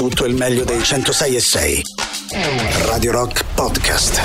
[0.00, 1.82] Tutto il meglio dei 106 e 6.
[2.86, 4.18] Radio Rock Podcast.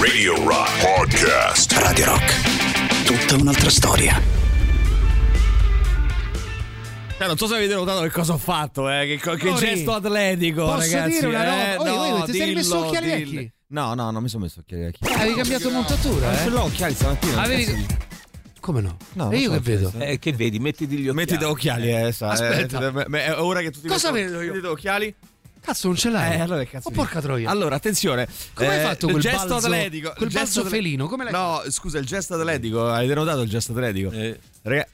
[0.00, 1.72] Radio Rock Podcast.
[1.72, 3.04] Radio Rock.
[3.04, 4.18] Tutta un'altra storia.
[7.18, 9.18] Cioè, non so se avete notato che cosa ho fatto, eh?
[9.20, 11.10] Che, che Ori, gesto atletico, posso ragazzi.
[11.10, 11.72] dire una roba?
[11.72, 11.76] eh?
[11.76, 13.30] Oi, no, oi, ti sei dillo, rimesso occhiali dillo.
[13.36, 13.52] vecchi?
[13.66, 15.12] No, no, non mi sono messo occhiali vecchi.
[15.12, 16.36] Avevi cambiato montatura, eh?
[16.44, 17.42] ce l'ho occhiali stamattina.
[17.42, 17.86] Avevi-
[18.68, 18.98] Come no?
[19.14, 19.90] No, e io che vedo?
[19.96, 21.16] Eh, che vedi, mettiti gli occhiali.
[21.16, 22.92] Mettiti occhiali, eh, sa, Aspetta.
[23.10, 24.48] eh, è ora che tutti Cosa vedo io?
[24.52, 25.14] Mettiti occhiali?
[25.62, 26.34] Cazzo, non ce l'hai?
[26.36, 27.48] Eh, allora cazzo Oh, porca troia.
[27.48, 28.28] Allora, attenzione.
[28.52, 30.12] Come hai eh, fatto il quel gesto balzo- atletico?
[30.14, 31.06] quel il gesto balzo atle- felino?
[31.08, 32.86] Come l'hai No, scusa, il gesto atletico.
[32.90, 34.10] Avete notato il gesto atletico?
[34.10, 34.88] Eh, che?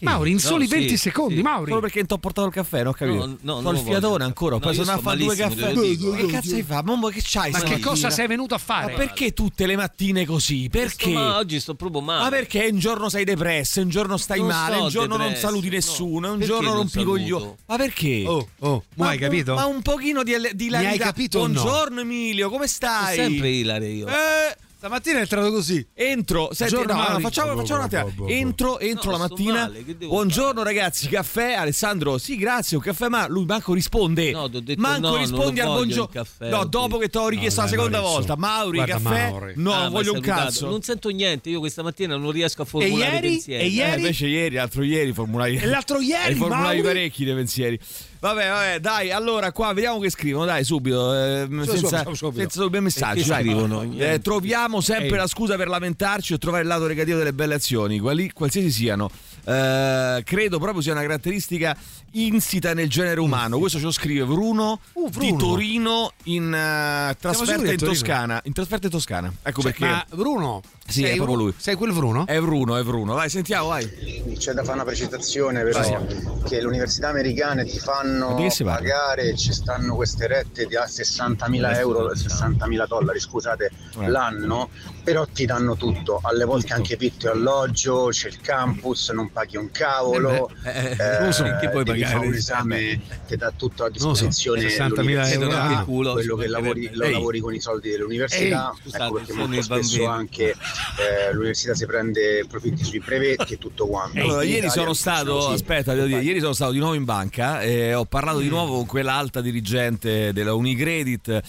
[0.00, 0.96] Mauri, in No, soli sì, 20 sì.
[0.96, 1.68] secondi, Mauri.
[1.70, 3.26] Solo perché non ti ho portato il caffè, non ho capito.
[3.26, 4.24] No, no, Ho non il fiatone voglio.
[4.24, 5.72] ancora, No, poi io sono a sto fare due caffè.
[5.72, 6.84] che cazzo hai fatto?
[6.84, 8.94] Mamma, che c'hai Ma che cosa sei venuto a Ma fare?
[8.94, 10.68] perché tutte le mattine così?
[10.70, 11.10] Perché?
[11.10, 12.22] Ma oggi sto proprio male.
[12.22, 15.66] Ma perché un giorno sei depresso, un giorno stai Non male, un giorno non saluti
[15.68, 15.74] no.
[15.74, 17.42] nessuno, un giorno non rompi i coglioni.
[17.42, 17.56] saluto?
[17.66, 18.24] Ma perché?
[18.26, 19.54] Oh, oh, mo hai capito?
[19.54, 20.90] Ma un pochino di, di ilarità.
[20.90, 21.52] hai capito no?
[21.52, 23.16] Buongiorno Emilio, come stai?
[23.16, 24.06] sempre ilare io.
[24.06, 25.86] Eh, Stamattina è entrato così.
[25.92, 28.26] Entro, senti, no, no, facciamo, facciamo un attimo.
[28.28, 29.52] Entro, entro No, la mattina.
[29.68, 31.52] male, Buongiorno ragazzi, caffè.
[31.52, 34.30] Alessandro, sì, grazie, un caffè, ma lui manco risponde.
[34.30, 36.24] No, t'ho detto manco no, rispondi al buongiorno.
[36.48, 38.18] No, dopo che ti ho richiesto No, la seconda Maurizio.
[38.26, 38.36] volta.
[38.36, 39.30] Mauri, Guarda, caffè.
[39.30, 39.52] Mauri.
[39.56, 40.66] No, Ah, voglio un cazzo.
[40.66, 43.26] Non sento niente, io questa mattina non riesco a formulare ieri?
[43.26, 43.62] i pensieri.
[43.62, 43.90] E ieri?
[43.92, 45.56] Eh, invece ieri, l'altro ieri formulai.
[45.56, 46.80] E l'altro ieri, Mauri?
[46.80, 47.78] parecchi dei pensieri.
[48.20, 52.40] Vabbè, vabbè, dai, allora qua vediamo che scrivono, dai, subito, eh, senza, subito, subito.
[52.40, 53.24] senza dubbi messaggi.
[53.24, 53.42] dai.
[53.42, 53.82] scrivono?
[53.96, 55.16] Eh, troviamo sempre Ehi.
[55.16, 59.10] la scusa per lamentarci o trovare il lato negativo delle belle azioni, quali, qualsiasi siano.
[59.44, 61.76] Eh, credo proprio sia una caratteristica
[62.12, 63.58] insita nel genere umano.
[63.58, 65.36] Questo ce lo scrive Bruno, Uh, di Bruno.
[65.36, 67.78] Torino in eh, sicuri trasferta in?
[67.78, 68.40] Toscana.
[68.44, 69.32] In trasferta in Toscana.
[69.42, 69.86] Ecco Cioè, perché.
[69.86, 71.54] Ma Bruno, Sì, sei è proprio lui.
[71.56, 72.26] Sei quel Bruno?
[72.26, 73.14] È Bruno, è Bruno.
[73.14, 73.88] Vai, sentiamo, vai.
[74.36, 76.04] C'è da fare una precisazione però
[76.46, 81.76] che le università americane ti fanno di pagare, ci stanno queste rette di a 60.000
[81.78, 84.08] euro, 60.000 dollari scusate, Eh.
[84.08, 84.70] l'anno,
[85.02, 89.56] però ti danno tutto, alle volte anche vitto e alloggio, c'è il campus, non paghi
[89.56, 92.26] un cavolo, Eh, eh, non so che puoi pagare.
[92.26, 96.90] un esame che dà tutto a Non so, disposizione 60.000 euro culo, quello che lavori,
[96.92, 101.74] lo lavori con i soldi dell'università, Ehi, scusate, ecco perché molto spesso anche eh, l'università
[101.74, 104.18] si prende profitti sui brevetti e tutto quanto.
[104.20, 105.52] Allora, ieri Italia sono stato, così.
[105.54, 108.76] aspetta, devo dire, ieri sono stato di nuovo in banca e ho parlato di nuovo
[108.76, 111.40] con quella alta dirigente della Unicredit,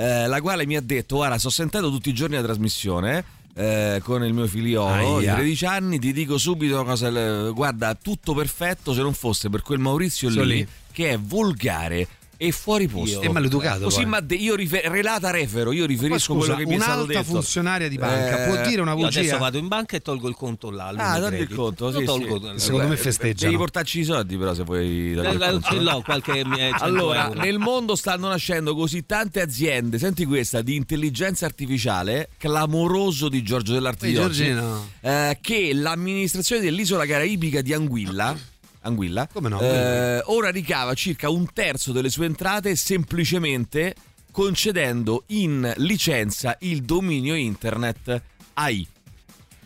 [0.00, 3.24] eh, la quale mi ha detto: Guarda, sto sentendo tutti i giorni la trasmissione.
[3.54, 5.34] eh, con il mio figliolo di Aia.
[5.34, 9.80] 13 anni ti dico subito una cosa guarda tutto perfetto se non fosse per quel
[9.80, 10.68] Maurizio lì, lì.
[10.92, 12.06] che è volgare
[12.42, 13.82] e fuori posto È maleducato.
[13.84, 17.12] così ma io rifer- relata refero io riferisco scusa, quello che mi è stato un'alta
[17.12, 19.36] detto funzionaria di banca Eh, può dire una Io adesso bugia?
[19.36, 20.88] vado in banca e tolgo il conto là.
[20.96, 22.40] Ah, togli il conto, sì, tolgo.
[22.56, 22.64] sì.
[22.64, 23.50] Secondo me Eh, festeggiano.
[23.50, 25.12] Devi portarci i soldi, però, se puoi.
[25.12, 25.60] Eh.
[25.62, 27.40] Ce l'ho qualche mia 100 Allora, euro.
[27.40, 33.78] nel mondo stanno nascendo così tante aziende, senti questa, di intelligenza artificiale, clamoroso di Giorgio
[33.80, 34.88] Giorgino.
[35.00, 38.34] eh, che l'amministrazione dell'isola caraibica di Anguilla,
[38.82, 39.60] Anguilla Come no?
[39.60, 43.94] eh, ora ricava circa un terzo delle sue entrate semplicemente
[44.32, 48.22] concedendo in licenza il dominio internet
[48.54, 48.86] AI.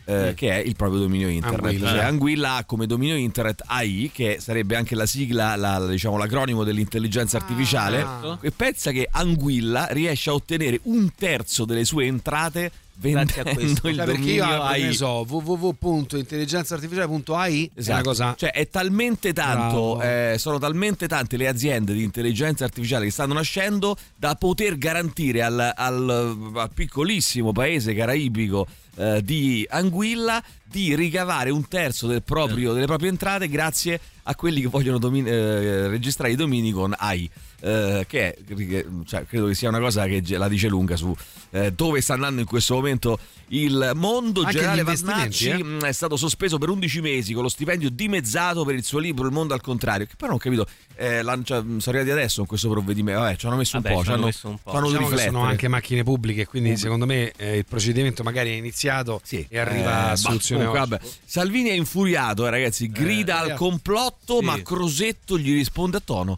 [0.07, 1.63] eh, che è il proprio dominio internet.
[1.65, 1.89] Anguilla.
[1.89, 6.17] Cioè, Anguilla ha come dominio internet AI, che sarebbe anche la sigla, la- la- diciamo,
[6.17, 8.01] l'acronimo dell'intelligenza artificiale.
[8.01, 8.37] Ah.
[8.41, 13.87] E pensa che Anguilla riesce a ottenere un terzo delle sue entrate Grazie a questo.
[13.87, 19.33] il Cioè, perché dominio io apro, ne so, www.intelligenzaartificiale.ai è una cosa Cioè è talmente
[19.33, 24.77] tanto, eh, sono talmente tante le aziende di intelligenza artificiale che stanno nascendo da poter
[24.77, 32.23] garantire al, al- al piccolissimo paese caraibico eh, di Anguilla di ricavare un terzo del
[32.23, 36.93] proprio- delle proprie entrate grazie a quelli che vogliono domin- eh, registrare i domini con
[36.97, 37.29] AI.
[37.61, 41.15] eh, che, è, che- cioè, credo che sia una cosa che la dice lunga su
[41.51, 43.17] eh, dove sta andando in questo momento
[43.47, 44.41] il mondo.
[44.41, 45.63] Anche Generale gli investimenti, Vannacci eh?
[45.63, 49.25] mh, è stato sospeso per 11 mesi con lo stipendio dimezzato per il suo libro
[49.25, 50.05] Il mondo al contrario.
[50.05, 53.21] Che poi non ho capito, eh, l'han- cioè, mh, sono arrivati adesso con questo provvedimento.
[53.21, 54.71] Vabbè, ci hanno messo un Vabbè, po', ci hanno messo un po'.
[54.71, 58.84] fanno diciamo sono anche macchine pubbliche, quindi secondo me eh, il procedimento magari è iniziato
[59.23, 59.45] Sì.
[59.49, 60.99] e arriva Eh, a soluzione comunque.
[61.25, 62.89] Salvini è infuriato, eh, ragazzi.
[62.89, 64.45] Grida Eh, al complotto, sì.
[64.45, 66.37] ma Crosetto gli risponde a tono.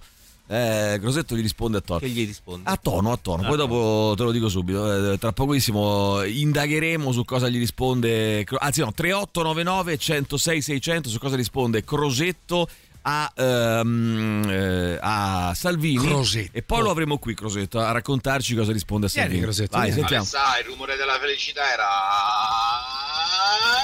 [0.50, 2.00] Eh, Crosetto gli risponde a tono.
[2.00, 2.70] Che gli risponde?
[2.70, 3.44] A tono, a tono.
[3.44, 5.12] A Poi dopo te lo dico subito.
[5.12, 8.46] eh, Tra pochissimo indagheremo su cosa gli risponde.
[8.60, 12.70] Anzi, no, 3899 106 600 su cosa risponde Crosetto
[13.10, 16.06] a, ehm, eh, a Salvini.
[16.06, 16.58] Crosetto.
[16.58, 19.44] E poi lo avremo qui, Crosetto, a raccontarci cosa risponde a Vieni, Salvini.
[19.46, 20.00] Crosetto, Vai, vieni.
[20.02, 20.26] sentiamo.
[20.26, 21.88] sai, il rumore della felicità era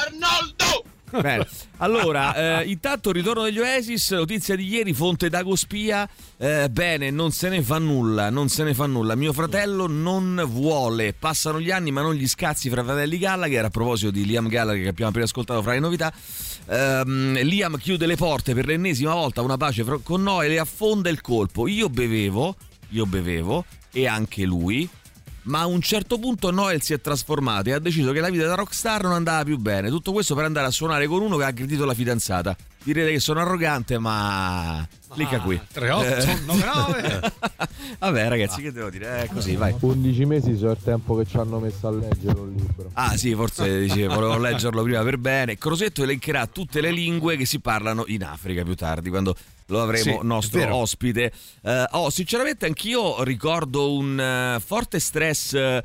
[0.01, 0.83] Arnoldo!
[1.21, 1.47] Bene.
[1.77, 6.09] Allora, eh, intanto ritorno degli Oasis, notizia di ieri, fonte Dagospia.
[6.37, 9.15] Eh, bene, non se ne fa nulla, non se ne fa nulla.
[9.15, 11.13] Mio fratello non vuole.
[11.13, 13.65] Passano gli anni, ma non gli scazzi fra fratelli Gallagher.
[13.65, 16.11] A proposito di Liam Gallagher che abbiamo appena ascoltato fra le novità.
[16.67, 21.21] Ehm, Liam chiude le porte per l'ennesima volta una pace con Noel e affonda il
[21.21, 21.67] colpo.
[21.67, 22.55] Io bevevo,
[22.89, 24.89] io bevevo e anche lui.
[25.43, 28.45] Ma a un certo punto Noel si è trasformato e ha deciso che la vita
[28.45, 29.89] da rockstar non andava più bene.
[29.89, 32.55] Tutto questo per andare a suonare con uno che ha aggredito la fidanzata.
[32.83, 34.85] Direte che sono arrogante, ma.
[35.09, 35.59] Clicca qui.
[35.71, 37.31] 38, 99.
[37.99, 39.23] Vabbè, ragazzi, che devo dire?
[39.23, 39.73] È così, vai.
[39.79, 42.89] 11 mesi sono il tempo che ci hanno messo a leggere un libro.
[42.93, 45.57] Ah, sì, forse dice, volevo leggerlo prima per bene.
[45.57, 49.35] Crosetto elencherà tutte le lingue che si parlano in Africa più tardi, quando
[49.67, 51.31] lo avremo Sì, nostro ospite.
[51.61, 55.81] Eh, oh, sinceramente, anch'io ricordo un eh, forte stress eh,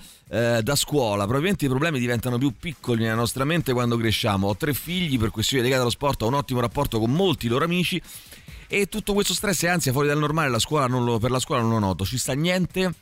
[0.63, 1.25] da scuola.
[1.25, 4.49] Probabilmente i problemi diventano più piccoli nella nostra mente quando cresciamo.
[4.49, 7.65] Ho tre figli, per questioni legate allo sport, ho un ottimo rapporto con molti loro
[7.65, 8.01] amici.
[8.71, 11.39] E tutto questo stress e ansia fuori dal normale la scuola non lo- per la
[11.39, 12.05] scuola non lo noto.
[12.05, 12.93] Ci sta niente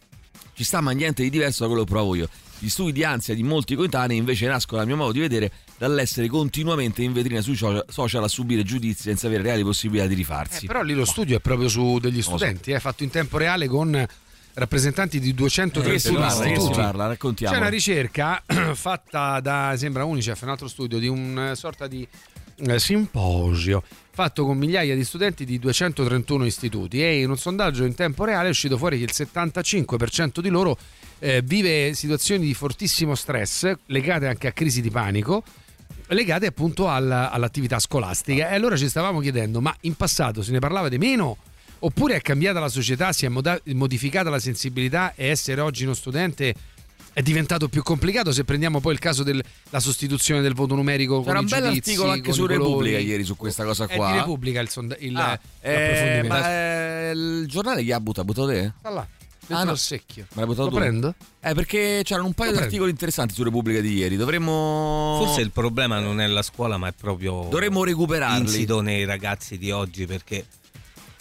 [0.57, 2.29] ci sta ma niente di diverso da quello che provo io.
[2.59, 6.29] Gli studi di ansia di molti coetanei invece nascono, a mio modo di vedere, dall'essere
[6.29, 10.65] continuamente in vetrina sui social- a subire giudizi senza avere reali possibilità di rifarsi.
[10.65, 13.67] Eh, però lì lo studio è proprio su degli studenti, è fatto in tempo reale
[13.67, 14.07] con
[14.55, 16.81] rappresentanti di 230 che si parla, che si istituti.
[16.81, 17.55] parla, raccontiamo.
[17.55, 18.43] C'è una ricerca
[18.75, 22.07] fatta da, sembra Unicef, un altro studio di una sorta di
[22.57, 23.83] eh, simposio
[24.17, 28.47] fatto con migliaia di studenti di 231 istituti e in un sondaggio in tempo reale
[28.47, 30.79] è uscito fuori che il 75% di loro
[31.19, 35.45] eh, vive situazioni di fortissimo stress legate anche a crisi di panico
[36.15, 40.59] legate appunto alla- all'attività scolastica e allora ci stavamo chiedendo ma in passato se ne
[40.59, 41.37] parlava di meno
[41.81, 45.95] oppure è cambiata la società, si è moda- modificata la sensibilità e essere oggi uno
[45.95, 46.55] studente
[47.13, 49.43] è diventato più complicato se prendiamo poi il caso della
[49.79, 52.45] sostituzione del voto numerico C'era con i giudizi, articolo anche su.
[52.47, 54.11] Repubblica ieri su questa cosa È qua.
[54.13, 58.27] di Repubblica il, sonda- il Ah, eh, ma eh, il giornale chi ha buttato?
[58.27, 58.73] Buttato te?
[58.79, 59.07] Sta là,
[59.47, 59.71] dentro Ah, no.
[59.71, 60.27] al secchio.
[60.33, 60.77] Me l'hai buttato Lo tu?
[60.77, 61.15] prendo?
[61.41, 62.65] Eh, perché c'erano un paio Lo di prendo.
[62.65, 64.17] articoli interessanti su Repubblica di ieri.
[64.17, 65.21] Dovremmo.
[65.25, 68.41] Forse il problema non è la scuola, ma è proprio Dovremmo recuperarli.
[68.43, 70.45] insito nei ragazzi di oggi perché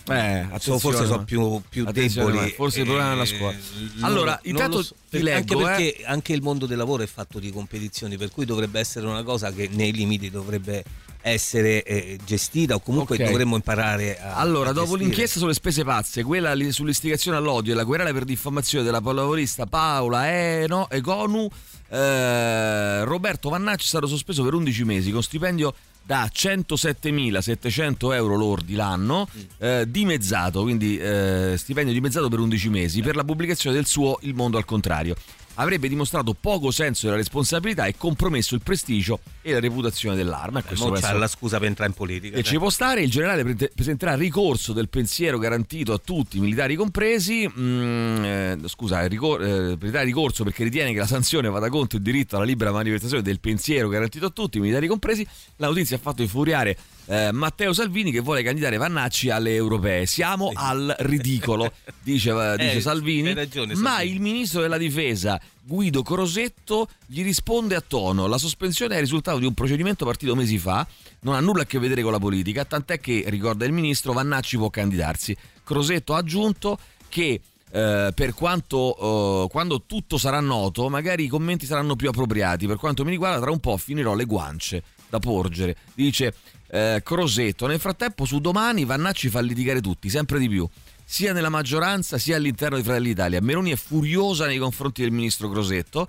[0.07, 2.35] Eh, forse sono più, più deboli.
[2.37, 3.55] ma forse il problema è la scuola.
[3.95, 5.55] non- Allora, non intanto so, ti leggo, Anche
[5.91, 9.23] perché anche il mondo del lavoro è fatto di competizioni, per cui dovrebbe essere una
[9.23, 10.83] cosa che nei limiti dovrebbe
[11.27, 13.25] essere eh, gestita o comunque Ok.
[13.25, 15.05] dovremmo imparare a Allora, a dopo gestire.
[15.05, 19.65] l'inchiesta sulle spese pazze, quella li- sull'istigazione all'odio e la querela per diffamazione della pallavolista
[19.65, 21.47] Paola Eno, Egonu,
[21.89, 25.73] eh, Roberto Vannacci è stato sospeso per 11 mesi con stipendio
[26.03, 33.15] da 107.700 euro lordi l'anno, eh, dimezzato, quindi eh, stipendio dimezzato per 11 mesi, per
[33.15, 35.15] la pubblicazione del suo Il mondo al contrario.
[35.57, 40.59] Avrebbe dimostrato poco senso della responsabilità e compromesso il prestigio e la reputazione dell'arma.
[40.59, 42.37] E Eh, questo essere- la scusa per entrare in politica.
[42.37, 46.75] e ci può stare, il generale pre- presenterà ricorso del pensiero garantito a tutti, militari
[46.75, 47.49] compresi.
[47.57, 51.97] Mm, eh, scusa, il ricor- eh, presenterà ricorso perché ritiene che la sanzione vada contro
[51.97, 55.25] il diritto alla libera manifestazione del pensiero garantito a tutti, militari compresi.
[55.57, 60.05] La notizia ha fatto infuriare eh, Matteo Salvini che vuole candidare Vannacci alle europee.
[60.05, 61.71] Siamo al ridicolo,
[62.01, 63.29] dice, dice Eh, Salvini.
[63.29, 64.13] hai ragione, ma Salvini.
[64.15, 69.39] il ministro della difesa Guido Crosetto gli risponde a tono: La sospensione è il risultato
[69.39, 70.85] di un procedimento partito mesi fa,
[71.21, 74.57] non ha nulla a che vedere con la politica, tant'è che, ricorda il ministro, Vannacci
[74.57, 75.35] può candidarsi.
[75.63, 76.77] Crosetto ha aggiunto
[77.09, 77.41] che.
[77.71, 82.67] eh, per quanto eh, quando tutto sarà noto, magari i commenti saranno più appropriati.
[82.67, 85.75] Per quanto mi riguarda, tra un po' finirò le guance da porgere.
[85.93, 86.33] Dice
[86.67, 87.67] eh, Crosetto.
[87.67, 90.67] Nel frattempo, su domani Vannacci fa litigare tutti, sempre di più
[91.07, 93.39] sia nella maggioranza sia all'interno di Fratelli d'Italia.
[93.39, 96.07] Meloni è furiosa nei confronti del ministro Crosetto.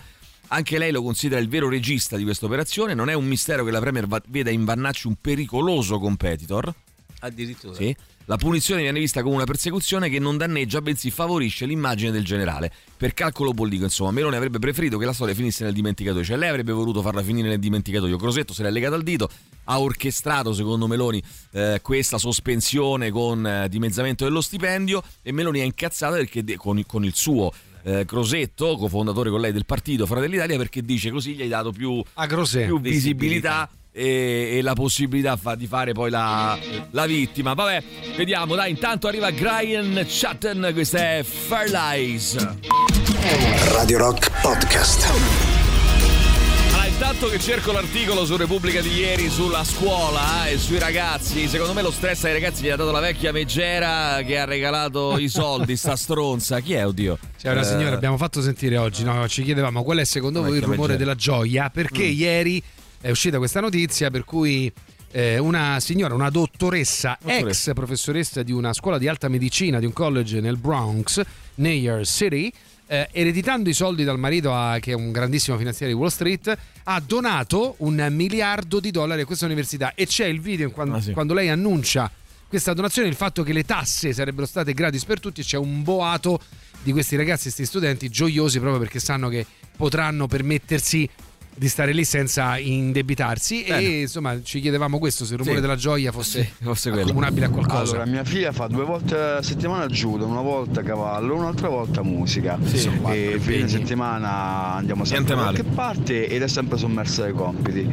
[0.49, 2.95] Anche lei lo considera il vero regista di questa operazione.
[2.95, 6.73] Non è un mistero che la Premier veda in Vannacci un pericoloso competitor.
[7.21, 7.75] Addirittura.
[7.75, 7.95] Sì.
[8.29, 12.73] La punizione viene vista come una persecuzione che non danneggia, bensì favorisce l'immagine del generale.
[12.97, 16.49] Per calcolo politico, insomma, Meloni avrebbe preferito che la storia finisse nel dimenticatoio, cioè lei
[16.49, 18.17] avrebbe voluto farla finire nel dimenticatoio.
[18.17, 19.31] Crosetto se l'è legato al dito,
[19.67, 25.65] ha orchestrato, secondo Meloni, eh, questa sospensione con eh, dimezzamento dello stipendio e Meloni è
[25.65, 27.53] incazzata perché de- con, con il suo
[27.85, 31.71] eh, Crosetto, cofondatore con lei del partito Fratelli d'Italia, perché dice così gli hai dato
[31.71, 32.03] più
[32.65, 36.59] più visibilità e, e la possibilità fa- di fare poi la,
[36.91, 37.55] la vittima.
[37.55, 37.83] Vabbè,
[38.17, 42.37] vediamo, dai, intanto arriva Brian Chatten, questa è Fairlies.
[43.73, 45.09] Radio Rock Podcast.
[46.71, 51.49] Allora, intanto che cerco l'articolo su Repubblica di ieri sulla scuola eh, e sui ragazzi,
[51.49, 55.17] secondo me lo stress ai ragazzi gli ha dato la vecchia Megera che ha regalato
[55.19, 56.61] i soldi, sta stronza.
[56.61, 57.19] Chi è, oddio?
[57.39, 59.27] C'è una Eh, signora, abbiamo fatto sentire oggi, no?
[59.29, 60.99] ci chiedevamo qual è secondo voi il rumore Megera.
[60.99, 62.13] della gioia, perché Mm.
[62.19, 62.63] ieri
[63.01, 64.73] è uscita questa notizia per cui
[65.13, 67.71] eh, una signora, una dottoressa, Dottoressa.
[67.71, 71.23] ex professoressa di una scuola di alta medicina di un college nel Bronx,
[71.57, 72.53] New York City,
[72.89, 76.57] eh, ereditando i soldi dal marito a- che è un grandissimo finanziere di Wall Street,
[76.85, 80.93] ha donato un miliardo di dollari a questa università e c'è il video in quan-
[80.93, 81.13] Ah, sì.
[81.13, 82.11] quando lei annuncia
[82.49, 86.41] questa donazione, il fatto che le tasse sarebbero state gratis per tutti, c'è un boato
[86.83, 89.45] di questi ragazzi, questi studenti gioiosi proprio perché sanno che
[89.77, 91.09] potranno permettersi
[91.59, 93.81] di stare lì senza indebitarsi Bene.
[93.87, 95.63] e insomma ci chiedevamo questo se il rumore Sì.
[95.63, 97.05] della gioia fosse Sì, quello.
[97.05, 97.93] accomunabile a qualcosa.
[97.95, 102.59] Allora, mia figlia fa due volte a settimana judo, una volta cavallo, un'altra volta musica.
[102.63, 107.23] Sì, e quattro il fine settimana andiamo sempre da qualche parte ed è sempre sommersa
[107.23, 107.89] dai compiti.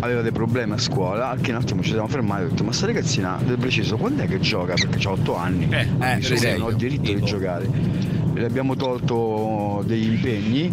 [0.00, 2.64] Aveva dei problemi a scuola, al che un attimo ci siamo fermati e ho detto,
[2.64, 4.72] ma sta ragazzina, del preciso, quando è che gioca?
[4.74, 5.68] Perché ha otto anni.
[5.70, 6.64] eh, Dice, "Sì, esempio.
[6.64, 7.68] non ho diritto di giocare.
[8.34, 10.72] Le abbiamo tolto degli impegni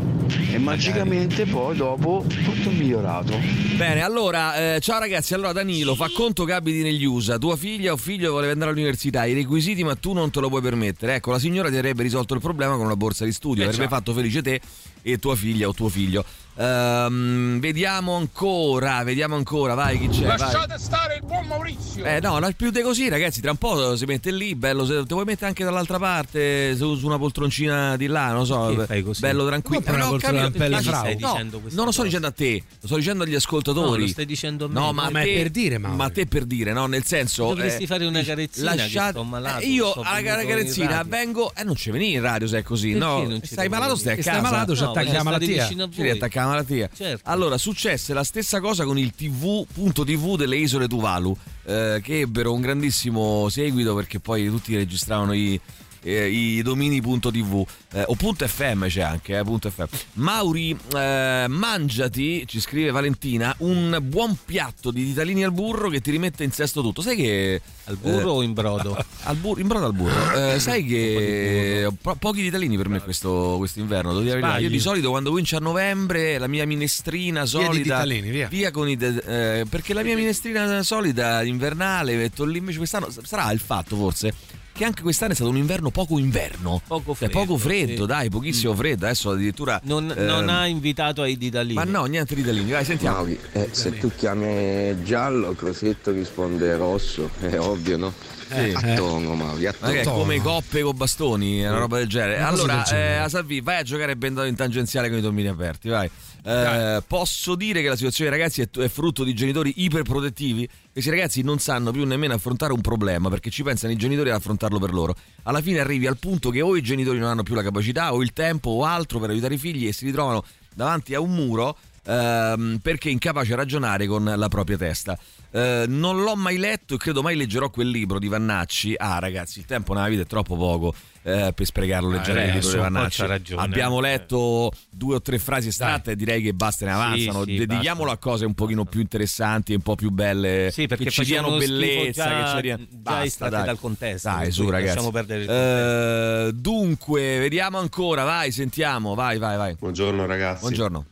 [0.51, 3.37] e magicamente poi dopo tutto migliorato.
[3.75, 7.93] Bene, allora, eh, ciao ragazzi, allora Danilo, fa conto che abiti negli USA, tua figlia
[7.93, 11.15] o figlio vuole andare all'università, i requisiti ma tu non te lo puoi permettere.
[11.15, 13.83] Ecco, la signora ti avrebbe risolto il problema con una borsa di studio, Eh, avrebbe
[13.83, 13.89] già.
[13.89, 14.59] fatto felice te
[15.01, 16.23] e tua figlia o tuo figlio.
[16.61, 20.35] Ehm, vediamo ancora, vediamo ancora, vai chi c'è.
[20.35, 20.77] vai.
[20.77, 22.03] stare il buon Maurizio!
[22.03, 25.13] Eh no, più di così ragazzi, tra un po' si mette lì, bello, se te
[25.13, 29.03] vuoi mettere anche dall'altra parte, su, su una poltroncina di là, non so, Perché fai
[29.03, 29.21] così?
[29.21, 29.83] bello tranquillo.
[29.87, 32.63] Una no, poltrona capito, in pelle stai no, dicendo non lo sto dicendo a te,
[32.81, 33.89] lo sto dicendo agli ascoltatori.
[33.99, 34.73] No, lo stai dicendo a me.
[34.73, 35.95] No, ma, a è te- per dire, Mauro.
[35.97, 36.87] ma a te per dire, no?
[36.87, 37.47] Nel senso.
[37.47, 41.53] Dovresti eh, fare una carezzina, che lasciate- sto malato, eh, io sto alla carezzina vengo.
[41.55, 43.39] Eh, non ci veni in radio se è così, Perché no?
[43.43, 44.29] Stai malato, stai a casa.
[44.29, 45.67] stai malato, ci attacchi la malattia.
[45.67, 46.17] Ci voi.
[46.49, 46.89] Malattia.
[46.93, 47.29] Certo.
[47.29, 52.19] Allora, successe la stessa cosa con il TV, punto TV delle isole Tuvalu, eh, che
[52.21, 55.59] ebbero un grandissimo seguito perché poi tutti registravano i,
[56.03, 59.85] eh, i domini punto TV eh, o punto FM c'è anche, eh, punto FM.
[60.13, 66.11] Mauri, eh, mangiati, ci scrive Valentina, un buon piatto di ditalini al burro che ti
[66.11, 67.01] rimette in sesto tutto.
[67.01, 67.61] Sai che...
[67.85, 68.95] Al burro o in brodo?
[69.23, 70.33] al burro, in brodo al burro.
[70.33, 74.13] Eh, sai che po- pochi ditalini per me questo quest'inverno.
[74.13, 74.59] devo dire.
[74.59, 78.03] Io di solito quando comincia a novembre la mia minestrina di solida.
[78.03, 78.71] ditalini, via.
[78.71, 78.95] con i.
[78.95, 83.07] de- eh, perché la mia minestrina solida invernale metto lì invece quest'anno.
[83.23, 84.33] Sarà il fatto forse.
[84.79, 86.81] Che anche quest'anno è stato un inverno poco inverno.
[86.87, 88.07] Poco Cioè, freddo, poco freddo, sì.
[88.07, 89.07] dai, pochissimo freddo.
[89.07, 89.77] Adesso addirittura.
[89.83, 91.73] Non, ehm, non ha invitato ai ditalini.
[91.73, 92.71] Ma no, niente di ditalini.
[92.71, 93.17] Vai, sentiamo.
[93.17, 98.13] Mauri, eh, se tu chiami giallo, Crosetto risponde rosso, è ovvio, no?
[98.49, 98.73] Sì.
[98.75, 98.95] A
[99.35, 100.15] Mauri, è tono.
[100.17, 102.39] come coppe con bastoni, una roba del genere.
[102.39, 103.13] Allora, del genere.
[103.13, 106.09] eh, Asalvi, vai a giocare bendato in tangenziale con i tombini aperti, vai.
[106.41, 110.67] Eh, posso dire che la situazione dei ragazzi è, è frutto di genitori iperprotettivi?
[110.91, 114.35] Questi ragazzi non sanno più nemmeno affrontare un problema perché ci pensano i genitori ad
[114.37, 115.15] affrontarlo per loro.
[115.43, 118.21] Alla fine arrivi al punto che o i genitori non hanno più la capacità o
[118.23, 121.77] il tempo o altro per aiutare i figli e si ritrovano davanti a un muro
[122.05, 125.17] ehm, perché incapace a ragionare con la propria testa.
[125.51, 128.93] Eh, non l'ho mai letto e credo mai leggerò quel libro di Vannacci.
[128.97, 132.53] Ah, ragazzi, il tempo nella vita è troppo poco eh, per sprecarlo leggere eh, il
[132.53, 133.25] libro su di Vannacci.
[133.25, 133.61] ragione.
[133.63, 137.43] Abbiamo letto due o tre frasi estratte e direi che basta, ne avanzano.
[137.45, 138.27] sì, Dedichiamolo basta.
[138.27, 140.69] a cose un pochino più interessanti e un po' più belle.
[140.71, 142.27] Sì, perché che ci diano bellezza.
[142.27, 142.83] già- che ci diano...
[142.87, 143.65] già Basta, dai.
[143.65, 144.85] dal contesto, Dai, su, ragazzi.
[144.93, 148.23] lasciamo perdere il Eh, dunque, vediamo ancora.
[148.23, 149.15] Vai, sentiamo.
[149.15, 149.75] Vai, vai, vai.
[149.79, 150.61] Buongiorno ragazzi.
[150.61, 151.05] Buongiorno.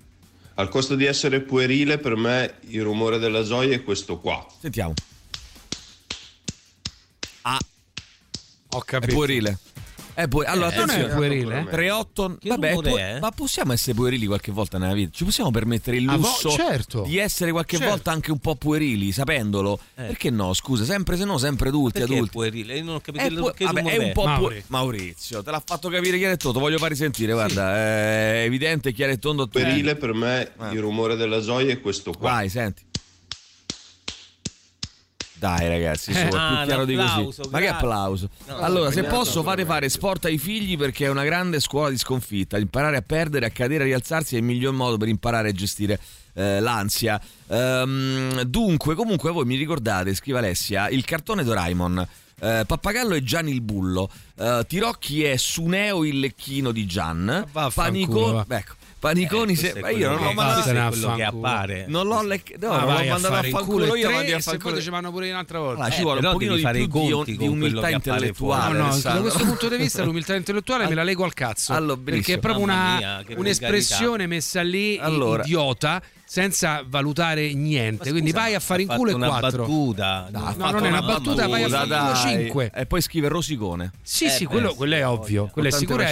[0.60, 4.44] Al costo di essere puerile, per me il rumore della gioia è questo qua.
[4.60, 4.94] Sentiamo.
[7.42, 7.60] Ah,
[8.70, 9.14] Ho è capito.
[9.14, 9.60] puerile.
[10.18, 11.14] È pu- allora, Eh, non è attenzione.
[11.16, 11.64] puerile, eh?
[11.70, 13.20] 3-8 Che vabbè, pu- è?
[13.20, 15.12] ma possiamo essere puerili qualche volta nella vita?
[15.14, 17.04] Ci possiamo permettere il Ah, lusso certo.
[17.04, 17.92] di essere qualche Certo.
[17.92, 19.80] volta anche un po' puerili, sapendolo?
[19.94, 20.06] Eh.
[20.06, 20.54] Perché no?
[20.56, 22.34] Scusa, sempre se no, sempre adulti, Perché è adulti.
[22.34, 22.78] puerile?
[22.78, 24.64] Io non ho capito È, pu- che vabbè, è un po' pu- Mauri.
[24.70, 29.12] Maurizio, te l'ha fatto capire chiaro e tondo, voglio fare sentire, guarda, è evidente, chiaro
[29.12, 29.46] e tondo.
[29.46, 30.74] Puerile, per me Eh.
[30.74, 32.32] il rumore della gioia è questo qua.
[32.32, 32.82] Vai, senti.
[35.40, 37.48] Dai ragazzi, su, è più Ah, chiaro di così.
[37.52, 38.30] Ma che applauso.
[38.48, 41.98] No, allora, se posso fate fare sport ai figli perché è una grande scuola di
[41.98, 42.58] sconfitta.
[42.58, 46.00] Imparare a perdere, a cadere, a rialzarsi è il miglior modo per imparare a gestire
[46.34, 47.22] eh, l'ansia.
[47.50, 52.08] Ehm, dunque, comunque voi mi ricordate, scrive Alessia, il cartone Doraemon.
[52.40, 58.32] eh, Pappagallo è Gianni il bullo, eh, Tirocchi è Suneo il lecchino di Gian, vaffanculo,
[58.32, 58.58] Paniconi, va.
[58.58, 61.86] ecco, Paniconi Eh, se, ma io non l'ho mandato questo è mandato- quello che appare.
[61.88, 64.08] non l'ho lec- no, Ah, non l'ho a mandato a fare il fanculo culo io,
[64.08, 64.70] tre, mandi a fanculo.
[64.72, 65.74] lo facevano pure un'altra volta.
[65.82, 67.48] Allora, ci Eh, vuole un però pochino di fare più i di, conti di con
[67.48, 68.78] quello umiltà intellettuale.
[68.80, 71.74] No, no, da questo punto di vista l'umiltà intellettuale me la lego al cazzo.
[71.78, 72.38] Allora, perché benissimo.
[72.38, 75.44] è proprio una, mia, un'espressione messa lì Allora.
[75.44, 78.06] idiota senza valutare niente.
[78.06, 79.64] Ma Quindi scusa, vai a fare in culo e una quattro.
[79.64, 80.28] battuta.
[80.30, 82.16] No, No, non è una battuta, vai a fare in culo dai.
[82.44, 82.72] 5.
[82.76, 83.92] E poi scrive Rosicone.
[84.02, 85.48] Sì, Eh, sì, quello, quello è ovvio.
[85.52, 86.04] Quello è sicuro.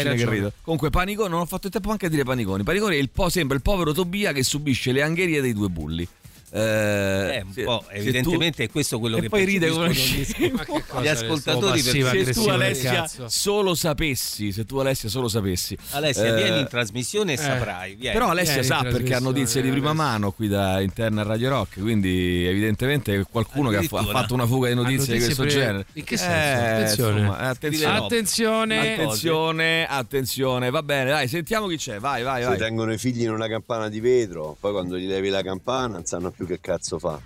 [0.62, 2.64] Comunque Panicone, non ho fatto il tempo anche a dire Paniconi.
[2.64, 6.08] Paniconi è il po- sembra il povero Tobia che subisce le angherie dei due bulli.
[6.56, 9.92] Eh, Eh, un se- po', se evidentemente è questo quello e che poi ride come
[9.92, 10.26] gli-
[11.08, 15.78] ascoltatori sto per- passiva se tu Alessia solo sapessi, se tu Alessia solo sapessi.
[15.92, 17.96] Alessia, Eh, vieni in trasmissione e saprai.
[17.96, 18.14] Vieni.
[18.14, 20.06] Però Alessia Vieni sa perché ha notizie di prima Alessia.
[20.06, 24.70] mano qui da interna a Radio Rock, quindi evidentemente qualcuno che ha, fatto una fuga
[24.70, 25.86] di notizie, di questo pre- genere.
[25.94, 26.34] in che senso?
[26.36, 27.20] Eh, Attenzione.
[27.20, 27.98] insomma, eh, attenzione.
[27.98, 28.94] Attenzione.
[28.96, 32.58] Attenzione, attenzione, va bene, dai, sentiamo chi c'è, vai, vai, Se vai.
[32.58, 36.06] tengono i figli in una campana di vetro, poi quando gli levi la campana non
[36.06, 37.20] sanno più che cazzo fa.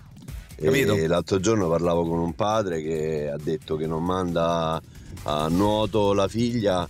[0.55, 0.93] Capito?
[0.93, 4.81] E l'altro giorno parlavo con un padre che ha detto che non manda
[5.23, 6.87] a nuoto la figlia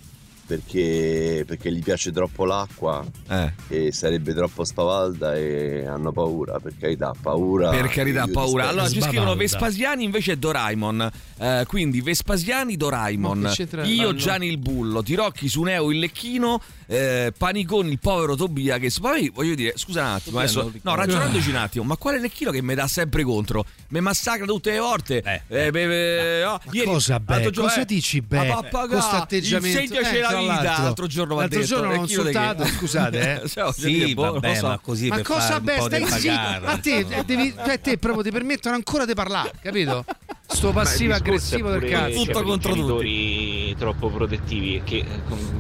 [0.50, 3.54] perché, perché gli piace troppo l'acqua Eh.
[3.68, 7.70] e sarebbe troppo spavalda e hanno paura, per carità, paura.
[7.70, 8.68] Per carità, paura.
[8.68, 9.36] Allora ci scrivono Sbavalda.
[9.44, 11.12] Vespasiani invece è Doraemon.
[11.38, 13.54] Eh, quindi Vespasiani, Doraemon.
[13.84, 15.04] Io, Gianni il Bullo.
[15.04, 16.60] Tirocchi su Neo il Lecchino.
[16.88, 18.80] eh, Paniconi il povero Tobia.
[18.80, 20.40] Che poi voglio dire, scusa un attimo.
[20.40, 21.84] Tobia Adesso, no, ragionandoci un attimo.
[21.86, 23.64] Ma quale Lecchino che mi dà sempre contro?
[23.90, 25.22] Mi massacra tutte le volte.
[25.22, 27.52] Eh, Eh, beh, beh, oh, Ma ieri- cosa beh?
[27.52, 28.56] Cosa eh, dici beh?
[28.88, 30.82] Questo atteggiamento eh, vita.
[30.82, 31.08] l'altro.
[31.08, 31.72] Giorno va L'altro detto.
[31.76, 33.48] giorno l'ho Lecchino di che- insultato, scusate, eh.
[33.50, 34.68] Cioè, Sì, boh, non lo vabbè, so.
[34.68, 36.66] ma così Ma per cosa fare un beh, po' stai di zitto?
[36.66, 40.06] A te, eh, devi, a te proprio ti permettono ancora di parlare, capito?
[40.48, 42.18] Sto passivo aggressivo del cazzo.
[42.24, 45.06] Tutto cioè, contro i genitori troppo protettivi che eh,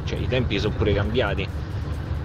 [0.05, 1.47] cioè, i tempi sono pure cambiati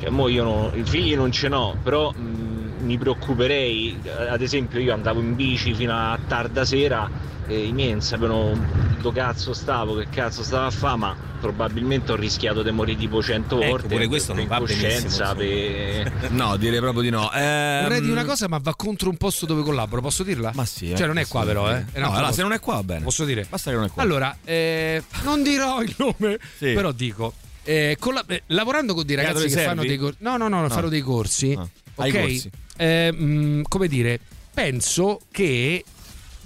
[0.00, 4.40] cioè, mo io no- i figli non ce n'ho però mh, mi preoccuperei eh, ad
[4.42, 7.08] esempio io andavo in bici fino a tarda sera
[7.46, 8.58] e i miei non sapevano
[9.00, 13.22] dove cazzo stavo che cazzo stavo a fare ma probabilmente ho rischiato di morire tipo
[13.22, 17.30] 100 Ecco, volte pure questo non va benissimo, per- No, direi proprio di no.
[17.32, 20.52] Ehm, Vorrei dire una cosa, ma va contro un posto dove collaboro, posso dirla?
[20.54, 20.90] Ma sì.
[20.90, 21.84] eh, Cioè, non è qua, però, eh.
[21.92, 23.02] È No, allora, se non è qua va bene.
[23.04, 23.46] Posso dire?
[23.48, 24.02] Basta che non è qua.
[24.02, 26.72] Allora, eh, non dirò il nome, Sì.
[26.72, 27.34] però dico.
[27.66, 29.88] eh, colla- eh, lavorando con dei ragazzi che fanno Servi?
[29.88, 30.16] dei corsi.
[30.20, 30.68] No, no, no, no, No.
[30.70, 31.54] fanno dei corsi.
[31.58, 31.66] Ah,
[32.02, 32.18] ai ok?
[32.20, 32.50] corsi.
[32.76, 34.18] Eh, mh, come dire,
[34.52, 35.84] penso che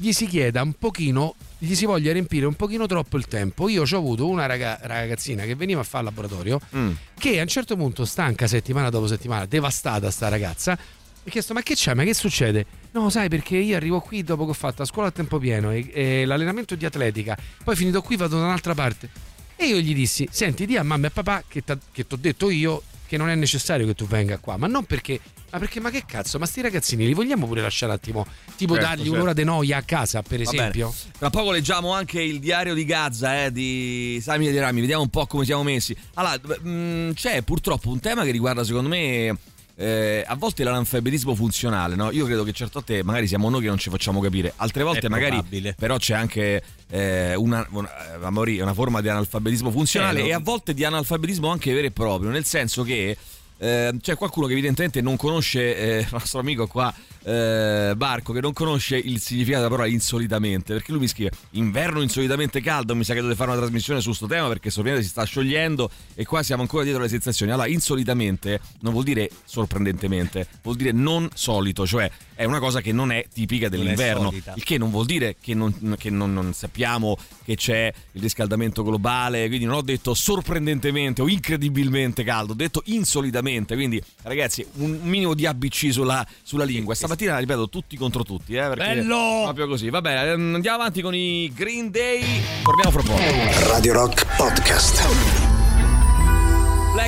[0.01, 3.69] gli si chieda un pochino, gli si voglia riempire un pochino troppo il tempo.
[3.69, 6.93] Io ho avuto una raga- ragazzina che veniva a fare il laboratorio Mm.
[7.19, 11.53] che a un certo punto, stanca settimana dopo settimana, devastata sta ragazza, mi ha chiesto
[11.53, 12.65] ma che c'è, ma che succede?
[12.93, 15.73] No, sai perché io arrivo qui dopo che ho fatto la scuola a tempo pieno
[15.73, 19.11] e, e l'allenamento di atletica, poi finito qui vado da un'altra parte.
[19.57, 21.73] E io gli dissi, senti, di a mamma e a papà che ti
[22.09, 25.19] ho detto io che non è necessario che tu venga qua, ma non perché...
[25.51, 28.75] Ma perché, ma che cazzo, ma sti ragazzini li vogliamo pure lasciare un attimo, tipo
[28.75, 29.15] Certo, dargli certo.
[29.15, 30.95] un'ora di noia a casa, per esempio?
[31.19, 35.05] Tra poco leggiamo anche il diario di Gaza eh, di Sami e di Rami, vediamo
[35.05, 35.97] un po' come siamo messi.
[36.15, 39.39] Allora, mh, c'è purtroppo un tema che riguarda secondo me
[39.81, 42.11] eh, a volte l'analfabetismo funzionale, no?
[42.11, 45.07] Io credo che certe volte magari siamo noi che non ci facciamo capire, altre volte
[45.07, 45.75] È magari probabile.
[45.79, 50.41] però c'è anche eh, una, una, eh, una forma di analfabetismo funzionale Eh, e a
[50.41, 53.17] volte di analfabetismo anche vero e proprio, nel senso che
[53.59, 56.95] eh, c'è qualcuno che evidentemente non conosce, eh, il nostro amico qua,
[57.25, 62.01] eh, Barco, che non conosce il significato della parola insolitamente, perché lui mi scrive inverno
[62.01, 65.13] insolitamente caldo, mi sa che dovete fare una trasmissione su questo tema perché sorprendente si
[65.13, 67.53] sta sciogliendo e qua siamo ancora dietro le sensazioni.
[67.53, 72.93] Allora, insolitamente non vuol dire sorprendentemente, vuol dire non solito, cioè è una cosa che
[72.93, 74.53] non è tipica è dell'inverno, solita.
[74.57, 78.85] il che non vuol dire che, non, che non- non sappiamo che c'è il riscaldamento
[78.85, 84.99] globale, quindi non ho detto sorprendentemente o incredibilmente caldo, ho detto insolitamente, quindi ragazzi un
[85.03, 86.95] minimo di ABC sulla, sulla lingua.
[86.95, 89.41] Stamattina ripeto tutti contro tutti, eh, perché Bello!
[89.45, 89.91] proprio così.
[89.91, 93.69] Vabbè, andiamo avanti con i Green Day, torniamo fra poco.
[93.71, 95.38] Radio Rock Podcast.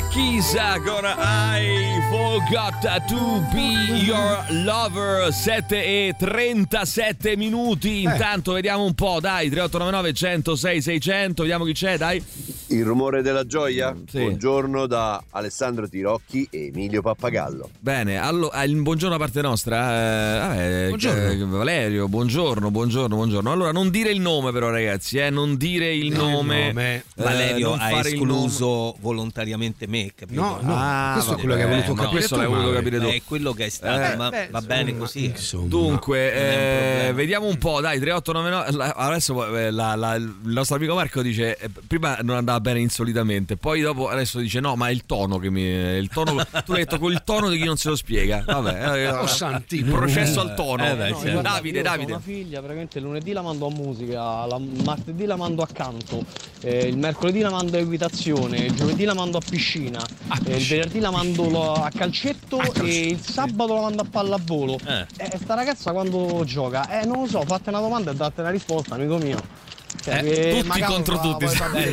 [0.08, 8.94] Keys con I Forgot to Be Your Lover 7 e 37 minuti intanto vediamo un
[8.94, 12.22] po' dai 3899 106 600 vediamo chi c'è dai
[12.68, 13.94] Il rumore della gioia?
[14.08, 14.18] Sì.
[14.18, 17.68] Buongiorno da Alessandro Tirocchi e Emilio Pappagallo.
[17.78, 21.30] bene allora il buongiorno da parte nostra eh, vabbè, Buongiorno.
[21.30, 25.94] eh, Valerio buongiorno buongiorno buongiorno allora non dire il nome però ragazzi eh, non dire
[25.94, 26.94] il No, il nome, nome.
[26.96, 30.40] eh, Valerio non ha escluso volontariamente me, capito?
[30.40, 33.06] No, no, Ah, questo è quello che hai voluto no, capire l'hai voluto capire tu.
[33.06, 35.24] È quello che è stato, Eh, ma beh, va bene così.
[35.26, 35.66] insomma.
[35.68, 38.72] Dunque, eh, vediamo un po', dai, 3899.
[38.76, 42.80] la- Adesso eh, la- la- il nostro amico Marco dice: eh, prima non andava bene
[42.80, 45.62] insolitamente, poi dopo adesso dice: no, ma è il tono che mi.
[45.62, 48.42] Il tono, tu l'hai detto con il tono di chi non se lo spiega.
[48.46, 49.92] Vabbè, eh, Oh, il santino.
[49.96, 50.86] processo al tono.
[50.86, 51.40] Eh, beh, No, certo.
[51.40, 52.12] Davide, Davide.
[52.12, 56.24] Ho una figlia, praticamente lunedì la mando a musica, la martedì la mando a canto,
[56.62, 60.66] eh, il mercoledì la mando a equitazione, il giovedì la mando a piscina, eh, il
[60.66, 64.78] venerdì la mando a calcetto e il sabato la mando a pallavolo.
[64.86, 65.06] Eh.
[65.16, 67.00] E sta ragazza quando gioca?
[67.00, 69.68] Eh non lo so, fatte una domanda e date una risposta, amico mio.
[70.02, 71.44] Cioè, Eh, tutti contro fa- tutti.
[71.44, 71.90] Eh,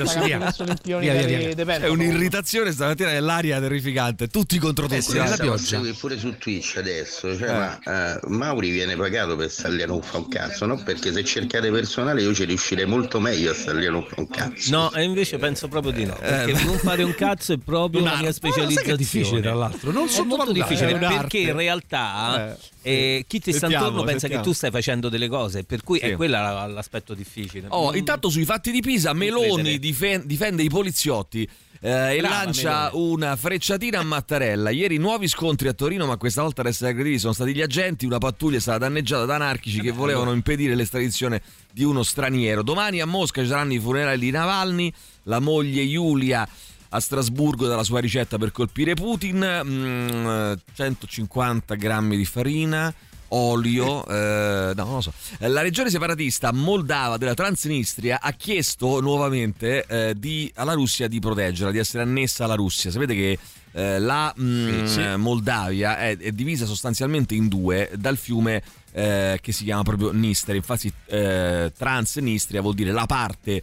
[1.00, 1.76] Via, via, via.
[1.80, 4.28] È un'irritazione stamattina nell'aria terrificante.
[4.28, 5.02] Tutti contro tutti.
[5.02, 7.80] Sì, stiamo a seguire pure su Twitch adesso, cioè, ma
[8.16, 10.82] eh, Mauri viene pagato per stargli a non fa un cazzo, no?
[10.84, 13.56] Perché se cercate personale io ci riuscirei molto meglio a
[13.90, 14.72] non fa un cazzo.
[14.72, 16.16] No, e invece penso proprio di no.
[16.20, 18.24] Perché ma- non fare un cazzo è proprio la Un'arte.
[18.24, 18.98] mia specializzazione.
[18.98, 19.92] difficile, tra l'altro?
[19.92, 24.44] Non è molto difficile perché in realtà eh, chi ti sta intorno pensa sentiamo.
[24.44, 27.68] che tu stai facendo delle cose, per cui è quella l'aspetto difficile.
[27.70, 31.48] Oh, Non- intanto sui fatti di Pisa, Meloni difen- difende i poliziotti.
[31.80, 34.72] eh, e Brava, lancia una frecciatina a Mattarella.
[34.72, 38.06] Ieri nuovi scontri a Torino, ma questa volta ad essere aggrediti sono stati gli agenti.
[38.08, 41.40] Una pattuglia è stata danneggiata da anarchici che volevano impedire l'estradizione
[41.72, 42.64] di uno straniero.
[42.64, 44.92] Domani a Mosca ci saranno i funerali di Navalny.
[45.24, 46.48] La moglie Giulia
[46.90, 49.62] a Strasburgo dalla sua ricetta per colpire Putin.
[49.64, 52.94] Mm, 150 grammi di farina.
[53.32, 55.12] Olio, eh, no, non lo so.
[55.40, 61.20] Eh, La regione separatista moldava della Transnistria ha chiesto nuovamente eh, di- alla Russia di
[61.20, 62.90] proteggerla, di essere annessa alla Russia.
[62.90, 63.38] Sapete che
[63.74, 65.02] eh, la mm, Sì, sì.
[65.18, 70.56] Moldavia è, è divisa sostanzialmente in due dal fiume eh, che si chiama proprio Nister.
[70.56, 73.62] Infatti, eh, Transnistria vuol dire la parte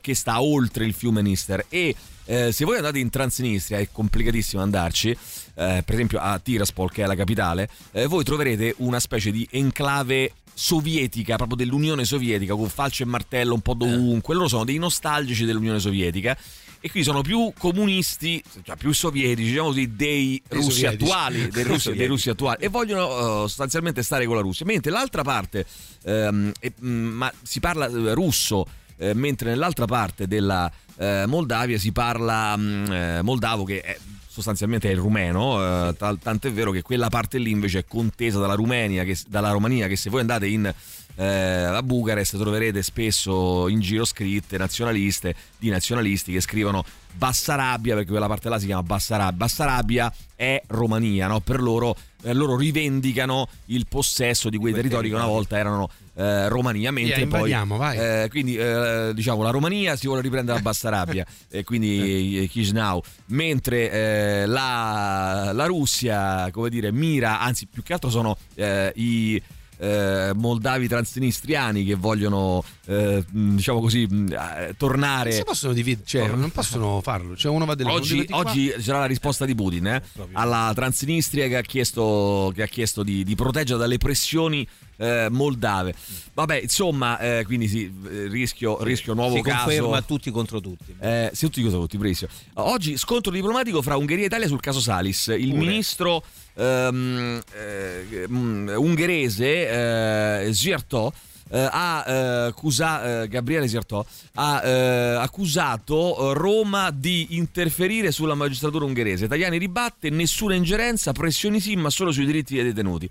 [0.00, 1.64] che sta oltre il fiume Nister.
[1.70, 1.96] E
[2.30, 7.02] eh, se voi andate in Transnistria, è complicatissimo andarci, eh, per esempio a Tiraspol, che
[7.02, 12.68] è la capitale, eh, voi troverete una specie di enclave sovietica, proprio dell'Unione Sovietica, con
[12.68, 14.34] falce e martello un po' dovunque.
[14.36, 16.38] Loro sono dei nostalgici dell'Unione Sovietica.
[16.82, 21.64] E qui sono più comunisti, cioè più sovietici, diciamo così, dei Dei russi attuali, dei
[21.64, 24.64] russi, dei russi attuali, e vogliono eh, sostanzialmente stare con la Russia.
[24.64, 25.66] Mentre l'altra parte,
[26.04, 28.66] ehm, e, mm, ma si parla eh, russo,
[28.96, 34.88] eh, mentre nell'altra parte della eh, Moldavia si parla mm, eh, moldavo che è sostanzialmente
[34.88, 38.38] è il rumeno, eh, tal- tanto è vero che quella parte lì invece è contesa
[38.38, 40.72] dalla Rumenia, che, dalla Romania, che se voi andate in
[41.16, 48.10] eh, a Bucarest troverete spesso in giro scritte nazionaliste di nazionalisti che scrivono Bassarabia perché
[48.10, 51.40] quella parte là si chiama Bassarabia Bassarabia è Romania no?
[51.40, 56.48] per loro eh, loro rivendicano il possesso di quei territori che una volta erano eh,
[56.48, 61.24] Romania mentre Via, poi eh, quindi eh, diciamo la Romania si vuole riprendere a Bassarabia
[61.48, 63.00] e quindi eh, Chisinau.
[63.26, 69.40] Mentre eh, la, la Russia come dire mira anzi più che altro sono eh, i
[69.80, 75.32] moldavi transnistriani che vogliono eh, diciamo così mh, tornare.
[75.32, 77.34] Si possono dividere, cioè, non possono farlo.
[77.34, 81.56] Cioè, uno va delle Oggi, oggi c'era la risposta di Putin eh, alla Transnistria che
[81.56, 84.68] ha chiesto, che ha chiesto di, di proteggere dalle pressioni
[85.00, 85.94] eh, moldave.
[86.34, 87.90] Vabbè, insomma, eh, quindi sì,
[88.28, 89.64] rischio, rischio nuovo si caso.
[89.64, 90.94] conferma tutti contro tutti.
[91.00, 92.30] Eh, sì, tutti contro tutti, bravissimo.
[92.54, 95.28] Oggi scontro diplomatico fra Ungheria e Italia sul caso Salis.
[95.28, 95.66] Il Pure.
[95.66, 96.22] ministro
[96.54, 101.12] ehm, eh, mm, ungherese eh, Zierto
[101.52, 102.12] eh, ha eh,
[102.48, 109.26] accusato Gabriele Zierto ha accusato Roma di interferire sulla magistratura ungherese.
[109.26, 113.08] Tajani ribatte nessuna ingerenza, pressioni sì, ma solo sui diritti dei detenuti.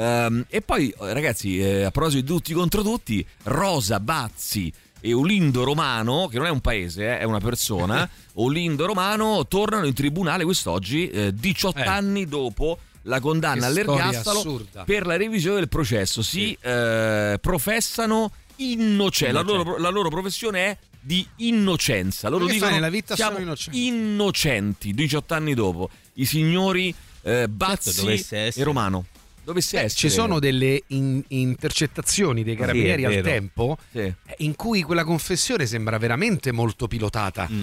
[0.00, 5.12] Ehm, e poi, eh, ragazzi, eh, a proposito di tutti contro tutti, Rosa Bazzi e
[5.12, 9.92] Olindo Romano, che non è un paese, eh, è una persona, Olindo Romano tornano in
[9.94, 11.82] tribunale quest'oggi, eh, 18 Eh.
[11.82, 16.22] anni dopo la condanna Che all'ergastolo per la revisione del processo.
[16.22, 22.28] Si eh, professano innocenti, la loro, la loro professione è di innocenza.
[22.28, 25.88] Loro Che dicono nella vita siamo sono innocenti." innocenti, 18 anni dopo.
[26.14, 28.60] I signori eh, Bazzi dovesse essere.
[28.60, 29.06] e Romano.
[29.50, 29.98] Dovesse Beh, essere.
[30.08, 33.98] ci sono delle in- intercettazioni dei carabinieri Sì, al tempo Sì.
[33.98, 37.48] eh, in cui quella confessione sembra veramente molto pilotata.
[37.50, 37.62] Mm.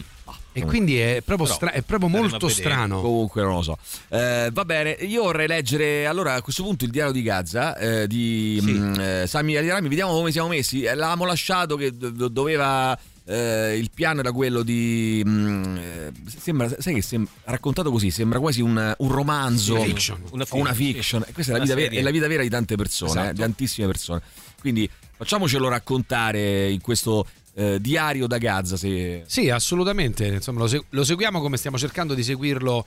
[0.51, 2.99] E quindi è proprio, stra- è proprio molto strano.
[3.01, 3.77] Comunque non lo so.
[4.09, 8.07] Eh, va bene, io vorrei leggere allora a questo punto il diario di Gaza eh,
[8.07, 8.71] di Sì.
[8.71, 9.87] mm, eh, Sami Alirami.
[9.87, 10.81] Vediamo come siamo messi.
[10.81, 12.97] Eh, L'avevamo lasciato che do- doveva.
[13.29, 15.21] Eh, il piano era quello di.
[15.25, 19.75] mm, eh, sembra, sai che sem- raccontato così sembra quasi un, un romanzo.
[19.75, 20.21] Una fiction.
[20.31, 21.23] Una o una fiction, fiction.
[21.27, 23.27] E questa è la, vera, è la vita vera di tante persone, Esatto.
[23.29, 24.21] eh, di tantissime persone.
[24.59, 28.77] Quindi facciamocelo raccontare in questo eh, diario da Gaza.
[28.77, 29.23] Se...
[29.27, 30.25] Sì, assolutamente.
[30.25, 32.85] Insomma, lo, se- lo seguiamo come stiamo cercando di seguirlo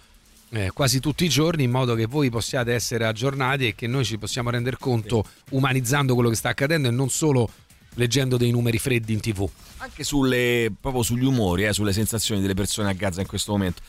[0.52, 4.04] eh, quasi tutti i giorni, in modo che voi possiate essere aggiornati e che noi
[4.06, 7.48] ci possiamo rendere conto umanizzando quello che sta accadendo e non solo
[7.94, 9.48] leggendo dei numeri freddi in tv.
[9.78, 13.82] anche sulle, proprio sugli umori, eh, sulle sensazioni delle persone a Gaza in questo momento.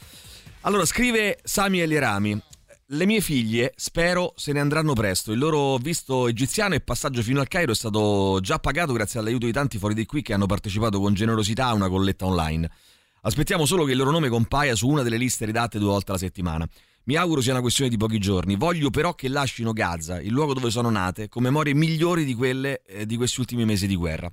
[0.62, 2.40] Allora, scrive Sami Elirami.
[2.94, 5.32] Le mie figlie, spero, se ne andranno presto.
[5.32, 9.46] Il loro visto egiziano e passaggio fino al Cairo è stato già pagato grazie all'aiuto
[9.46, 12.70] di tanti fuori di qui che hanno partecipato con generosità a una colletta online.
[13.22, 16.20] Aspettiamo solo che il loro nome compaia su una delle liste redatte due volte alla
[16.20, 16.68] settimana.
[17.04, 18.56] Mi auguro sia una questione di pochi giorni.
[18.56, 22.84] Voglio però che lasciino Gaza, il luogo dove sono nate, con memorie migliori di quelle
[22.84, 24.32] eh, di questi ultimi mesi di guerra.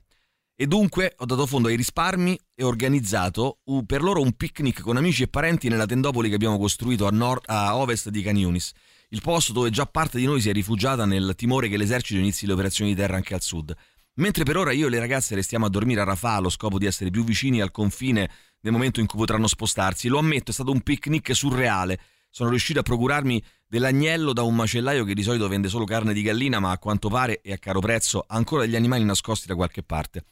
[0.61, 4.97] E dunque ho dato fondo ai risparmi e organizzato uh, per loro un picnic con
[4.97, 8.73] amici e parenti nella tendopoli che abbiamo costruito a, nord, a ovest di Canyunis,
[9.11, 12.45] il posto dove già parte di noi si è rifugiata nel timore che l'esercito inizi
[12.45, 13.73] le operazioni di terra anche al sud.
[14.15, 16.87] Mentre per ora io e le ragazze restiamo a dormire a Rafah allo scopo di
[16.87, 18.29] essere più vicini al confine
[18.63, 22.01] nel momento in cui potranno spostarsi, lo ammetto, è stato un picnic surreale.
[22.31, 26.23] Sono riuscito a procurarmi dell'agnello da un macellaio che di solito vende solo carne di
[26.23, 29.83] gallina, ma a quanto pare e a caro prezzo ancora degli animali nascosti da qualche
[29.83, 30.25] parte.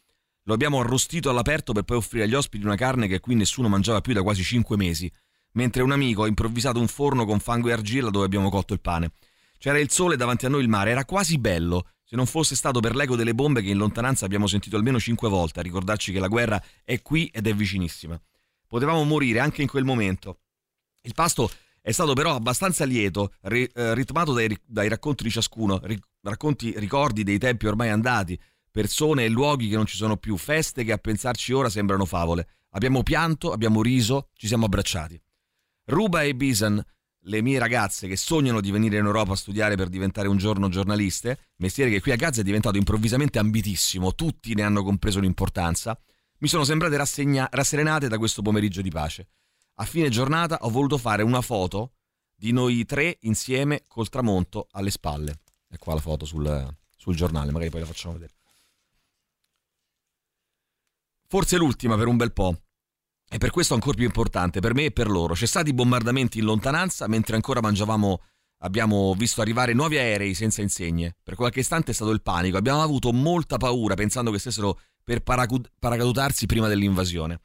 [0.44, 4.00] Lo abbiamo arrostito all'aperto per poi offrire agli ospiti una carne che qui nessuno mangiava
[4.00, 5.10] più da quasi cinque mesi,
[5.52, 8.80] mentre un amico ha improvvisato un forno con fango e argilla dove abbiamo cotto il
[8.80, 9.12] pane.
[9.58, 12.78] C'era il sole davanti a noi il mare, era quasi bello, se non fosse stato
[12.78, 16.20] per l'eco delle bombe che in lontananza abbiamo sentito almeno cinque volte a ricordarci che
[16.20, 18.20] la guerra è qui ed è vicinissima.
[18.68, 20.38] Potevamo morire anche in quel momento.
[21.02, 21.50] Il pasto
[21.86, 26.74] è stato però abbastanza lieto, ri- eh, ritmato dai, dai, racconti di ciascuno, ri- racconti,
[26.78, 28.36] ricordi dei tempi ormai andati,
[28.72, 32.48] persone e luoghi che non ci sono più, feste che a pensarci ora sembrano favole.
[32.70, 35.22] Abbiamo pianto, abbiamo riso, ci siamo abbracciati.
[35.84, 36.84] Ruba e Bisan,
[37.20, 40.68] le mie ragazze che sognano di venire in Europa a studiare per diventare un giorno
[40.68, 45.96] giornaliste, mestiere che qui a Gaza è diventato improvvisamente ambitissimo, tutti ne hanno compreso l'importanza,
[46.38, 49.28] mi sono sembrate rassegna- rasserenate da questo pomeriggio di pace.
[49.78, 51.92] A fine giornata ho voluto fare una foto
[52.34, 55.40] di noi tre insieme col tramonto alle spalle.
[55.68, 58.32] E qua la foto sul, sul giornale, magari poi la facciamo vedere.
[61.28, 62.58] Forse l'ultima per un bel po'.
[63.28, 65.34] E per questo ancora più importante, per me e per loro.
[65.34, 68.22] Cessati i bombardamenti in lontananza, mentre ancora mangiavamo,
[68.58, 71.16] abbiamo visto arrivare nuovi aerei senza insegne.
[71.22, 75.22] Per qualche istante è stato il panico, abbiamo avuto molta paura pensando che stessero per
[75.22, 77.40] paracadutarsi prima dell'invasione.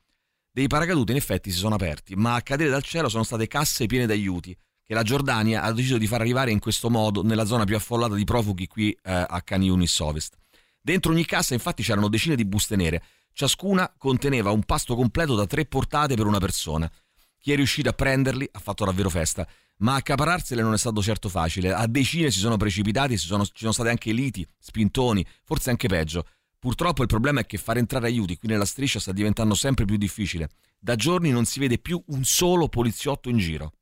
[0.52, 3.86] Dei paracaduti in effetti si sono aperti, ma a cadere dal cielo sono state casse
[3.86, 7.64] piene d'aiuti, che la Giordania ha deciso di far arrivare in questo modo nella zona
[7.64, 10.36] più affollata di profughi qui eh, a Can Yunis Ovest.
[10.82, 13.02] Dentro ogni cassa infatti c'erano decine di buste nere,
[13.34, 16.92] Ciascuna conteneva un pasto completo da tre portate per una persona.
[17.38, 21.30] Chi è riuscito a prenderli ha fatto davvero festa, ma accapararsele non è stato certo
[21.30, 21.74] facile.
[21.74, 25.88] A decine si sono precipitati, ci sono, ci sono state anche liti, spintoni, forse anche
[25.88, 26.26] peggio.
[26.62, 29.98] Purtroppo il problema è che fare entrare aiuti qui nella striscia sta diventando sempre più
[29.98, 30.52] difficile.
[30.78, 33.74] Da giorni non si vede più un solo poliziotto in giro.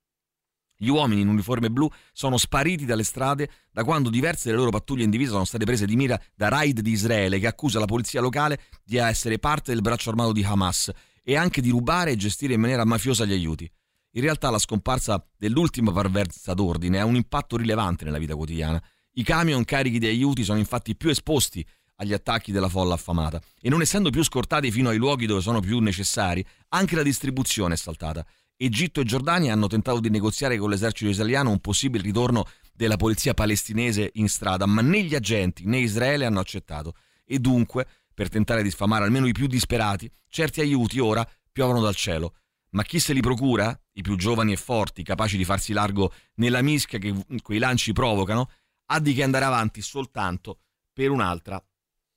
[0.77, 5.03] Gli uomini in uniforme blu sono spariti dalle strade da quando diverse delle loro pattuglie
[5.03, 8.21] in divisa sono state prese di mira da raid di Israele che accusa la polizia
[8.21, 10.89] locale di essere parte del braccio armato di Hamas
[11.21, 13.69] e anche di rubare e gestire in maniera mafiosa gli aiuti.
[14.11, 18.81] In realtà la scomparsa dell'ultima parvenza d'ordine ha un impatto rilevante nella vita quotidiana.
[19.15, 21.65] I camion carichi di aiuti sono infatti più esposti
[21.99, 25.61] agli attacchi della folla affamata e non essendo più scortati fino ai luoghi dove sono
[25.61, 28.25] più necessari, anche la distribuzione è saltata
[28.61, 33.33] Egitto e Giordania hanno tentato di negoziare con l'esercito israeliano un possibile ritorno della polizia
[33.33, 36.95] palestinese in strada, ma né gli agenti né Israele hanno accettato.
[37.23, 41.95] E dunque, per tentare di sfamare almeno i più disperati, certi aiuti ora piovono dal
[41.95, 42.35] cielo.
[42.71, 43.79] Ma chi se li procura?
[43.93, 48.51] I più giovani e forti, capaci di farsi largo nella mischia che quei lanci provocano,
[48.87, 50.59] ha di che andare avanti soltanto
[50.91, 51.63] per un'altra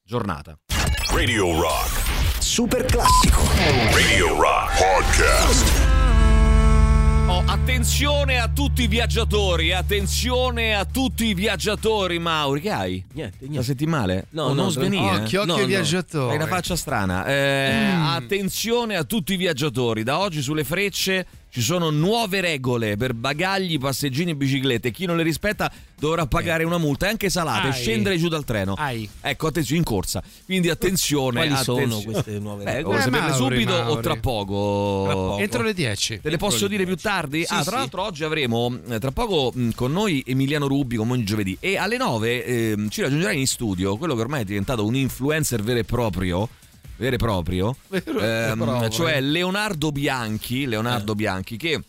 [0.04, 0.56] giornata.
[1.12, 2.40] Radio Rock.
[2.40, 3.40] Super classico.
[3.92, 5.80] Radio Rock Podcast.
[7.28, 12.60] Oh, attenzione a tutti i viaggiatori, attenzione a tutti i viaggiatori, Mauri.
[12.60, 13.04] Che hai?
[13.14, 13.56] Niente, niente.
[13.58, 14.26] La senti male?
[14.30, 15.02] No, Oh, no, non svenire.
[15.22, 15.66] Occhio, occhio No, ai no.
[15.66, 16.30] viaggiatori.
[16.30, 17.24] Hai una faccia strana.
[17.26, 18.02] Eh, Mm.
[18.06, 20.02] Attenzione a tutti i viaggiatori.
[20.02, 24.90] Da oggi sulle frecce ci sono nuove regole per bagagli, passeggini e biciclette.
[24.90, 27.76] Chi non le rispetta dovrà pagare una multa, e anche salate, e Ai.
[27.76, 28.72] scendere giù dal treno.
[28.78, 29.06] Ai.
[29.20, 30.22] Ecco, attenzione, in corsa.
[30.46, 31.46] Quindi attenzione.
[31.46, 32.04] Quali sono attenzione.
[32.04, 32.84] queste nuove Beh, regole?
[32.84, 34.02] vuoi Eh, saperle Mauri, subito o Mauri.
[34.02, 35.02] tra poco?
[35.04, 35.38] Tra poco.
[35.38, 36.20] Entro le 10.
[36.22, 37.44] Te le posso dire più tardi?
[37.44, 37.76] Sì, ah, tra sì.
[37.76, 41.76] l'altro oggi avremo eh, tra poco mh, con noi Emiliano Rubi come ogni giovedì e
[41.76, 45.80] alle 9 ehm, ci raggiungerà in studio quello che ormai è diventato un influencer vero
[45.80, 46.48] e proprio
[47.02, 48.88] vero e proprio, Vero ehm, proprio.
[48.88, 50.66] cioè Leonardo Bianchi, Eh.
[50.68, 51.82] Leonardo Bianchi che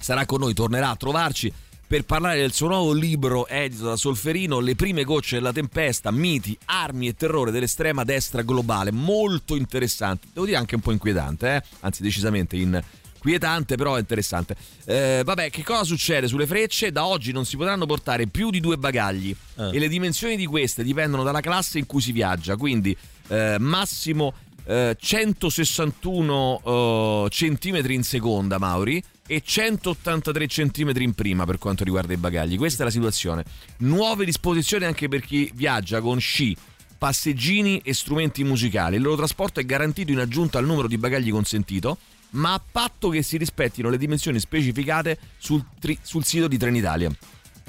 [0.00, 1.52] sarà con noi, tornerà a trovarci
[1.86, 6.58] per parlare del suo nuovo libro edito da Solferino, Le prime gocce della tempesta, miti,
[6.66, 11.62] armi e terrore dell'estrema destra globale, molto interessante, devo dire anche un po' inquietante, eh?
[11.80, 14.56] anzi decisamente inquietante però è interessante.
[14.84, 16.90] Eh, vabbè, che cosa succede sulle frecce?
[16.92, 19.70] Da oggi non si potranno portare più di due bagagli Eh.
[19.72, 22.94] e le dimensioni di queste dipendono dalla classe in cui si viaggia, quindi
[23.28, 24.34] eh, massimo
[24.68, 32.12] eh, 161 eh, centimetri in seconda, Mauri, e 183 centimetri in prima per quanto riguarda
[32.12, 32.58] i bagagli.
[32.58, 33.44] Questa è la situazione.
[33.78, 36.54] Nuove disposizioni anche per chi viaggia con sci,
[36.98, 38.96] passeggini e strumenti musicali.
[38.96, 41.96] Il loro trasporto è garantito in aggiunta al numero di bagagli consentito,
[42.30, 47.10] ma a patto che si rispettino le dimensioni specificate sul, tri- sul sito di Trenitalia.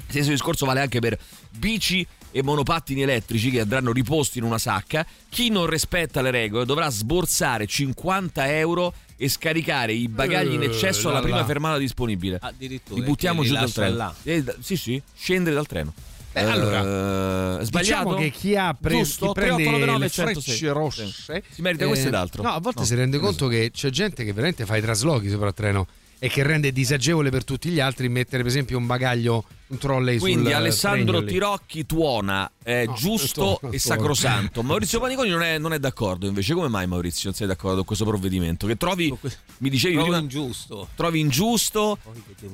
[0.06, 1.18] Stesso discorso vale anche per
[1.50, 5.04] bici e monopattini elettrici che andranno riposti in una sacca.
[5.28, 10.66] Chi non rispetta le regole dovrà sborsare 50 euro e scaricare i bagagli in Eh,
[10.66, 12.38] eccesso alla prima fermata disponibile.
[12.40, 12.98] Addirittura.
[13.00, 13.96] Li buttiamo giù dal treno.
[13.96, 14.14] là.
[14.22, 15.92] Eh, sì, sì, scendere dal treno.
[16.32, 17.78] Beh, allora, Eh, sbagliato?
[18.04, 19.26] Diciamo che chi ha preso Giusto?
[19.26, 20.42] chi prende 3899 le 106.
[20.42, 21.42] frecce rosse.
[21.50, 22.42] Si merita questo ed altro.
[22.44, 25.28] No, a volte No, si rende conto che c'è gente che veramente fa i traslochi
[25.28, 25.86] sopra il treno
[26.20, 30.18] e che rende disagevole per tutti gli altri mettere per esempio un bagaglio, un trolley
[30.18, 31.32] Quindi sul Alessandro treno lì.
[31.32, 33.78] Tirocchi tuona è No, giusto tuona, e tuona.
[33.78, 34.62] sacrosanto.
[34.64, 36.54] Maurizio Paniconi non è, non è d'accordo invece.
[36.54, 38.66] Come mai Maurizio non sei d'accordo con questo provvedimento?
[38.66, 39.16] Che trovi,
[39.58, 40.88] mi dicevi Trovo prima, ingiusto.
[40.96, 41.98] trovi ingiusto?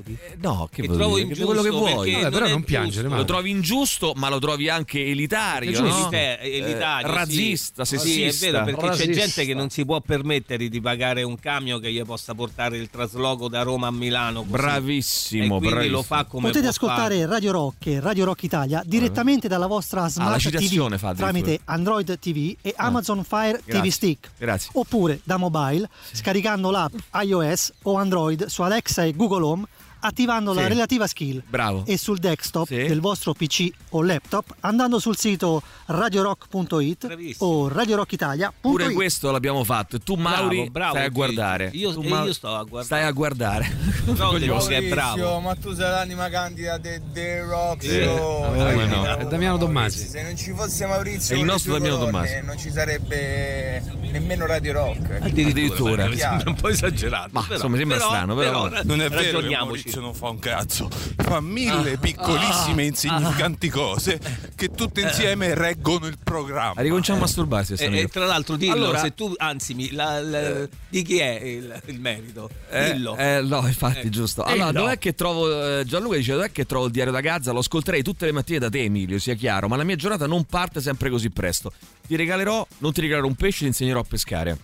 [0.06, 1.26] Eh, no, che, Che vuoi trovo dire?
[1.28, 2.10] Che ingiusto quello che vuoi.
[2.12, 6.10] Vabbè, non però non piangere, Lo trovi ingiusto, ma lo trovi anche elitario, no?
[6.12, 7.16] eh, elitario, Eh, sì.
[7.16, 8.46] razzista, Sì, sessista.
[8.46, 9.12] è vero, perché Razzista.
[9.12, 12.76] c'è gente che non si può permettere di pagare un camion che gli possa portare
[12.76, 14.40] il trasloco da Roma a Milano.
[14.40, 14.50] così.
[14.50, 15.96] Bravissimo, e quindi bravissimo.
[15.96, 16.72] lo fa come Potete può
[17.06, 17.26] ascoltare.
[17.26, 21.60] Radio Rock e Radio Rock Italia direttamente dalla vostra Smart la citazione TV fa tramite
[21.64, 23.90] Android TV e Amazon Fire TV Grazie.
[23.90, 24.30] Stick.
[24.38, 24.70] Grazie.
[24.74, 29.64] Oppure da mobile scaricando l'app iOS o Android su Alexa e Google Home
[30.06, 30.68] attivando la Sì.
[30.68, 31.84] relativa skill Bravo.
[31.86, 32.76] e sul desktop Sì.
[32.76, 37.48] del vostro PC o laptop andando sul sito radiorock.it Bravissimo.
[37.50, 39.96] o radiorockitalia.it Pure questo l'abbiamo fatto.
[39.96, 41.70] E tu, Mauri, bravo, stai a guardare.
[41.74, 42.84] Io- Tu, e Mauri, io sto a guardare.
[42.84, 43.76] Stai a guardare.
[44.04, 44.28] No,
[44.66, 45.40] che è bravo.
[45.40, 48.02] ma tu sei l'anima candida de, de Rock Sì.
[48.02, 48.54] Show.
[48.54, 49.00] Eh, Dai, come no.
[49.02, 50.06] bravo, È Damiano Tommasi.
[50.08, 52.40] Se non ci fosse Maurizio È il nostro Damiano Tommasi.
[52.44, 55.18] non ci sarebbe nemmeno Radio Rock.
[55.22, 56.06] Addirittura.
[56.08, 57.28] Mi sembra un po' esagerato.
[57.32, 58.68] Ma, però, insomma, sembra strano, però.
[58.84, 59.88] Non è vero ragioniamoci.
[59.96, 61.98] Maurizio non fa un cazzo, fa mille Ah.
[61.98, 62.86] piccolissime Ah.
[62.86, 64.20] insignificanti cose
[64.54, 66.74] che tutte insieme reggono il programma.
[66.76, 67.74] Ah, ricominciamo a masturbarsi.
[67.76, 68.06] sta E, amico.
[68.06, 71.82] e tra l'altro dillo, Allora- se tu, anzi, mi- la- la- di chi è il,
[71.86, 72.50] il merito?
[72.70, 73.16] Eh, Dillo.
[73.16, 74.44] eh, no, infatti, Eh, giusto.
[74.44, 74.80] eh, Allora, no.
[74.80, 75.78] dov'è che trovo.
[75.80, 77.52] eh, Gianluca dice: Dov'è che trovo il diario da Gaza?
[77.52, 79.68] Lo ascolterei tutte le mattine da te, Emilio, sia chiaro.
[79.68, 81.72] Ma la mia giornata non parte sempre così presto.
[82.06, 84.58] Ti regalerò, non ti regalerò un pesce, ti insegnerò a pescare.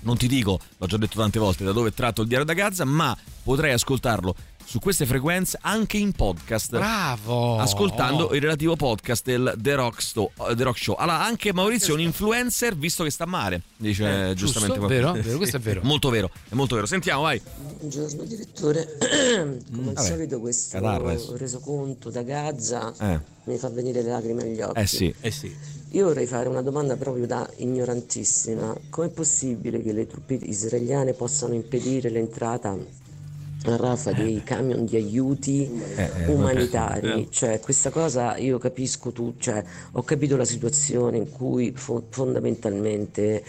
[0.00, 2.52] Non ti dico, l'ho già detto tante volte, da dove è tratto il diario da
[2.52, 4.34] Gaza, ma potrai ascoltarlo
[4.64, 6.70] su queste frequenze anche in podcast.
[6.70, 7.58] Bravo!
[7.58, 10.94] Ascoltando il relativo podcast del The Rock, Sto- eh, The Rock Show.
[10.98, 15.12] Allora, anche Maurizio è un influencer visto che sta male, dice Eh, giustamente giusto, vero,
[15.12, 15.80] vero, questo è vero.
[15.84, 16.86] Molto vero, è molto vero.
[16.86, 17.40] Sentiamo, vai.
[17.78, 21.36] Buongiorno direttore, come al Vabbè, solito questo catarra adesso.
[21.36, 23.20] resoconto da Gaza Eh.
[23.44, 24.80] mi fa venire le lacrime agli occhi.
[24.80, 25.14] Eh sì.
[25.20, 25.54] Eh sì.
[25.90, 28.74] Io vorrei fare una domanda proprio da ignorantissima.
[28.90, 32.76] Com'è possibile che le truppe israeliane possano impedire l'entrata
[33.64, 37.08] Rafa dei camion di aiuti Eh, eh, umanitari?
[37.08, 37.26] vabbè.
[37.30, 43.42] Cioè, questa cosa io capisco tu, cioè, ho capito la situazione in cui fo- fondamentalmente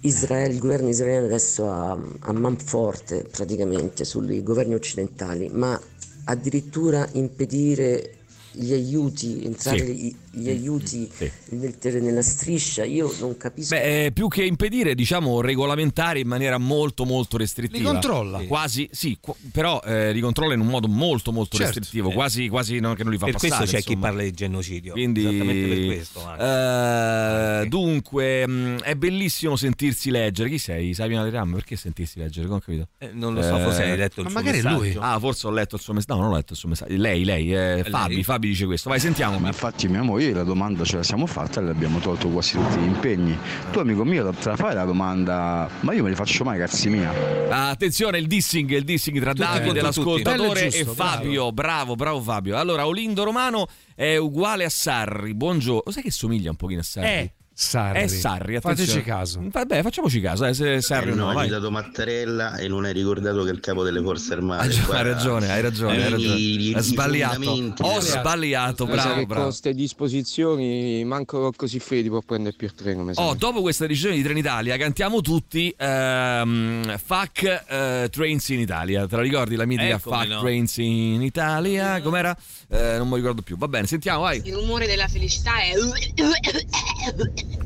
[0.00, 5.80] Israele, il governo israeliano adesso ha, ha manforte praticamente sui governi occidentali, ma
[6.24, 8.15] addirittura impedire
[8.58, 9.92] gli aiuti, entrare Sì.
[9.94, 11.10] gli, gli aiuti
[11.50, 13.74] nel ter- nella striscia, io non capisco.
[13.74, 17.78] Beh, eh, più che impedire, diciamo, regolamentare in maniera molto molto restrittiva.
[17.78, 18.38] Li controlla.
[18.44, 21.74] Quasi, sì, qu- però eh, li controlla in un modo molto molto Certo.
[21.78, 22.14] restrittivo, Eh.
[22.14, 23.56] quasi, quasi non, che non li fa Per passare.
[23.56, 24.08] questo c'è chi insomma.
[24.08, 24.92] parla di genocidio.
[24.92, 26.24] Quindi, Esattamente per questo.
[26.26, 27.62] anche.
[27.62, 30.48] eh, dunque, mh, è bellissimo sentirsi leggere.
[30.48, 30.94] Chi sei?
[30.94, 31.52] Sabina Leram?
[31.52, 32.46] Perché sentirsi leggere?
[32.46, 32.88] Non ho capito.
[32.98, 34.82] Eh, non lo so, forse hai letto il ma suo magari è messaggio.
[34.82, 34.96] lui.
[34.98, 36.14] Ah, forse ho letto il suo messaggio.
[36.14, 36.94] No, non ho letto il suo messaggio.
[36.96, 38.24] Lei, lei, eh, Fabi, lei?
[38.46, 38.88] Fabi dice questo.
[38.88, 39.38] Vai, sentiamo.
[39.38, 42.56] Ma infatti mia moglie la domanda ce la siamo fatta e le abbiamo tolto quasi
[42.56, 43.36] tutti gli impegni.
[43.72, 46.88] Tu amico mio te la fai la domanda, ma io me li faccio mai cazzi
[46.88, 47.12] mia.
[47.48, 51.52] Ah, Attenzione, il dissing, il dissing tra Davide, l'ascoltatore, e Fabio.
[51.52, 51.94] Bravo.
[51.94, 52.56] bravo, Fabio.
[52.56, 55.34] Allora, Olindo Romano è uguale a Sarri.
[55.34, 55.82] Buongiorno.
[55.86, 57.08] Lo sai che somiglia un pochino a Sarri?
[57.08, 58.00] È Sarri.
[58.00, 58.86] È Sarri, attenzione.
[58.90, 59.40] Fateci caso.
[59.42, 62.84] Vabbè, facciamoci caso, eh, se Sarri o Eh, no, no, hai citato Mattarella e non
[62.84, 64.68] hai ricordato che è il capo delle forze armate.
[64.68, 66.34] Hai Guarda, ragione, hai ragione, hai i- ragione.
[66.34, 67.34] i- Hai i sbagliato.
[67.42, 69.34] fondamenti Ho sbagliato, bravo, che bravo.
[69.34, 73.10] con queste disposizioni manco Rocco Siffredi può prendere più il treno.
[73.14, 79.06] Oh, dopo questa decisione di Trenitalia cantiamo tutti ehm, Fuck eh, Trains in Italia.
[79.06, 80.40] Te la ricordi la mitica Eh, come Fuck no.
[80.40, 82.02] Trains in Italia?
[82.02, 82.36] Com'era?
[82.68, 83.56] Eh, non mi ricordo più.
[83.56, 84.40] Va bene, sentiamo, vai.
[84.44, 85.72] Il rumore della felicità è.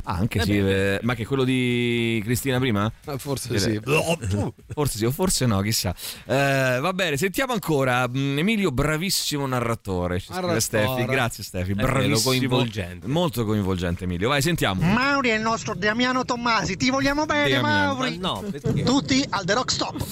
[0.04, 2.90] Ah, anche sì, eh, ma che quello di Cristina prima?
[3.16, 3.80] Forse sì.
[4.72, 5.94] Forse sì, o forse no, chissà.
[6.26, 8.08] Eh, va bene, sentiamo ancora.
[8.08, 10.22] Mm, Emilio, bravissimo narratore.
[10.28, 10.60] Narratore.
[10.60, 11.04] Stefi.
[11.04, 11.74] Grazie, Stefi.
[11.74, 12.20] bello, Bravissimo.
[12.20, 13.06] coinvolgente.
[13.06, 14.28] Molto coinvolgente, Emilio.
[14.28, 14.80] Vai, sentiamo.
[14.82, 17.94] Mauri è il nostro Damiano Tommasi, ti vogliamo bene Damiano.
[17.94, 18.18] Mauri?
[18.18, 18.82] Ma no, perché?
[18.82, 20.04] Tutti al The Rock Stop.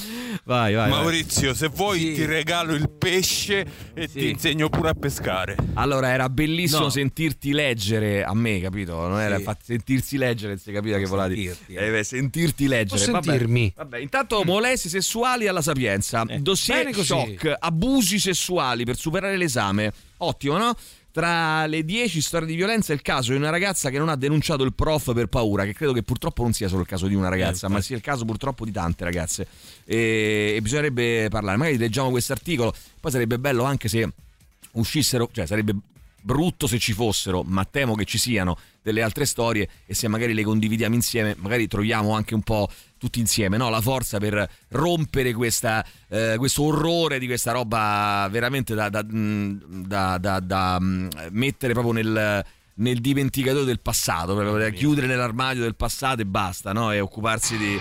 [0.45, 0.89] Vai, vai.
[0.89, 0.91] vai.
[0.91, 5.57] Maurizio, se vuoi ti regalo il pesce e ti insegno pure a pescare.
[5.75, 6.89] Allora, era bellissimo No.
[6.91, 9.09] sentirti leggere a me, capito?
[9.09, 9.41] Non era Sì.
[9.41, 11.57] infatti sentirsi leggere, non si capiva che voleva dire.
[11.67, 13.11] Eh, beh, sentirti leggere.
[13.11, 13.23] Vabbè.
[13.29, 13.73] sentirmi.
[13.75, 16.25] Vabbè, intanto molestie sessuali alla sapienza.
[16.39, 17.07] Dossier bene così.
[17.07, 19.93] shock, abusi sessuali per superare l'esame.
[20.19, 20.75] Ottimo, no?
[21.11, 24.15] Tra le 10 storie di violenza è il caso di una ragazza che non ha
[24.15, 27.15] denunciato il prof per paura, che credo che purtroppo non sia solo il caso di
[27.17, 27.87] una ragazza, Eh, ma infatti.
[27.87, 29.49] sia il caso purtroppo di tante ragazze.
[29.85, 31.57] E, e bisognerebbe parlare.
[31.57, 34.09] Magari leggiamo questo articolo, poi sarebbe bello anche se
[34.73, 35.75] uscissero, cioè sarebbe
[36.21, 40.35] brutto se ci fossero, ma temo che ci siano delle altre storie e se magari
[40.35, 43.71] le condividiamo insieme, magari troviamo anche un po' tutti insieme no?
[43.71, 49.87] la forza per rompere questa, eh, questo orrore di questa roba veramente da, da- mh,
[49.87, 52.45] da- da- mh, mettere proprio nel,
[52.79, 56.93] nel dimenticatore del passato, da chiudere nell'armadio del passato e basta, no?
[56.93, 57.81] e occuparsi di,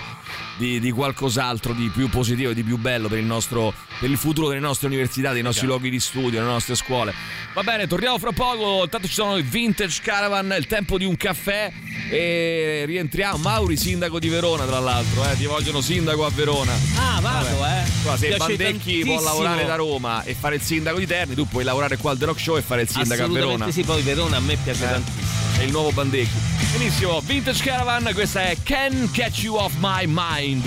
[0.57, 4.47] di- di qualcos'altro di più positivo di più bello per il, nostro, per il futuro
[4.47, 7.13] delle nostre università, dei nostri luoghi di studio, delle nostre scuole.
[7.53, 8.83] Va bene, torniamo fra poco.
[8.83, 11.71] Intanto ci sono i Vintage Caravan, il tempo di un caffè
[12.09, 13.37] e rientriamo.
[13.37, 16.73] Mauri, sindaco di Verona, tra l'altro, eh, ti vogliono sindaco a Verona.
[16.95, 17.83] Ah, vado, Vabbè.
[17.83, 17.91] eh.
[18.03, 21.63] Qua, se Bandecchi può lavorare da Roma e fare il sindaco di Terni, tu puoi
[21.63, 23.71] lavorare qua al The Rock Show e fare il sindaco a Verona.
[23.71, 25.25] Sì, poi Verona a me piace tantissimo.
[25.57, 26.37] È il nuovo Bandecchi.
[26.71, 30.65] Benissimo, Vintage Caravan, questa è Can Catch You Off My Mind.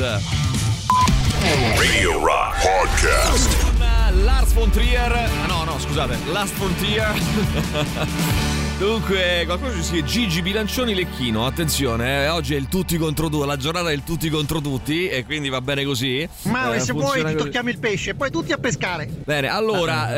[1.76, 3.56] Radio Rock Podcast.
[3.62, 5.12] Con eh, Lars von Trier.
[5.12, 7.14] ah, No, no, scusate, Last Frontier.
[8.80, 11.44] Dunque, qualcuno ci scrive Gigi Bilancioni Lecchino.
[11.44, 15.26] Attenzione, eh, oggi è il tutti contro due, la giornata del tutti contro tutti e
[15.26, 16.26] quindi va bene così.
[16.44, 17.44] Ma Eh, se vuoi funziona ti così.
[17.44, 19.06] tocchiamo il pesce, poi tutti a pescare.
[19.22, 20.16] Bene, allora,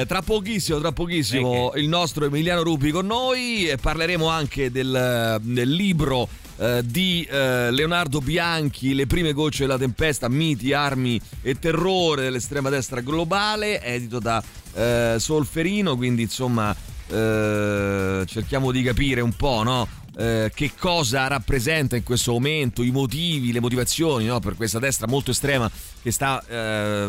[0.00, 5.38] eh, tra pochissimo, tra pochissimo, il nostro Emiliano Rupi con noi e parleremo anche del,
[5.40, 11.60] del libro eh, di eh, Leonardo Bianchi, Le prime gocce della tempesta, miti, armi e
[11.60, 14.42] terrore dell'estrema destra globale, edito da
[14.74, 16.74] eh, Solferino, quindi insomma
[17.08, 19.88] eh, cerchiamo di capire un po', no?
[20.16, 24.38] eh, che cosa rappresenta in questo momento, i motivi, le motivazioni no?
[24.40, 25.70] per questa destra molto estrema
[26.02, 27.08] che sta eh,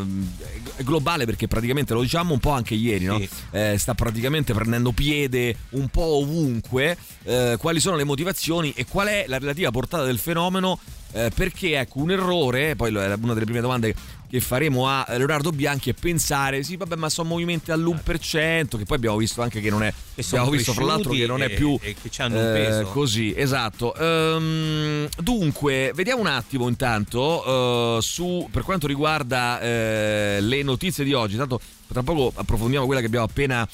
[0.77, 3.21] globale perché praticamente lo diciamo un po' anche ieri, no?
[3.51, 9.07] Eh, sta praticamente prendendo piede un po' ovunque, eh, quali sono le motivazioni e qual
[9.07, 10.79] è la relativa portata del fenomeno
[11.11, 13.95] eh, perché ecco un errore, poi una delle prime domande
[14.29, 18.97] che faremo a Leonardo Bianchi è pensare sì vabbè ma sono movimenti all'1% che poi
[18.97, 21.77] abbiamo visto anche che non è Che abbiamo visto fra l'altro che non è più
[21.81, 22.83] e- e che c'hanno un eh, peso.
[22.91, 30.63] così esatto Ehm, dunque vediamo un attimo intanto eh, su per quanto riguarda eh, le
[30.63, 33.67] notizie di oggi tanto tra poco approfondiamo quella che abbiamo appena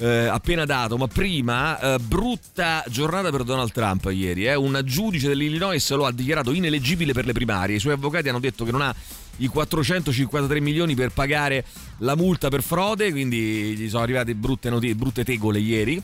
[0.00, 4.46] eh, appena dato, ma prima eh, brutta giornata per Donald Trump ieri.
[4.46, 4.54] eh.
[4.54, 7.74] Un giudice dell'Illinois lo ha dichiarato ineleggibile per le primarie.
[7.74, 8.94] I suoi avvocati hanno detto che non ha
[9.38, 11.64] i 453 milioni per pagare
[11.98, 16.00] la multa per frode, quindi gli sono arrivate brutte, noti- brutte tegole ieri.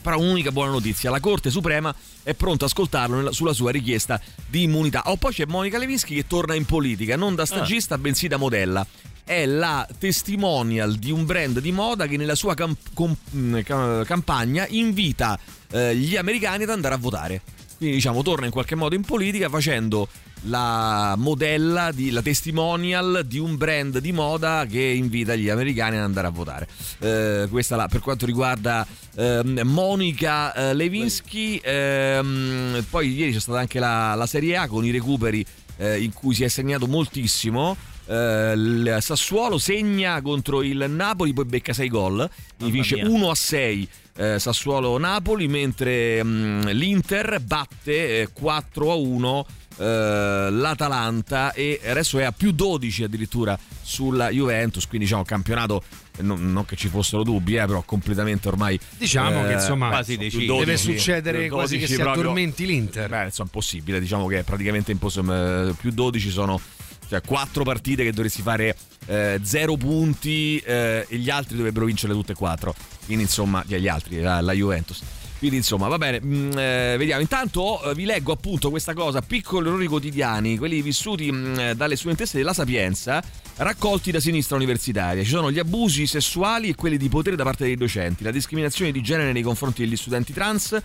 [0.00, 4.62] Però un'unica buona notizia, la Corte Suprema è pronta a ascoltarlo sulla sua richiesta di
[4.62, 5.02] immunità.
[5.06, 8.86] O poi c'è Monica Levinsky che torna in politica, non da stagista bensì da modella.
[9.24, 14.66] È la testimonial di un brand di moda che nella sua cam- com- ca- campagna
[14.68, 15.38] invita
[15.72, 17.42] eh, gli americani ad andare a votare.
[17.76, 20.08] Quindi diciamo torna in qualche modo in politica facendo
[20.42, 26.02] la modella, di, la testimonial di un brand di moda che invita gli americani ad
[26.02, 26.68] andare a votare.
[27.00, 28.86] Eh, questa là, per quanto riguarda
[29.16, 34.84] ehm, Monica eh, Levinsky, ehm, poi ieri c'è stata anche la, la Serie A con
[34.84, 35.44] i recuperi
[35.78, 37.76] eh, in cui si è segnato moltissimo.
[38.06, 43.08] Eh, il Sassuolo segna contro il Napoli, poi becca 6 gol, finisce mia.
[43.08, 49.46] 1 a 6 eh, Sassuolo-Napoli, mentre mm, l'Inter batte eh, 4 a 1
[49.78, 55.82] eh, l'Atalanta e adesso è a più 12 addirittura sulla Juventus, quindi diciamo campionato
[56.16, 60.16] eh, non, non che ci fossero dubbi, eh, però completamente ormai Diciamo che, insomma, quasi
[60.16, 60.44] deciso.
[60.44, 63.08] 12, deve succedere quasi che si addormenti l'Inter.
[63.08, 65.74] Beh, insomma, impossibile, diciamo che è praticamente impossibile.
[65.78, 66.60] Più 12 sono
[67.08, 68.76] cioè, quattro partite che dovresti fare
[69.06, 72.74] eh, zero punti eh, e gli altri dovrebbero vincere tutte e quattro.
[73.06, 75.00] Quindi, insomma, gli altri, la, la Juventus.
[75.38, 77.20] Quindi, insomma, va bene, mm, eh, vediamo.
[77.20, 81.96] Intanto eh, vi leggo appunto questa cosa: piccoli errori quotidiani, quelli vissuti mm, eh, dalle
[81.96, 83.22] studentesse della Sapienza,
[83.56, 85.22] raccolti da sinistra universitaria.
[85.22, 88.90] Ci sono gli abusi sessuali e quelli di potere da parte dei docenti, la discriminazione
[88.90, 90.82] di genere nei confronti degli studenti trans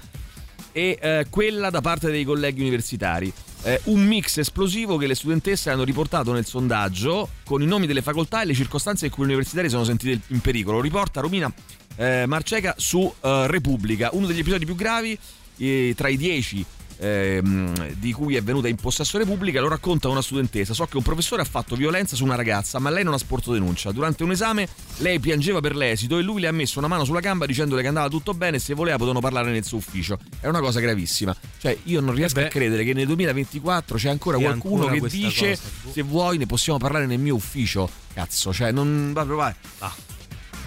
[0.71, 3.31] e eh, quella da parte dei colleghi universitari.
[3.65, 8.01] Eh, un mix esplosivo che le studentesse hanno riportato nel sondaggio con i nomi delle
[8.01, 10.81] facoltà e le circostanze in cui gli universitari sono sentiti in pericolo.
[10.81, 11.51] Riporta Romina
[11.95, 14.09] eh, Marceca su eh, Repubblica.
[14.13, 15.17] Uno degli episodi più gravi
[15.57, 16.65] eh, tra i dieci
[16.97, 20.73] ehm, di cui è venuta in possesso Repubblica lo racconta una studentessa.
[20.73, 23.51] So che un professore ha fatto violenza su una ragazza, ma lei non ha sporto
[23.51, 23.91] denuncia.
[23.91, 24.67] Durante un esame
[24.97, 27.87] lei piangeva per l'esito e lui le ha messo una mano sulla gamba dicendole che
[27.87, 30.17] andava tutto bene e se voleva potevano parlare nel suo ufficio.
[30.39, 31.35] È una cosa gravissima.
[31.59, 35.49] Cioè, io non riesco a credere che nel 2024 c'è ancora qualcuno ancora che dice
[35.49, 35.91] cosa.
[35.91, 37.89] se vuoi ne possiamo parlare nel mio ufficio.
[38.13, 39.53] Cazzo, cioè non proprio vai.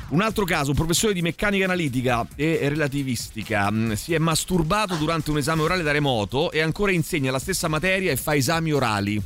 [0.09, 5.33] Un altro caso, un professore di meccanica analitica e relativistica mh, si è masturbato durante
[5.33, 9.21] un esame orale da remoto e ancora insegna la stessa materia e fa esami orali.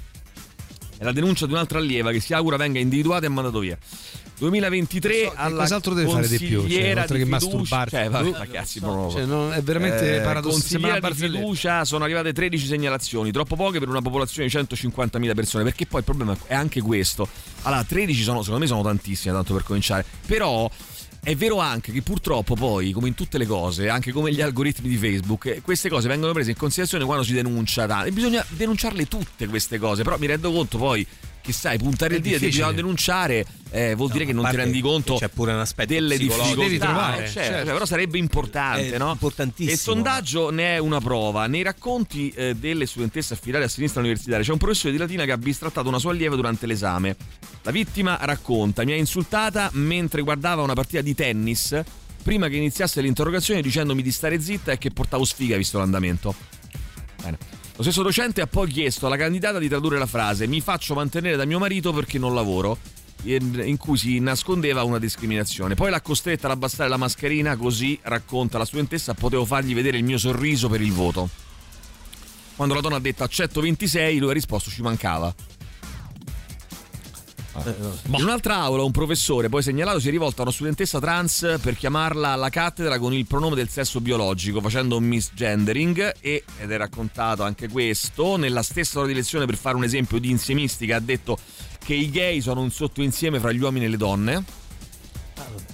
[1.01, 3.79] È la denuncia di un'altra allieva che si augura venga individuata e mandato via.
[4.39, 7.95] 2023 alla cos'altro deve fare di più, cioè, oltre che masturbarsi?
[7.95, 13.31] Cioè, non so, cioè, non- è veramente Eh, paradossale, di fiducia sono arrivate 13 segnalazioni,
[13.33, 17.27] troppo poche per una popolazione di 150.000 persone, perché poi il problema è anche questo.
[17.63, 20.71] Allora, 13 sono, secondo me sono tantissime, tanto per cominciare, però
[21.23, 24.89] è vero anche che purtroppo poi, come in tutte le cose, anche come gli algoritmi
[24.89, 28.05] di Facebook, eh, queste cose vengono prese in considerazione quando si denuncia.
[28.05, 31.07] E bisogna denunciarle tutte queste cose, però mi rendo conto poi
[31.41, 34.81] che sai, puntare il dito e bisogna denunciare eh, vuol dire che non ti rendi
[34.81, 36.55] conto c'è pure un aspetto delle difficoltà.
[36.55, 37.65] Devi trovare, eh, certo, certo.
[37.65, 39.11] cioè, però sarebbe importante, È no?
[39.11, 39.71] importantissimo.
[39.71, 41.47] E il sondaggio ne è una prova.
[41.47, 45.33] Nei racconti eh, delle studentesse affidate a sinistra universitaria c'è un professore di latina che
[45.33, 47.17] ha bistrattato una sua allieva durante l'esame.
[47.63, 51.81] La vittima racconta: Mi ha insultata mentre guardava una partita di tennis
[52.23, 56.35] prima che iniziasse l'interrogazione dicendomi di stare zitta e che portavo sfiga visto l'andamento.
[57.23, 57.39] Bene.
[57.77, 61.37] Lo stesso docente ha poi chiesto alla candidata di tradurre la frase Mi faccio mantenere
[61.37, 62.77] da mio marito perché non lavoro
[63.23, 65.75] in cui si nascondeva una discriminazione.
[65.75, 70.05] Poi l'ha costretta ad abbassare la mascherina, così racconta la studentessa, potevo fargli vedere il
[70.05, 71.29] mio sorriso per il voto.
[72.57, 75.35] Quando la donna ha detto accetto 26, lui ha risposto ci mancava.
[77.53, 81.77] In un'altra aula un professore poi segnalato si è rivolto a una studentessa trans per
[81.77, 86.77] chiamarla alla cattedra con il pronome del sesso biologico facendo un misgendering e, ed è
[86.77, 91.01] raccontato anche questo, nella stessa ora di lezione per fare un esempio di insiemistica ha
[91.01, 91.39] detto
[91.85, 94.45] che i gay sono un sottoinsieme fra gli uomini e le donne.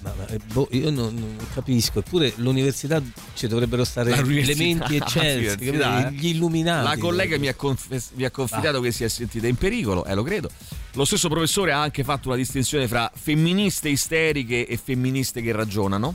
[0.02, 3.02] Ma- ma, eh, boh, io non, non capisco, eppure l'università
[3.34, 6.12] ci dovrebbero stare elementi eccelsi, eh.
[6.12, 6.84] gli illuminati.
[6.84, 10.14] La collega mi ha, confes- mi ha confidato che si è sentita in pericolo, eh
[10.14, 10.48] lo credo.
[10.92, 16.14] Lo stesso professore ha anche fatto una distinzione fra femministe isteriche e femministe che ragionano.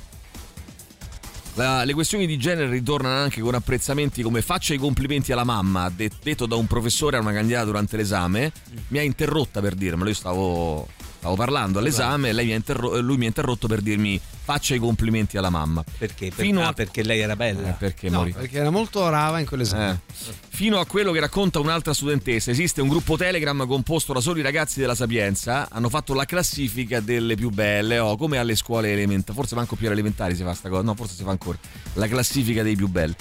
[1.55, 5.89] La- le questioni di genere ritornano anche con apprezzamenti come faccia i complimenti alla mamma,
[5.89, 8.51] de- detto da un professore a una candidata durante l'esame.
[8.87, 10.87] Mi ha interrotta per dirmelo, io stavo,
[11.21, 14.73] stavo parlando all'esame e lei mi ha interro- lui mi ha interrotto per dirmi faccia
[14.73, 15.83] i complimenti alla mamma.
[15.99, 16.29] Perché?
[16.29, 17.69] Per- Fino ah, a- perché lei era bella.
[17.69, 20.01] Eh, perché No, perché era molto rava in quell'esame.
[20.07, 20.33] Eh.
[20.49, 24.79] Fino a quello che racconta un'altra studentessa, esiste un gruppo Telegram composto da soli ragazzi
[24.79, 29.53] della Sapienza, hanno fatto la classifica delle più belle, oh, come alle scuole elementari, forse
[29.53, 31.59] manco più alle elementari si fa sta cosa, no, forse si fa ancora,
[31.93, 33.13] la classifica dei più belli.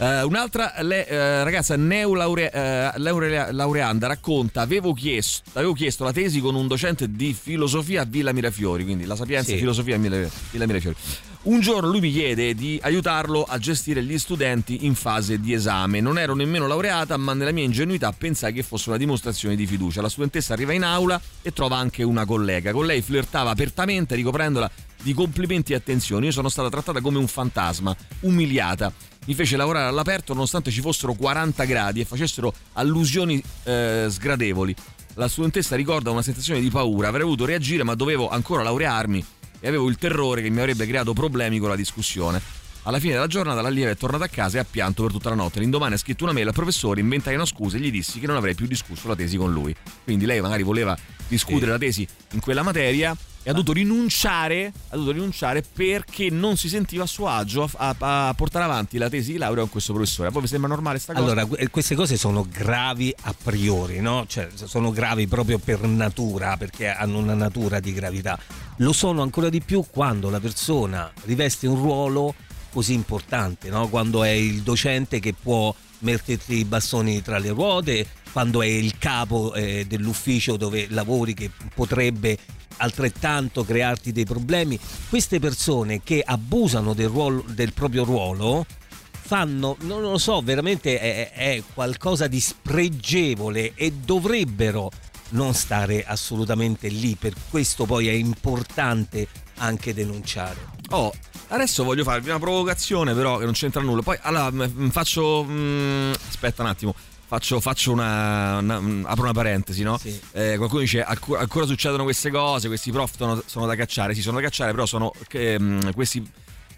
[0.00, 6.38] Eh, un'altra le- eh, ragazza neolaure- eh, laureanda racconta avevo chiesto, avevo chiesto la tesi
[6.40, 9.58] con un docente di filosofia a Villa Mirafiori quindi la sapienza Sì.
[9.58, 10.94] filosofia a Villa Mirafiori.
[11.40, 16.00] Un giorno lui mi chiede di aiutarlo a gestire gli studenti in fase di esame.
[16.00, 20.02] Non ero nemmeno laureata ma nella mia ingenuità pensai che fosse una dimostrazione di fiducia.
[20.02, 22.72] La studentessa arriva in aula e trova anche una collega.
[22.72, 24.70] Con lei flirtava apertamente ricoprendola
[25.02, 28.92] di complimenti e attenzioni io sono stata trattata come un fantasma umiliata
[29.28, 34.74] mi fece lavorare all'aperto nonostante ci fossero 40 gradi e facessero allusioni eh, sgradevoli.
[35.14, 39.22] La studentessa ricorda una sensazione di paura, avrei voluto reagire ma dovevo ancora laurearmi
[39.60, 42.40] e avevo il terrore che mi avrebbe creato problemi con la discussione.
[42.84, 45.34] Alla fine della giornata l'allieva è tornata a casa e ha pianto per tutta la
[45.34, 45.60] notte.
[45.60, 48.36] L'indomani ha scritto una mail al professore, inventai una scusa e gli dissi che non
[48.36, 49.74] avrei più discusso la tesi con lui.
[50.04, 50.96] Quindi lei magari voleva
[51.26, 53.14] discutere la tesi in quella materia
[53.48, 57.94] e ha dovuto rinunciare, ha dovuto rinunciare perché non si sentiva a suo agio a,
[57.98, 60.28] a- a portare avanti la tesi di laurea con questo professore.
[60.28, 61.24] A voi vi sembra normale sta cosa?
[61.24, 64.26] Allora, que- queste cose sono gravi a priori, no?
[64.28, 68.38] Cioè, sono gravi proprio per natura, perché hanno una natura di gravità.
[68.76, 72.34] Lo sono ancora di più quando la persona riveste un ruolo
[72.70, 73.88] così importante, no?
[73.88, 78.98] Quando è il docente che può metterti i bastoni tra le ruote, quando è il
[78.98, 82.36] capo eh, dell'ufficio dove lavori che potrebbe
[82.78, 84.78] altrettanto crearti dei problemi.
[85.08, 88.66] Queste persone che abusano del, ruolo, del proprio ruolo
[89.10, 94.90] fanno, non lo so, veramente è, è qualcosa di spregevole e dovrebbero
[95.30, 100.76] non stare assolutamente lì, per questo poi è importante anche denunciare.
[100.90, 101.12] Oh,
[101.48, 104.02] adesso voglio farvi una provocazione, però che non c'entra nulla.
[104.02, 104.50] Poi, allora,
[104.90, 105.44] faccio.
[105.46, 106.94] mm, aspetta un attimo.
[107.28, 110.00] Faccio, faccio una, una- apro una parentesi, no?
[110.32, 114.14] Eh, qualcuno dice "Alcu- ancora succedono queste cose, questi prof sono, sono da cacciare.
[114.14, 116.26] Sì, sono da cacciare, però sono mm, questi.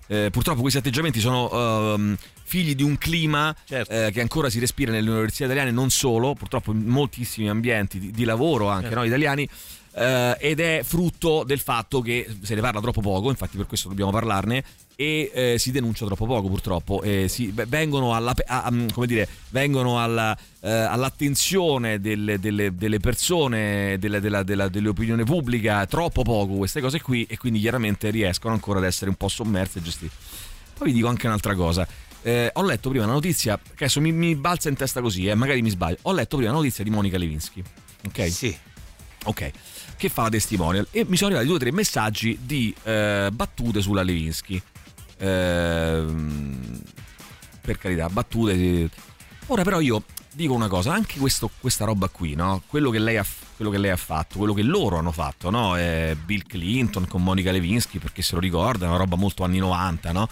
[0.08, 3.92] eh, purtroppo questi atteggiamenti sono ehm, figli di un clima Certo.
[3.92, 8.10] eh, che ancora si respira nelle università italiane, non solo, purtroppo in moltissimi ambienti di,
[8.10, 8.98] di lavoro anche Certo.
[8.98, 9.48] no, italiani.
[9.94, 13.88] Eh, ed è frutto del fatto che se ne parla troppo poco, infatti per questo
[13.88, 14.62] dobbiamo parlarne,
[14.96, 17.00] e eh, si denuncia troppo poco purtroppo.
[17.02, 23.98] E si- vengono, alla, a- come dire, vengono alla, eh, all'attenzione delle, delle- delle persone,
[23.98, 28.78] delle, della- della- dell'opinione pubblica troppo poco queste cose qui e quindi chiaramente riescono ancora
[28.78, 30.12] ad essere un po' sommerse e gestite.
[30.76, 31.86] Poi vi dico anche un'altra cosa.
[32.22, 35.34] Eh, ho letto prima una notizia, che adesso mi, mi balza in testa così, eh,
[35.34, 35.96] magari mi sbaglio.
[36.02, 37.62] Ho letto prima una notizia di Monica Lewinsky.
[38.06, 38.30] Ok?
[38.30, 38.54] Sì.
[39.24, 39.50] Ok.
[40.00, 40.86] Che fa la testimonial.
[40.90, 44.58] E mi sono arrivati due o tre messaggi di eh, battute sulla Lewinsky.
[45.18, 46.80] Ehm,
[47.60, 48.88] per carità, battute.
[49.48, 52.62] Ora però io dico una cosa, anche questo- questa roba qui, no?
[52.66, 53.26] Quello che, lei ha,
[53.56, 55.76] quello che lei ha fatto, quello che loro hanno fatto, no?
[55.76, 59.58] Eh, Bill Clinton con Monica Lewinsky, perché se lo ricorda, è una roba molto anni
[59.58, 60.28] 90, no?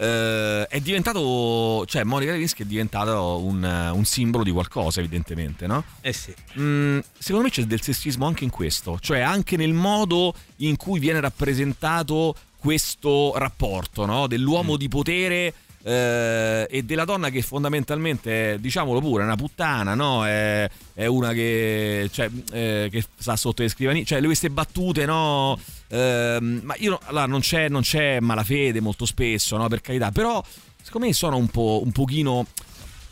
[0.00, 5.82] Eh, è diventato, cioè Monica Lewinsky è diventato un, un simbolo di qualcosa, evidentemente, no?
[6.00, 6.32] Eh sì.
[6.58, 11.00] Mm, secondo me c'è del sessismo anche in questo, cioè anche nel modo in cui
[11.00, 14.26] viene rappresentato questo rapporto no?
[14.26, 19.94] dell'uomo di potere eh, e della donna che fondamentalmente, è, diciamolo pure, è una puttana,
[19.94, 20.26] no?
[20.26, 25.58] è, è una che, cioè, eh, che sta sotto le scrivanie, cioè queste battute, no?
[25.88, 29.68] Ehm, ma io allora, non, c'è, non c'è malafede molto spesso, no?
[29.68, 30.42] per carità, però
[30.82, 32.46] secondo me sono un po' un pochino...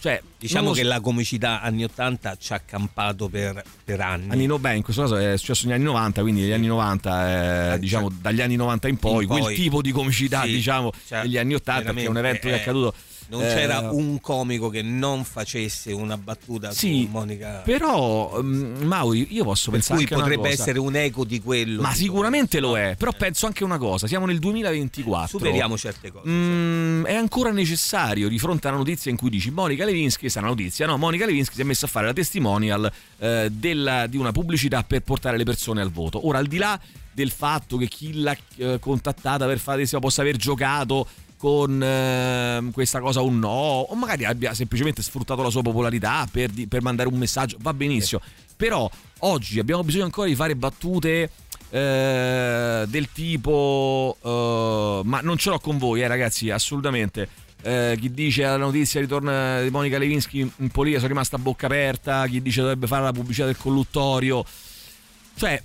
[0.07, 4.31] Cioè, Diciamo che so- la comicità anni 80 ci ha campato per, per anni.
[4.31, 7.73] Anni no, beh, in questo caso è successo negli anni 90, quindi negli anni 90,
[7.73, 9.41] eh, diciamo dagli anni 90 in poi, In poi.
[9.41, 12.55] quel tipo di comicità, Sì, diciamo, cioè, negli anni 80, che è un evento che
[12.55, 12.95] è eh, accaduto.
[13.29, 17.63] Non eh, c'era un comico che non facesse una battuta Sì, su Monica.
[17.65, 21.83] Però, mm, Mauri, io posso per pensare cui potrebbe essere un eco di quello.
[21.83, 25.39] Ma sicuramente lo è, però penso anche una cosa, siamo nel 2024.
[25.39, 26.29] Superiamo certe cose.
[26.29, 30.39] Mm, è ancora necessario di fronte a una notizia in cui dici Monica Lewinsky, questa
[30.39, 30.97] è una notizia, no?
[30.97, 35.01] Monica Lewinsky si è messa a fare la testimonial eh, della- di una pubblicità per
[35.01, 36.27] portare le persone al voto.
[36.27, 36.79] Ora, al di là
[37.13, 43.01] del fatto che chi l'ha eh, contattata per fare possa aver giocato con eh, questa
[43.01, 47.09] cosa o no, o magari abbia semplicemente sfruttato la sua popolarità per, di- per mandare
[47.09, 48.21] un messaggio, va benissimo.
[48.57, 51.31] Però oggi abbiamo bisogno ancora di fare battute
[51.69, 57.29] eh, del tipo eh, ma non ce l'ho con voi eh, ragazzi assolutamente
[57.63, 61.67] Eh, chi dice alla notizia ritorna di Monica Lewinsky in politica sono rimasta a bocca
[61.67, 64.45] aperta chi dice dovrebbe fare la pubblicità del colluttorio
[65.35, 65.61] cioè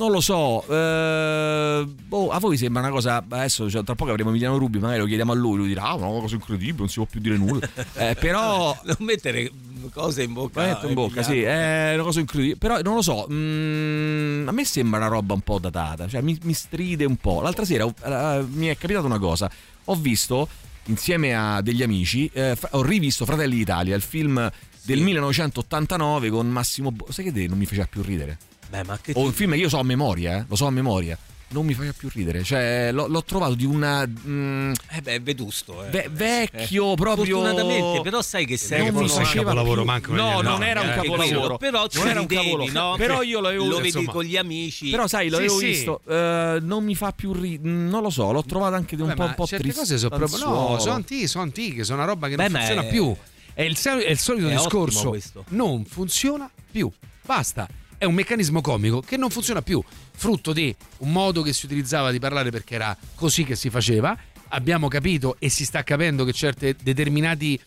[0.00, 3.22] non lo so, eh, boh, a voi sembra una cosa.
[3.28, 5.94] Adesso cioè, tra poco avremo Emiliano Rubi, magari lo chiediamo a lui, lui dirà: Ah,
[5.94, 7.68] una cosa incredibile, non si può più dire nulla.
[7.94, 8.74] Eh, però.
[8.82, 9.50] Non mettere
[9.92, 10.62] cose in bocca.
[10.64, 12.56] Metto in bocca, sì, è una cosa incredibile.
[12.56, 16.38] Però non lo so, mm, a me sembra una roba un po' datata, cioè mi,
[16.44, 17.42] mi stride un po'.
[17.42, 19.50] L'altra sera eh, mi è capitata una cosa,
[19.84, 20.48] ho visto
[20.86, 24.50] insieme a degli amici, eh, ho rivisto Fratelli d'Italia, il film
[24.82, 28.38] del 1989 con Massimo Bo- Sai che te non mi faceva più ridere?
[28.70, 30.70] Beh, ma che O un film che io so a memoria, eh, lo so a
[30.70, 31.18] memoria.
[31.52, 34.06] Non mi faceva più ridere, cioè l'ho, l'ho trovato di una.
[34.06, 35.84] mm, Eh beh, è vetusto.
[35.84, 35.88] Eh.
[35.90, 37.40] ve- vecchio proprio.
[37.40, 38.92] Fortunatamente, però sai che serve.
[38.92, 41.56] non mi fosse un faceva capolavoro manco No, anni non era un eh, capolavoro.
[41.56, 42.70] Però non era un capolavoro.
[42.70, 42.94] no?
[42.96, 44.90] Però io l'avevo Lo vedi insomma, con gli amici.
[44.90, 45.66] Però sai, l'avevo Sì, sì.
[45.72, 47.68] visto, eh, non mi fa più ridere.
[47.68, 49.80] Non lo so, l'ho trovato anche di un Vabbè, po', ma un po' certe triste.
[49.80, 52.82] cose sono proprio no, sono antiche, sono antiche, sono una roba che Beh, non funziona
[52.82, 53.16] è- più.
[53.52, 55.16] È il, è il solito È discorso.
[55.48, 56.88] Non funziona più.
[57.26, 57.66] Basta.
[58.00, 59.84] È un meccanismo comico che non funziona più,
[60.16, 64.16] frutto di un modo che si utilizzava di parlare perché era così che si faceva.
[64.48, 67.60] Abbiamo capito e si sta capendo che certi determinati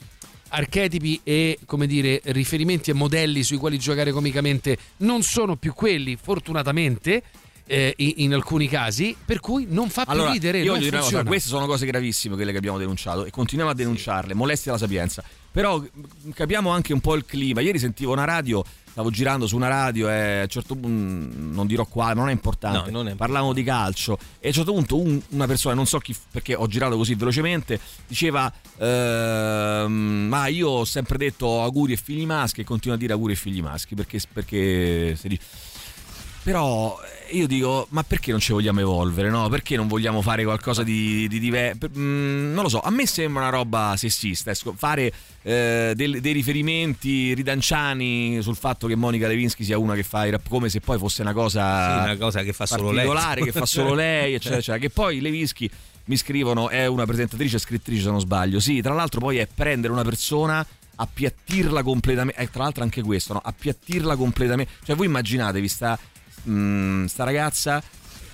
[0.48, 6.18] archetipi e come dire riferimenti e modelli sui quali giocare comicamente non sono più quelli,
[6.20, 7.22] fortunatamente.
[7.66, 10.60] eh, in, alcuni casi, per cui non fa più Allora, ridere.
[10.62, 13.72] io voglio dire una cosa, queste sono cose gravissime quelle che abbiamo denunciato e continuiamo
[13.72, 15.24] a denunciarle, molestie alla sapienza.
[15.52, 15.82] Però
[16.34, 17.62] capiamo anche un po' il clima.
[17.62, 18.64] Ieri sentivo una radio,
[18.94, 22.30] stavo girando su una radio e a un certo punto, non dirò quale, ma non
[22.30, 24.20] è importante, No, non parlavamo di calcio.
[24.40, 27.16] E a un certo punto un- una persona, non so chi, perché ho girato così
[27.16, 33.00] velocemente, diceva ehm, ma io ho sempre detto auguri e figli maschi e continuo a
[33.00, 35.42] dire auguri e figli maschi perché, perché si dice...
[36.44, 37.00] Però
[37.34, 39.30] io dico, ma perché non ci vogliamo evolvere?
[39.30, 39.50] No?
[39.50, 41.90] Perché non vogliamo fare qualcosa di, di diverso?
[41.94, 44.52] non lo so, a me sembra una roba sessista.
[44.52, 45.12] ecco, fare
[45.42, 50.32] eh, del- dei riferimenti ridanciani sul fatto che Monica Lewinsky sia una che fa i
[50.32, 53.10] rap come se poi fosse una cosa, Sì, una cosa che fa solo lei.
[53.44, 54.78] che fa solo lei, eccetera, eccetera.
[54.78, 55.70] Che poi Lewinsky
[56.06, 58.60] mi scrivono è una presentatrice e scrittrice se non sbaglio.
[58.60, 60.66] Sì, tra l'altro poi è prendere una persona
[60.96, 63.42] appiattirla completamente, eh, tra l'altro anche questo, no?
[63.44, 64.74] appiattirla completamente.
[64.86, 65.98] Cioè voi immaginatevi sta,
[66.50, 67.82] mm, sta ragazza,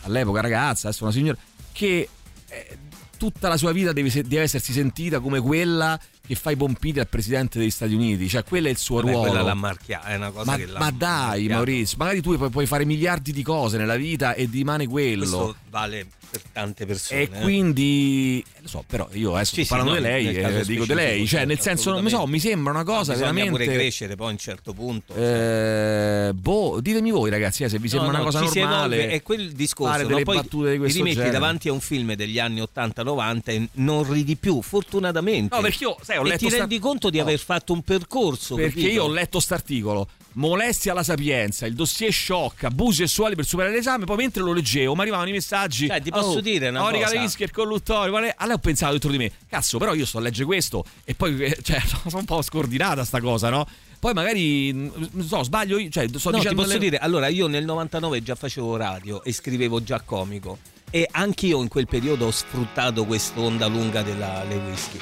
[0.03, 1.37] all'epoca ragazza, adesso una signora,
[1.71, 2.09] che
[2.47, 2.77] eh,
[3.17, 7.07] tutta la sua vita deve, deve essersi sentita come quella che fa i pompini al
[7.07, 9.29] presidente degli Stati Uniti, cioè quello è il suo Vabbè, ruolo.
[9.29, 11.53] quella l'ha marchiata, è una cosa Ma, che l'ha ma dai, marchiata.
[11.55, 15.25] Maurizio, magari tu puoi, puoi fare miliardi di cose nella vita e rimane quello.
[15.25, 17.21] Questo vale per tante persone.
[17.21, 17.41] E eh.
[17.41, 20.65] quindi, eh, lo so, però io adesso Sì, sto sì, parlando no, di lei, nel
[20.65, 23.31] dico di lei, cioè nel certo, senso, non mi so, mi sembra una cosa Bisogna
[23.31, 23.63] veramente...
[23.63, 25.13] pure crescere poi a un certo punto.
[25.15, 28.95] Eh, boh, ditemi voi ragazzi, eh, se vi No, sembra no, una cosa normale.
[28.97, 30.09] evolve, è quel discorso, fare no?
[30.09, 31.39] delle poi battute di questo ti rimetti genere.
[31.39, 35.55] davanti a un film degli anni 80-90 e non ridi più, fortunatamente.
[35.55, 37.23] No, perché io, sai, ho e letto ti sta- rendi conto di No.
[37.23, 38.55] aver fatto un percorso.
[38.55, 38.87] Perché capito?
[38.89, 40.07] io ho letto st'articolo.
[40.33, 44.05] Molestia alla sapienza, il dossier shock, abusi sessuali per superare l'esame.
[44.05, 45.87] Poi mentre lo leggevo, mi arrivavano i messaggi.
[45.87, 47.13] Cioè, ti posso oh, dire una Orica cosa?
[47.15, 48.17] Levinsky, il colluttorio.
[48.19, 48.33] è?
[48.37, 50.85] Allora ho pensato dentro di me, cazzo, però io sto a leggere questo.
[51.03, 53.67] E poi, eh, cioè, sono un po' scordinata sta cosa, no?
[53.99, 56.61] Poi magari, non so, sbaglio io, cioè, sto no, ti dicendo.
[56.61, 60.57] posso le- dire, allora io nel 99 già facevo radio e scrivevo già comico
[60.91, 64.99] e anch'io in quel periodo ho sfruttato quest'onda lunga della Lewinsky.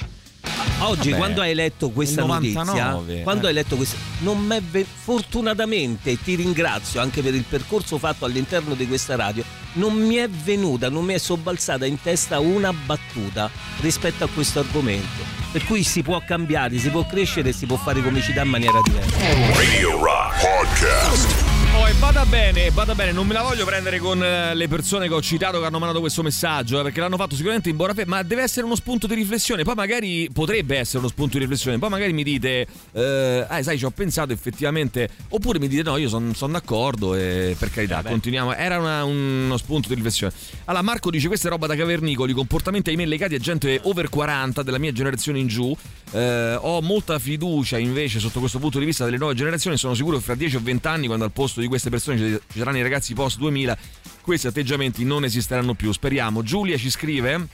[0.80, 3.50] Oggi, Vabbè, quando hai letto questa notizia, 99, quando eh.
[3.50, 8.76] hai letto questa, non m'è ve- fortunatamente ti ringrazio anche per il percorso fatto all'interno
[8.76, 9.44] di questa radio.
[9.74, 13.50] Non mi è venuta, non mi è sobbalzata in testa una battuta
[13.82, 15.24] rispetto a questo argomento.
[15.52, 18.80] Per cui si può cambiare, si può crescere e si può fare comicità in maniera
[18.84, 19.18] diversa.
[19.54, 21.57] Radio Rock Podcast.
[21.76, 25.08] Oh, e vada bene, vada bene, non me la voglio prendere con eh, le persone
[25.08, 27.94] che ho citato che hanno mandato questo messaggio, eh, perché l'hanno fatto sicuramente in buona
[27.94, 29.64] fede, ma deve essere uno spunto di riflessione.
[29.64, 33.78] Poi magari potrebbe essere uno spunto di riflessione, poi magari mi dite, eh, ah, sai,
[33.78, 38.56] ci ho pensato effettivamente, oppure mi dite no, io sono d'accordo e per carità, continuiamo.
[38.56, 40.34] Era una- uno spunto di riflessione.
[40.66, 44.64] Allora, Marco dice: Questa è roba da cavernicoli, comportamenti ahimè legati a gente over 40
[44.64, 45.76] della mia generazione in giù.
[46.12, 49.78] Eh, ho molta fiducia invece sotto questo punto di vista delle nuove generazioni.
[49.78, 52.58] Sono sicuro che fra 10 o 20 anni, quando al posto di queste persone ci
[52.58, 53.78] saranno i ragazzi post 2000,
[54.22, 55.92] questi atteggiamenti non esisteranno più.
[55.92, 56.44] Speriamo.
[56.44, 57.48] Giulia ci scrive.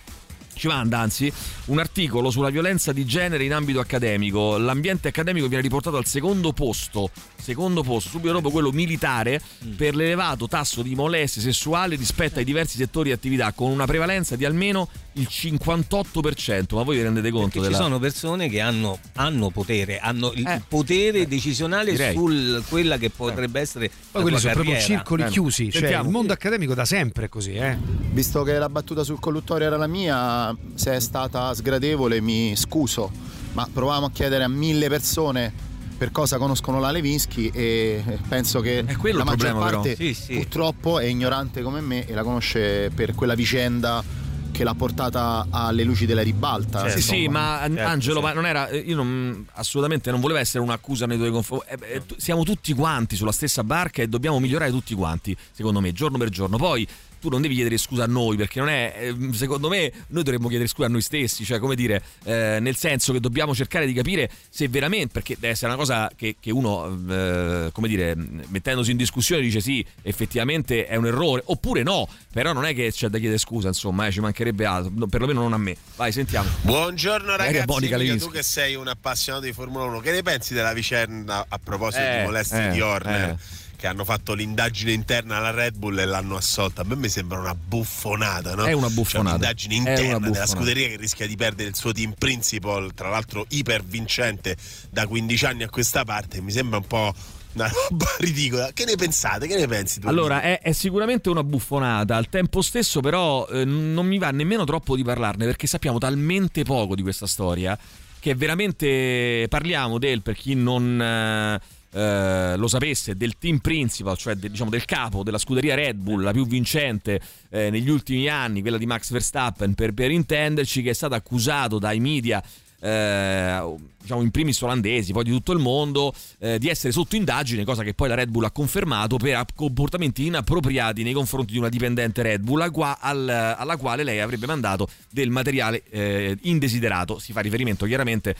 [0.55, 1.31] Ci manda anzi
[1.65, 4.57] un articolo sulla violenza di genere in ambito accademico.
[4.57, 9.41] L'ambiente accademico viene riportato al secondo posto, secondo posto, subito dopo quello militare,
[9.75, 14.35] per l'elevato tasso di molestie sessuali rispetto ai diversi settori di attività, con una prevalenza
[14.35, 16.75] di almeno il 58%.
[16.75, 17.75] Ma voi vi rendete conto della...
[17.75, 21.95] ci sono persone che hanno, hanno potere, hanno il potere decisionale Eh.
[21.95, 22.13] direi.
[22.15, 24.95] su quella che potrebbe essere Poi quelli sono proprio carriera.
[24.95, 25.27] circoli Eh.
[25.27, 27.77] chiusi, cioè il mondo accademico da sempre è così, eh.
[28.11, 30.42] Visto che la battuta sul colluttorio era la mia,
[30.75, 33.11] se è stata sgradevole mi scuso,
[33.53, 35.53] ma provavamo a chiedere a mille persone
[35.95, 40.33] per cosa conoscono la Levinsky e penso che la maggior problema, parte Sì, sì.
[40.33, 44.03] purtroppo è ignorante come me e la conosce per quella vicenda
[44.51, 46.87] che l'ha portata alle luci della ribalta.
[46.89, 47.39] Sì, sì, insomma.
[47.39, 48.69] ma An- Angelo, ma non era.
[48.69, 51.65] Io non, assolutamente non voleva essere un'accusa nei tuoi confronti.
[51.69, 55.91] Eh, tu- siamo tutti quanti sulla stessa barca e dobbiamo migliorare tutti quanti, secondo me,
[55.91, 56.57] giorno per giorno.
[56.57, 56.87] Poi
[57.23, 58.93] tu non devi chiedere scusa a noi, perché non è.
[58.97, 62.75] eh, Secondo me, noi dovremmo chiedere scusa a noi stessi, cioè, come dire, eh, nel
[62.75, 66.51] senso che dobbiamo cercare di capire se veramente, perché deve essere una cosa che, che
[66.51, 68.13] uno, eh, come dire,
[68.49, 72.91] mettendosi in discussione dice sì, effettivamente è un errore, oppure no, però non è che
[72.91, 75.77] c'è da chiedere scusa, insomma, eh, ci mancherebbe altro, no, perlomeno non a me.
[75.95, 76.49] Vai, sentiamo.
[76.61, 80.73] Buongiorno ragazzi, Emilio, tu che sei un appassionato di Formula 1, che ne pensi della
[80.73, 83.37] vicenda a proposito Eh, di molestie eh, di Horner?
[83.83, 86.83] Che hanno fatto l'indagine interna alla Red Bull e l'hanno assolta.
[86.83, 88.63] A me mi sembra una buffonata, no?
[88.63, 89.35] È una Cioè, buffonata.
[89.35, 90.55] un'indagine È una interna della buffonata.
[90.55, 94.55] scuderia che rischia di perdere il suo team principal, tra l'altro ipervincente
[94.89, 96.39] da 15 anni a questa parte.
[96.39, 97.13] Mi sembra un po'
[97.55, 98.71] una roba ridicola.
[98.71, 99.47] Che ne pensate?
[99.47, 100.07] Che ne pensi tu?
[100.07, 102.15] Allora, è, è sicuramente una buffonata.
[102.15, 106.63] Al tempo stesso, però, eh, non mi va nemmeno troppo di parlarne perché sappiamo talmente
[106.63, 107.77] poco di questa storia
[108.17, 111.01] che veramente parliamo del, per chi non.
[111.01, 115.97] eh, eh, lo sapesse del team principal, cioè de- diciamo del capo della scuderia Red
[115.97, 120.81] Bull, la più vincente eh, negli ultimi anni, quella di Max Verstappen, per, per intenderci,
[120.81, 122.43] che è stato accusato dai media
[122.79, 127.63] eh, diciamo in primis olandesi, poi di tutto il mondo, eh, di essere sotto indagine,
[127.63, 131.69] cosa che poi la Red Bull ha confermato per comportamenti inappropriati nei confronti di una
[131.69, 137.19] dipendente Red Bull, qua- al- alla quale lei avrebbe mandato del materiale eh, indesiderato.
[137.19, 138.35] Si fa riferimento chiaramente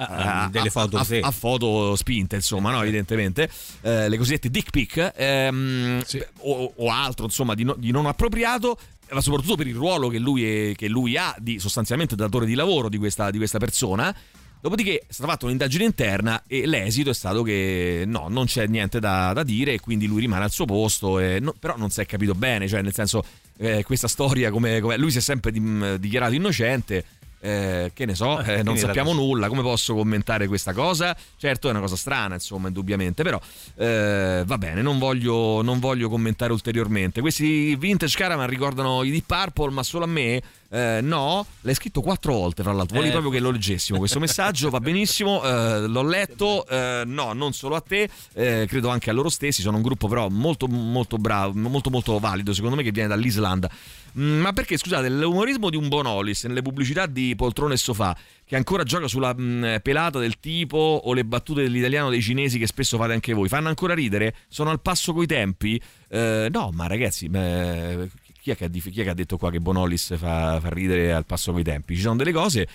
[0.00, 1.18] Ah, delle foto, a, sì.
[1.22, 2.82] a foto spinte, insomma, no?
[2.82, 6.02] evidentemente, Eh, le cosiddette dick pic ehm,
[6.40, 8.78] o, o altro, insomma, di, no- di non appropriato.
[9.10, 12.54] Ma soprattutto per il ruolo che lui, è- che lui ha di sostanzialmente datore di
[12.54, 14.14] lavoro di questa, di questa persona.
[14.60, 18.98] Dopodiché è stata fatta un'indagine interna e l'esito è stato che no, non c'è niente
[18.98, 21.18] da, da dire e quindi lui rimane al suo posto.
[21.20, 23.24] e no- però non si è capito bene, cioè nel senso
[23.58, 27.04] eh, questa storia come, come- lui si è sempre di- dichiarato innocente.
[27.40, 31.16] Eh, che ne so, eh, non quindi sappiamo nulla, come posso commentare questa cosa?
[31.36, 33.40] Certo è una cosa strana, insomma, indubbiamente, però
[33.76, 37.20] eh, va bene, non voglio, non voglio commentare ulteriormente.
[37.20, 40.42] Questi vintage caravan ricordano i Deep Purple, ma solo a me?
[40.70, 42.96] Eh, no, l'hai scritto quattro volte, fra l'altro.
[42.96, 43.18] Volevi Eh.
[43.18, 47.74] proprio che lo leggessimo questo messaggio, va benissimo, eh, l'ho letto, eh, no, non solo
[47.74, 51.58] a te, eh, credo anche a loro stessi, sono un gruppo però molto molto bravo,
[51.58, 53.70] molto molto valido, secondo me che viene dall'Islanda.
[54.18, 58.56] Mm, ma perché, scusate, l'umorismo di un Bonolis nelle pubblicità di poltrone e sofà, che
[58.56, 62.96] ancora gioca sulla mm, pelata del tipo o le battute dell'italiano dei cinesi che spesso
[62.96, 64.34] fate anche voi, fanno ancora ridere?
[64.48, 65.80] Sono al passo coi tempi?
[66.08, 68.08] Eh, no, ma ragazzi, beh,
[68.40, 71.12] chi, è che ha, chi è che ha detto qua che Bonolis fa, fa ridere
[71.12, 71.94] al passo coi tempi?
[71.94, 72.66] Ci sono delle cose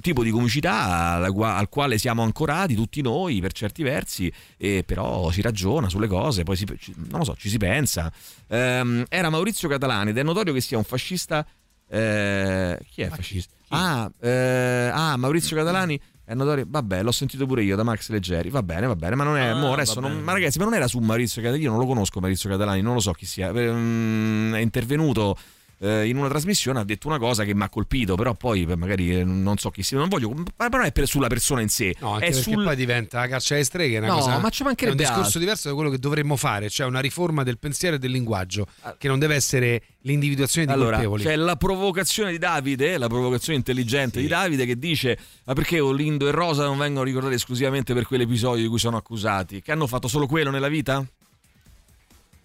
[0.00, 5.40] tipo di comicità al quale siamo ancorati tutti noi per certi versi, e però si
[5.42, 6.64] ragiona sulle cose, poi si,
[7.08, 8.12] non lo so, ci si pensa.
[8.48, 11.46] Ehm, era Maurizio Catalani ed è notorio che sia un fascista.
[11.88, 13.54] eh, chi è fascista?
[13.68, 15.98] Ah, eh, ah, Maurizio Catalani.
[16.24, 18.50] È notorio, vabbè, l'ho sentito pure io da Max Leggeri.
[18.50, 19.46] Va bene, va bene, ma non è.
[19.46, 21.62] Ah, mo adesso non- ma ragazzi, ma non era su Maurizio Catalani.
[21.64, 23.50] Io non lo conosco Maurizio Catalani, non lo so chi sia.
[23.50, 25.36] Ehm, è intervenuto
[25.78, 28.76] eh, in una trasmissione, ha detto una cosa che mi ha colpito, però poi eh,
[28.76, 29.98] magari eh, non so chi sia.
[29.98, 30.32] Non voglio.
[30.56, 31.94] Ma non è per- sulla persona in sé.
[32.00, 32.62] No, è sul.
[32.64, 35.22] poi diventa la caccia alle streghe, una No, cosa, ma ci è un mancherebbe discorso
[35.24, 35.40] altro.
[35.40, 38.66] diverso da quello che dovremmo fare, cioè una riforma del pensiero e del linguaggio,
[38.98, 41.24] che non deve essere l'individuazione di Allora, colpevoli.
[41.24, 46.28] c'è la provocazione di Davide, la provocazione intelligente di Davide che dice: Ma perché Olindo
[46.28, 49.60] e Rosa non vengono ricordati esclusivamente per quell'episodio di cui sono accusati?
[49.62, 51.04] Che hanno fatto solo quello nella vita?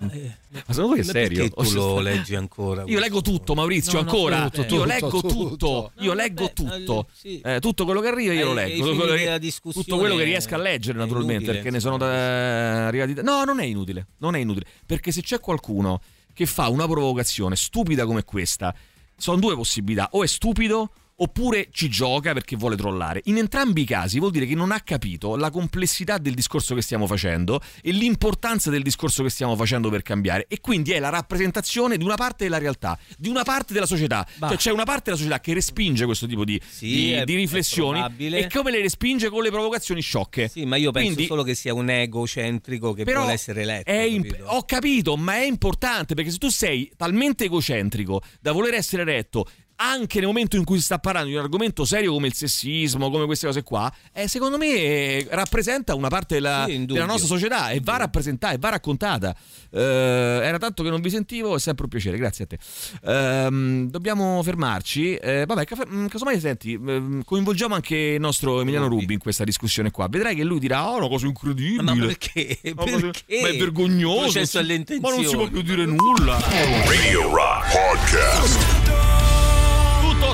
[0.08, 1.50] Ma secondo voi è serio?
[1.50, 2.84] perché tu lo leggi ancora?
[2.88, 4.50] Io leggo tutto, Maurizio, No, no, ancora.
[4.50, 5.28] tutto, io tutto, leggo tutto.
[5.28, 5.92] tutto.
[6.00, 7.00] Io leggo vabbè, tutto.
[7.08, 7.42] eh, sì.
[7.42, 8.84] Eh, tutto quello che arriva io lo Ai- leggo.
[8.86, 12.88] Tutto quello, che, tutto quello che riesco a leggere, naturalmente, inutile, perché ne sono da-
[12.88, 13.14] arrivati.
[13.22, 14.08] No, non è inutile.
[14.18, 14.66] Non è inutile.
[14.86, 16.02] Perché se c'è qualcuno
[16.34, 18.74] che fa una provocazione stupida come questa,
[19.16, 20.92] sono due possibilità: o è stupido.
[21.24, 23.22] Oppure ci gioca perché vuole trollare.
[23.26, 26.82] In entrambi i casi vuol dire che non ha capito la complessità del discorso che
[26.82, 30.46] stiamo facendo e l'importanza del discorso che stiamo facendo per cambiare.
[30.48, 34.26] E quindi è la rappresentazione di una parte della realtà, di una parte della società.
[34.40, 38.04] Cioè c'è una parte della società che respinge questo tipo di, di- è- di riflessioni
[38.18, 40.48] e come le respinge con le provocazioni sciocche.
[40.48, 43.92] Sì, ma io penso Quindi- solo che sia un egocentrico che vuole essere eletto.
[43.92, 44.50] imp- capito?
[44.50, 49.46] ho capito, ma è importante perché se tu sei talmente egocentrico da voler essere eletto
[49.82, 53.10] anche nel momento in cui si sta parlando di un argomento serio come il sessismo,
[53.10, 57.28] come queste cose qua, eh, secondo me eh, rappresenta una parte della, Sì, della nostra
[57.28, 59.36] società e va rappresentata e va raccontata.
[59.72, 62.58] Eh, era tanto che non vi sentivo, è sempre un piacere, grazie a te.
[63.04, 65.16] Ehm, dobbiamo fermarci.
[65.16, 69.90] Eh, vabbè, mm, casomai senti, ehm, coinvolgiamo anche il nostro Emiliano Rubi in questa discussione
[69.92, 70.08] qua.
[70.08, 71.82] Vedrai che lui dirà: Oh, una cosa incredibile.
[71.84, 72.60] Ma perché?
[72.76, 73.42] Ma Perché?
[73.42, 74.40] Ma è vergognoso.
[74.40, 76.40] Ma non si può più dire nulla.
[76.86, 79.11] Radio Rock Podcast.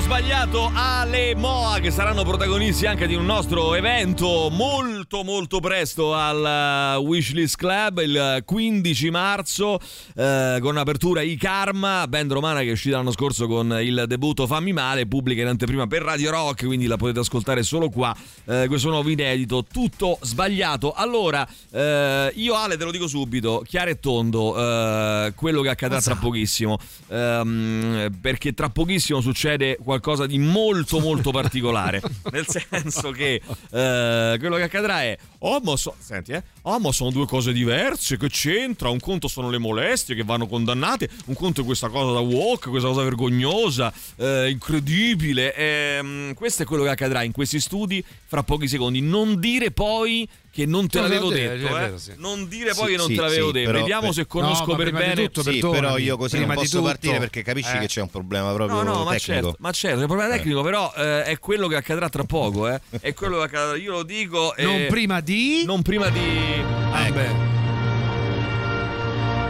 [0.08, 6.96] Sbagliato alle Moa che saranno protagonisti anche di un nostro evento molto molto presto al
[6.98, 9.78] uh, Wishlist Club il 15 marzo
[10.16, 14.46] eh, con apertura i Karma, band romana che è uscita l'anno scorso con il debutto
[14.46, 18.16] Fammi Male, pubblica in anteprima per Radio Rock, quindi la potete ascoltare solo qua.
[18.46, 20.92] Eh, questo nuovo inedito, tutto sbagliato.
[20.92, 26.00] Allora, eh, io Ale te lo dico subito, chiaro e tondo, eh, quello che accadrà
[26.00, 26.78] tra pochissimo,
[27.08, 32.00] ehm, perché tra pochissimo succede qualcosa di molto molto particolare,
[32.32, 33.40] nel senso che
[33.70, 36.42] eh, quello che accadrà è, oh ma, so- senti, eh,
[36.74, 38.88] oh, ma sono due cose diverse, che c'entra?
[38.88, 42.68] Un conto sono le molestie che vanno condannate, un conto è questa cosa da walk,
[42.68, 45.54] questa cosa vergognosa, eh, incredibile.
[45.54, 49.00] Ehm, questo è quello che accadrà in questi studi fra pochi secondi.
[49.00, 51.98] Non dire poi che non te l'avevo detto, vero, eh.
[51.98, 52.12] sì.
[52.16, 53.66] non dire poi Sì, che non sì, te l'avevo detto.
[53.66, 55.14] però- Vediamo se conosco No, ma per bene.
[55.14, 57.78] tutto, Sì, perdonami, però io così non prima di posso tutto, partire perché capisci eh.
[57.80, 59.20] che c'è un problema proprio No, no, ma tecnico.
[59.20, 62.80] certo, ma certo, il problema tecnico, però eh, è quello che accadrà tra poco, eh.
[63.00, 64.54] È quello che accadrà, io lo dico.
[64.56, 65.62] eh, Non prima di...
[65.64, 66.57] Non prima di.
[66.62, 67.28] Vabbè.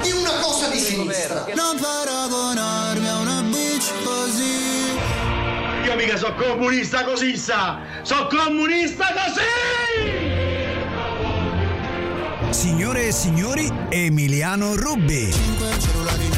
[0.03, 1.45] Di una cosa di sinistra.
[1.55, 4.97] Non paragonarmi a una bitch così.
[5.85, 7.79] Io mica sono comunista così, sa!
[8.03, 9.47] Sono comunista così!
[12.51, 16.38] Signore e signori, Emiliano Rubbi.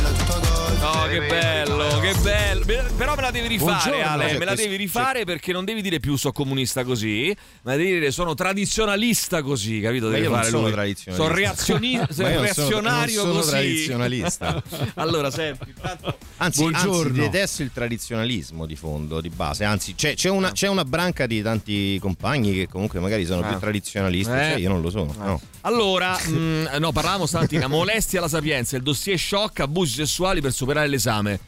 [0.92, 2.64] No, che bello, che bello.
[2.96, 4.10] Però me la devi rifare, Buongiorno.
[4.24, 4.38] Ale.
[4.38, 8.10] Me la devi rifare perché non devi dire più so comunista così, ma devi dire
[8.10, 10.06] sono tradizionalista così, capito?
[10.06, 10.72] Ma Deve io non fare sono lui.
[10.72, 11.24] tradizionalista.
[11.24, 13.50] Sono reazioni- Ma io non sono- reazionario non sono così.
[13.50, 14.62] tradizionalista.
[14.94, 17.00] allora, senti, intanto- Anzi, Buongiorno.
[17.08, 19.64] anzi, detesto il tradizionalismo di fondo, di base.
[19.64, 23.48] Anzi, c'è, c'è una, c'è una branca di tanti compagni che comunque magari sono Ah.
[23.48, 24.32] più tradizionalisti.
[24.32, 24.36] Eh.
[24.36, 25.14] Cioè, io non lo sono.
[25.18, 25.40] No.
[25.62, 30.79] Allora, mh, no, parlavamo stamattina, molestia alla sapienza, il dossier shock, abusi sessuali per superare
[30.88, 31.38] l'esame.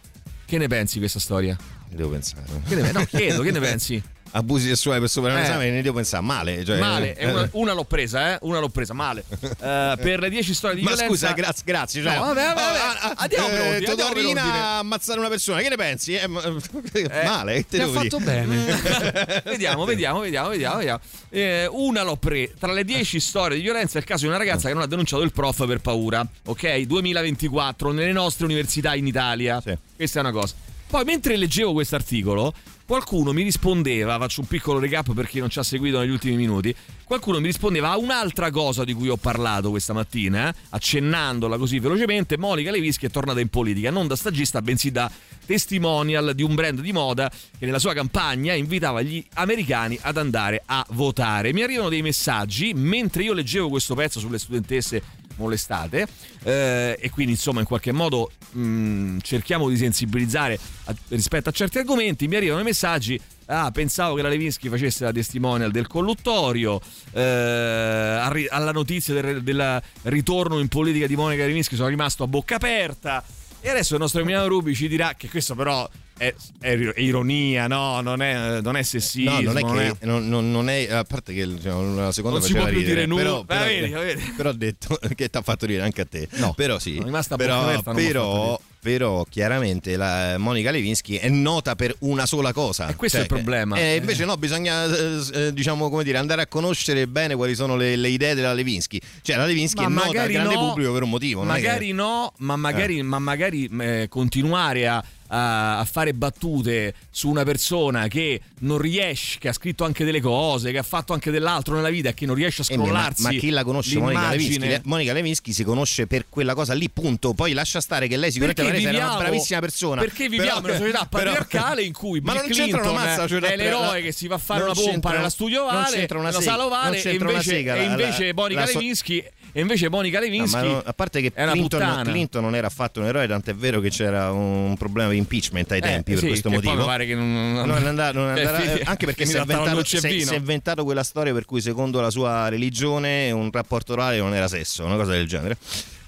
[0.44, 1.56] Che ne pensi di questa storia?
[1.88, 2.44] Devo pensare.
[2.66, 4.02] Che ne, no, chiedo, che ne pensi?
[4.34, 5.48] Abusi sessuali per superare un Eh.
[5.48, 6.64] esame, ne devo pensare male.
[6.64, 7.48] Cioè, Male, e una, eh.
[7.52, 8.38] una l'ho presa, eh?
[8.42, 9.24] Una l'ho presa, male.
[9.62, 11.12] Eh, per le 10 storie di Ma violenza.
[11.12, 12.02] scusa, grazie, grazie.
[12.02, 12.78] Cioè, No, vabbè, vabbè, vabbè.
[12.78, 14.58] ah, ah, Andiamo per eh, ordine, andiamo per Totorina ordine.
[14.58, 16.14] a ammazzare una persona, che ne pensi?
[16.14, 16.42] Eh, ma-
[17.24, 18.56] male, che te devo fatto bene.
[19.44, 20.76] vediamo, vediamo, vediamo, vediamo.
[20.78, 21.00] vediamo.
[21.30, 22.52] Eh, una l'ho presa.
[22.58, 24.86] Tra le 10 storie di violenza è il caso di una ragazza che non ha
[24.86, 26.26] denunciato il prof per paura.
[26.46, 26.78] Ok?
[26.80, 29.62] 2024 nelle nostre università in Italia.
[29.94, 30.54] Questa è una cosa.
[30.88, 32.52] Poi mentre leggevo questo articolo,
[32.92, 36.36] qualcuno mi rispondeva, faccio un piccolo recap per chi non ci ha seguito negli ultimi
[36.36, 41.56] minuti, qualcuno mi rispondeva a un'altra cosa di cui ho parlato questa mattina, eh, accennandola
[41.56, 45.10] così velocemente, Monica Levischi è tornata in politica, non da stagista bensì da
[45.46, 50.62] testimonial di un brand di moda che nella sua campagna invitava gli americani ad andare
[50.66, 51.54] a votare.
[51.54, 55.02] Mi arrivano dei messaggi mentre io leggevo questo pezzo sulle studentesse
[55.42, 56.06] molestate
[56.44, 61.78] eh, e quindi insomma in qualche modo mh, cerchiamo di sensibilizzare a- rispetto a certi
[61.78, 62.26] argomenti.
[62.28, 66.80] Mi arrivano i messaggi ah pensavo che la Levinsky facesse la testimonial del colluttorio
[67.12, 72.56] eh, alla notizia del, del ritorno in politica di Monica Levinsky sono rimasto a bocca
[72.56, 73.22] aperta.
[73.64, 75.88] E adesso il nostro Emiliano Rubi ci dirà che questo però
[76.22, 80.06] è, è è ironia no non è, non è sessismo No, non è non che
[80.06, 83.06] non, non- non è a parte che diciamo, la seconda Non si può più ridere,
[83.06, 83.44] dire però, nulla.
[83.44, 84.32] però, Ah, vedi, vedi.
[84.36, 86.28] però ho detto che ti ha fatto ridere anche a te.
[86.34, 86.92] No, però sì.
[86.94, 92.52] sono rimasta però, aperta, però, però chiaramente la Monica Levinsky è nota per una sola
[92.52, 92.88] cosa.
[92.88, 93.76] E questo è il problema.
[93.76, 97.74] eh, invece no, bisogna eh, eh, diciamo come dire andare a conoscere bene quali sono
[97.76, 99.00] le, le idee della Levinsky.
[99.22, 102.32] Cioè la Levinsky è nota al grande pubblico per un motivo, è che- Magari no,
[102.38, 105.02] ma magari, ma magari eh, continuare a,
[105.34, 110.20] a- a fare battute su una persona che non riesce, che ha scritto anche delle
[110.20, 112.84] cose, che ha fatto anche dell'altro nella vita e che non riesce a Eh, ma-
[112.84, 113.22] scrollarsi.
[113.22, 114.28] ma, chi la conosce Monica.
[114.30, 114.58] Levinsky?
[114.68, 117.32] Le- Monica Levinsky si conosce per quella cosa lì, punto.
[117.32, 120.00] Poi lascia stare che lei sicuramente viviamo- una bravissima persona.
[120.02, 122.94] Perché viviamo in una società però- patriarcale in cui Ma Bill non c'entra una Clinton
[123.06, 124.02] mazza la società è l'eroe patriarcale.
[124.02, 127.14] che si va a fare una pompa nella studio ovale, nella sega, sala ovale e
[127.14, 130.62] invece, sega, e la- invece la- Monica la Levinsky e invece Monica No, Levinsky ma
[130.62, 132.02] no, a parte che Clinton.
[132.04, 135.78] Clinton non era affatto un eroe, tant'è vero che c'era un problema di impeachment ai
[135.78, 136.74] Eh, tempi per sì, questo motivo.
[136.74, 139.40] mi pare che non- Non è andato- non Eh, sì, eh, anche perché si è,
[139.40, 143.92] inventato, si si è inventato quella storia per cui secondo la sua religione un rapporto
[143.92, 145.56] orale non era sesso, una cosa del genere.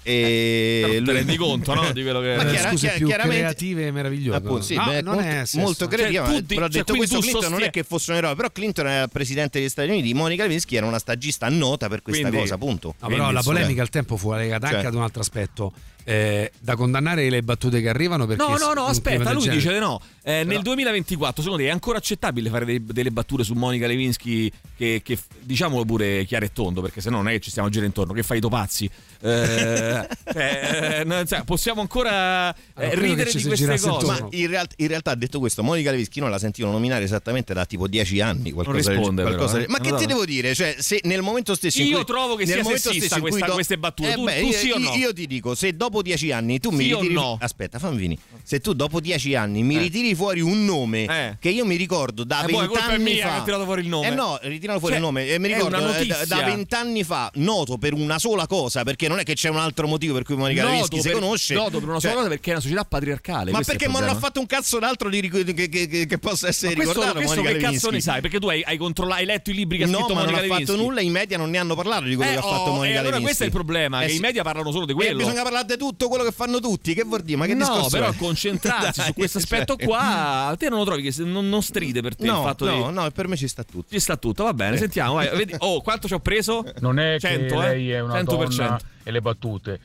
[0.07, 2.97] E Però te lui- rendi conto, no, di quello che- Ma Eh, chiara- Scuse, chiara-
[2.97, 4.37] più chiaramente- creative e meravigliose.
[4.37, 5.59] Appunto, sì, No, beh, non molto, è sesso.
[5.59, 6.25] molto creativa.
[6.25, 8.51] Cioè, tu di- però cioè, detto questo Clinton non è che fosse un eroe, però
[8.51, 12.39] Clinton era presidente degli Stati Uniti, Monica Lewinsky era una stagista nota per questa Quindi-
[12.39, 12.93] cosa, punto.
[12.99, 14.87] No, però la polemica al tempo fu legata anche Cioè.
[14.87, 15.73] ad un altro aspetto.
[16.05, 19.73] Eh, da condannare le battute che arrivano perché No, no, no, aspetta, lui genere- dice
[19.73, 19.99] di no.
[20.23, 24.51] Eh, Nel 2024, secondo te è ancora accettabile fare dei- delle battute su Monica Lewinsky
[24.75, 27.67] che, che diciamolo pure chiaro e tondo, perché se no non è che ci stiamo
[27.67, 28.89] a girare intorno, che fai i topazzi.
[29.21, 34.05] Eh, eh, non- cioè, possiamo ancora eh, ridere che di queste cose.
[34.05, 37.65] Ma in, real- in realtà, detto questo, Monica Lewinsky non la sentivano nominare esattamente da
[37.65, 38.51] tipo 10 anni.
[38.51, 39.61] Qualcosa del- risponde, però, qualcosa eh.
[39.61, 40.07] del- Ma che No, ti no.
[40.09, 40.53] devo dire?
[40.55, 41.81] Cioè, se nel momento stesso.
[41.81, 44.11] Io cui- trovo che sia sessista questa- do- queste battute.
[44.11, 44.93] Eh Tu- beh, tu io, sì o no?
[44.95, 47.13] io ti dico, se dopo 10 anni tu mi Sì o ritiri.
[47.13, 47.37] no?
[47.39, 48.21] Aspetta, fammi finire.
[48.43, 49.79] Se tu dopo 10 anni mi Eh.
[49.79, 51.37] ritiri fuori un nome Eh.
[51.39, 53.33] che io mi ricordo da Eh, boh, è 20 colpa anni mia fa.
[53.33, 54.07] che ho tirato fuori il nome.
[54.07, 55.27] Eh no, ritiralo fuori Cioè, il nome.
[55.27, 56.25] E mi è ricordo eh, da- notizia.
[56.25, 59.57] da 20 anni fa, noto per una sola cosa, perché non è che c'è un
[59.57, 61.53] altro motivo per cui Monica Lewinsky si conosce.
[61.53, 63.51] noto per una sola Cioè, cosa perché è una società patriarcale.
[63.51, 66.17] ma perché ma non ha fatto un cazzo d'altro di ric- che, che- che- che
[66.17, 67.95] possa essere Ma questo, ricordato questo Monica che cazzo Lewinsky?
[67.95, 68.21] ne sai?
[68.21, 70.45] Perché tu hai, hai, hai letto i libri che ha No, scritto ma non Monica
[70.45, 70.83] ha fatto Lewinsky.
[70.83, 72.83] nulla, i media non ne hanno parlato di quello Eh, che ha fatto oh, Monica
[72.95, 73.23] e allora Lewinsky.
[73.23, 75.17] questo è il problema, Eh che i media parlano solo di Eh, quello.
[75.17, 77.37] bisogna parlare di tutto quello che fanno tutti, che vuol dire?
[77.37, 78.15] Ma che no, discorso però è?
[78.15, 82.01] concentrarsi Dai, su questo cioè- aspetto qua, te non lo trovi che non, non stride
[82.01, 82.93] per te No, il fatto no, di...
[82.93, 83.87] no, per me ci sta tutto.
[83.89, 85.13] Ci sta tutto, va bene, sentiamo.
[85.13, 86.63] vai, vedi- Oh, quanto ci ho preso?
[86.79, 87.69] Non è 100, che eh?
[87.69, 88.23] lei è una 100%.
[88.23, 89.79] donna e le battute.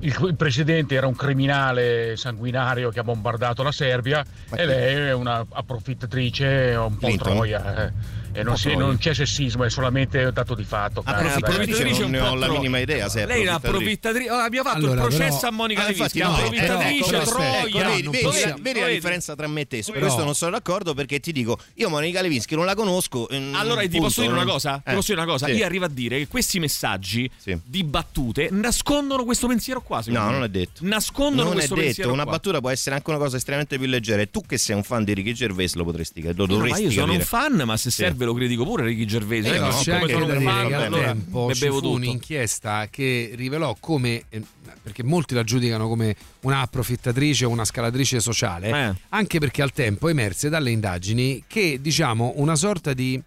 [0.00, 5.46] Il, precedente era un criminale sanguinario che ha bombardato la Serbia e lei è una
[5.48, 7.32] approfittatrice un po' Clinton?
[7.34, 7.86] troia.
[7.86, 7.92] eh.
[8.32, 8.78] E non, si- troia.
[8.78, 11.02] non c'è sessismo, è solamente un dato di fatto.
[11.02, 11.16] cara.
[11.18, 14.30] Approfittatrice Approfittatrice non ne ho la minima idea se è Lei è una approfittatrice.
[14.30, 16.18] Oh, abbiamo fatto Allora, il processo però- a Monica Ah, Lewinsky.
[16.18, 17.58] infatti, no, approfittatrice, ecco, troia.
[17.66, 19.82] ecco, vedi, non vedi, possiamo- vedi la differenza tra me e te?
[19.82, 23.28] Su Però- questo non sono d'accordo perché ti dico, io Monica Lewinsky non la conosco.
[23.28, 24.80] ehm, Allora ti posso dire una cosa?
[24.84, 25.46] Ti Eh, posso dire una cosa?
[25.46, 25.52] sì.
[25.52, 27.58] Io arrivo a dire che questi messaggi Sì.
[27.64, 30.02] di battute nascondono questo pensiero qua.
[30.06, 30.80] No, non è detto.
[30.84, 32.32] Nascondono Non è questo detto, pensiero una qua.
[32.32, 34.22] battuta può essere anche una cosa estremamente più leggera.
[34.22, 36.90] E tu che sei un fan di Ricky Gervais lo potresti lo No, ma io
[36.90, 37.16] sono capire.
[37.16, 38.02] un fan, ma se Sì.
[38.20, 39.46] Serve lo critico pure Ricky Gervais.
[39.46, 41.80] Eh, è no, che c'è anche da dire che allora tempo ne ci bevo fu
[41.80, 41.94] tutto.
[41.94, 44.42] un'inchiesta che rivelò come eh,
[44.82, 48.94] perché molti la giudicano come una approfittatrice o una scalatrice sociale Eh.
[49.10, 53.20] anche perché al tempo emerse dalle indagini che diciamo una sorta di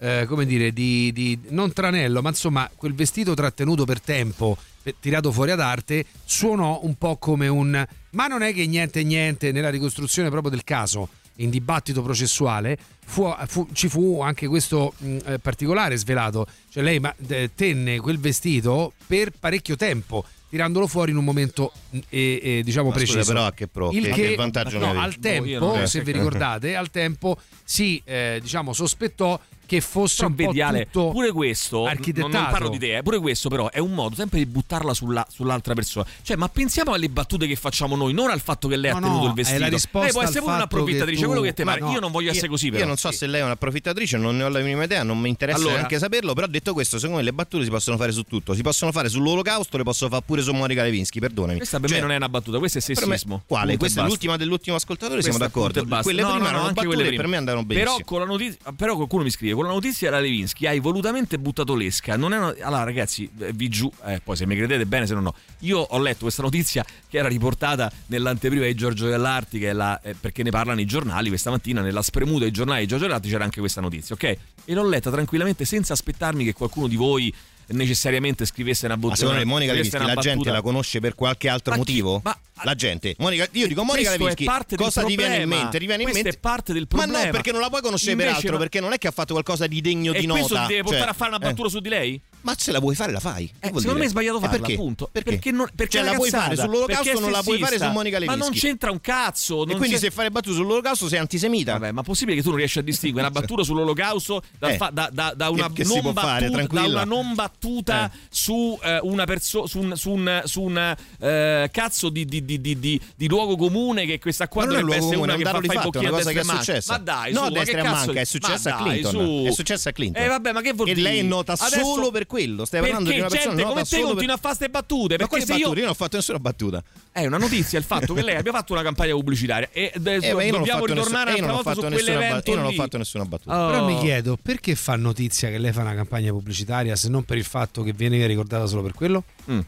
[0.00, 4.56] eh, come dire, di, di- non tranello, ma insomma quel vestito trattenuto per tempo,
[5.00, 7.84] tirato fuori ad arte, suonò un po' come un...
[8.10, 11.08] Ma non è che niente niente nella ricostruzione proprio del caso,
[11.40, 16.98] in dibattito processuale, fu- fu- ci fu anche questo mh, eh, particolare svelato, cioè lei
[17.00, 20.24] ma- eh, tenne quel vestito per parecchio tempo.
[20.50, 23.32] Tirandolo fuori in un momento mh, eh, eh, diciamo Ma scusa, preciso.
[23.32, 23.90] però a che pro?
[23.92, 25.04] Il Che- che, vantaggio no, avevi?
[25.04, 29.38] al No, tempo, non- se vi ricordate, al tempo si eh, diciamo sospettò
[29.68, 32.32] che fosse Però un po' vedi Ale, tutto pure questo, architettato.
[32.32, 34.94] non, non parlo di te, eh, pure questo però è un modo sempre di buttarla
[34.94, 36.06] sulla- sull'altra persona.
[36.22, 39.00] Cioè, ma pensiamo alle battute che facciamo noi, non al fatto che lei No, ha
[39.02, 39.58] tenuto no, il vestito.
[39.58, 41.84] è la risposta lei può essere pure un'approfittatrice, tu- quello che te Ma pare.
[41.84, 42.80] no, io non voglio essere Io- così però.
[42.80, 45.28] Io non so se lei è un'approfittatrice, non ne ho la minima idea, non mi
[45.28, 48.22] interessa Allora- neanche saperlo, però detto questo, secondo me le battute si possono fare su
[48.22, 48.54] tutto.
[48.54, 51.58] Si possono fare sull'olocausto, le posso fare pure su Monica Levinsky, perdonami.
[51.58, 53.42] Questa per Cioè, me non è una battuta, questo è per me- sessismo.
[53.46, 53.64] Quale?
[53.66, 56.02] Punto Questa è l'ultima dell'ultimo ascoltatore, Questa siamo d'accordo.
[56.02, 57.94] Quelle prima no, no, erano battute per me andavano benissimo.
[57.96, 61.36] Però, con la notizia, però qualcuno mi scrive: con la notizia della Levinsky hai volutamente
[61.36, 62.16] buttato l'esca.
[62.16, 65.14] Non è una- allora, ragazzi, eh, vi giù, eh, poi se mi credete bene, se
[65.14, 65.34] no, no.
[65.62, 70.00] Io ho letto questa notizia che era riportata nell'anteprima di Giorgio Dell'Arti, che è la-
[70.00, 71.28] eh, perché ne parlano i giornali.
[71.28, 74.22] Questa mattina, nella spremuta dei giornali di Giorgio Dell'Arti, c'era anche questa notizia, ok?
[74.64, 77.34] E l'ho letta tranquillamente senza aspettarmi che qualcuno di voi
[77.68, 79.18] necessariamente scrivesse una Ma battuta.
[79.20, 80.52] secondo me Monica Levinsky la gente battuta.
[80.52, 82.20] la conosce per qualche altro Ma motivo?
[82.24, 83.14] ma- la gente.
[83.18, 85.78] Monica, io dico Monica Questo Levinsky, cosa ti viene in mente?
[85.78, 86.28] Ti viene in mente?
[86.30, 87.24] è parte del Ma problema.
[87.26, 89.12] no, perché non la puoi conoscere Invece per altro, no- perché non è che ha
[89.12, 90.66] fatto qualcosa di degno E di questo nota.
[90.66, 91.48] ti deve portare cioè, a fare una eh.
[91.48, 92.20] battuta su di lei?
[92.42, 93.44] Ma se la vuoi fare, la fai.
[93.60, 94.06] Eh, secondo me dire?
[94.06, 94.72] è sbagliato E farla, perché?
[94.74, 95.08] appunto.
[95.12, 95.30] Perché?
[95.30, 97.84] Perché, non, perché Cioè, la puoi fare sull'olocausto perché non la puoi fare su.
[97.86, 98.58] Monica Ma non Levinsky.
[98.66, 99.62] c'entra un cazzo.
[99.66, 101.72] E quindi c'è- se fai le battute sull'olocausto sei antisemita.
[101.72, 104.90] Vabbè, ma possibile che tu non riesci a distinguere una battuta sull'olocausto dal Eh, fa-
[104.92, 108.18] da, da- da una, che- non può fare, battuta, da una non battuta Eh.
[108.30, 112.60] su eh, una persona su un, su un, su un, eh, cazzo di, di- di-
[112.60, 115.68] di- luogo comune che questa qua dovrebbe essere comune, una è che fa fare i
[115.68, 115.82] una a
[116.22, 116.82] destra e manca.
[116.86, 119.46] Ma dai, No, a destra e manca, è successa a Clinton.
[119.46, 120.22] È successa a Clinton.
[120.22, 121.08] Eh vabbè, ma che vuol E dire?
[121.08, 122.64] lei è nota solo per quello.
[122.64, 124.34] Stai parlando di Perché una persona gente come te continua per...
[124.34, 125.16] a fare queste battute?
[125.18, 125.76] Ma Perché se io battute?
[125.78, 126.82] Io non ho fatto nessuna battuta.
[127.10, 130.34] è una notizia il fatto che lei abbia fatto una campagna pubblicitaria e eh, Eh,
[130.34, 132.50] ma io dobbiamo fatto ritornare ness- io non un'altra ho volta su nessuna ba- quell'evento
[132.50, 133.64] Io non ho fatto nessuna battuta.
[133.64, 133.70] Oh.
[133.70, 137.36] Però mi chiedo perché fa notizia che lei fa una campagna pubblicitaria se non per
[137.38, 139.24] il fatto che viene ricordata solo per quello?
[139.50, 139.60] Mm.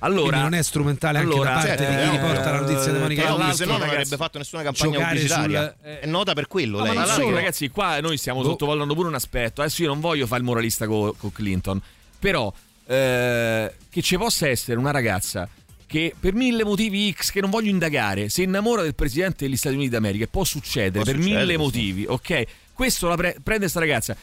[0.00, 2.60] Allora, Quindi non è strumentale anche allora, da parte certo, di chi eh, riporta la
[2.60, 3.54] notizia di Monica Lewinsky?
[3.56, 5.74] se no non ragazzi, avrebbe fatto nessuna campagna pubblicitaria.
[5.80, 6.96] sul- eh, È nota per quello No, ma lei.
[6.98, 7.34] l'altro, solo.
[7.36, 8.48] ragazzi, qua noi stiamo Boh.
[8.50, 9.62] sottovalutando pure un aspetto.
[9.62, 11.80] Adesso io non voglio fare il moralista con Clinton,
[12.18, 12.52] però
[12.86, 15.48] eh, che ci possa essere una ragazza
[15.86, 19.74] che per mille motivi X che non voglio indagare si innamora del presidente degli Stati
[19.76, 21.58] Uniti d'America e può succedere Può per succedere, mille sì.
[21.58, 22.44] motivi, ok?
[22.72, 24.16] Questo la pre- prende sta ragazza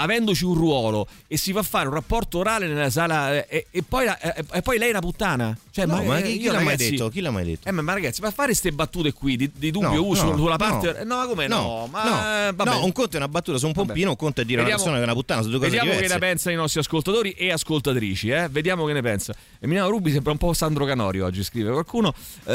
[0.00, 3.82] avendoci un ruolo e si fa fare un rapporto orale nella sala eh, e, e
[3.82, 6.46] poi, la- eh, e poi lei è una puttana cioè, No, ma eh, chi, chi
[6.48, 7.08] l'ha mai detto?
[7.08, 7.68] Chi l'ha mai detto?
[7.68, 10.36] eh, ma, ma ragazzi, ma fare queste battute qui di, di dubbio No, uso no,
[10.36, 10.56] sulla no.
[10.56, 11.04] parte.
[11.04, 11.88] No, ma come no?
[11.90, 12.70] Ma no, eh, vabbè.
[12.70, 14.70] no, un conto è una battuta su un pompino, un conto è dire a una
[14.70, 16.14] Vediamo- persona che è una puttana, sono due cose Vediamo diverse.
[16.14, 18.28] che ne pensano i nostri ascoltatori e ascoltatrici.
[18.30, 18.48] Eh?
[18.50, 19.34] Vediamo che ne pensa.
[19.60, 22.14] Emiliano Rubi sembra un po' Sandro Canori oggi, scrive qualcuno.
[22.44, 22.52] Eh,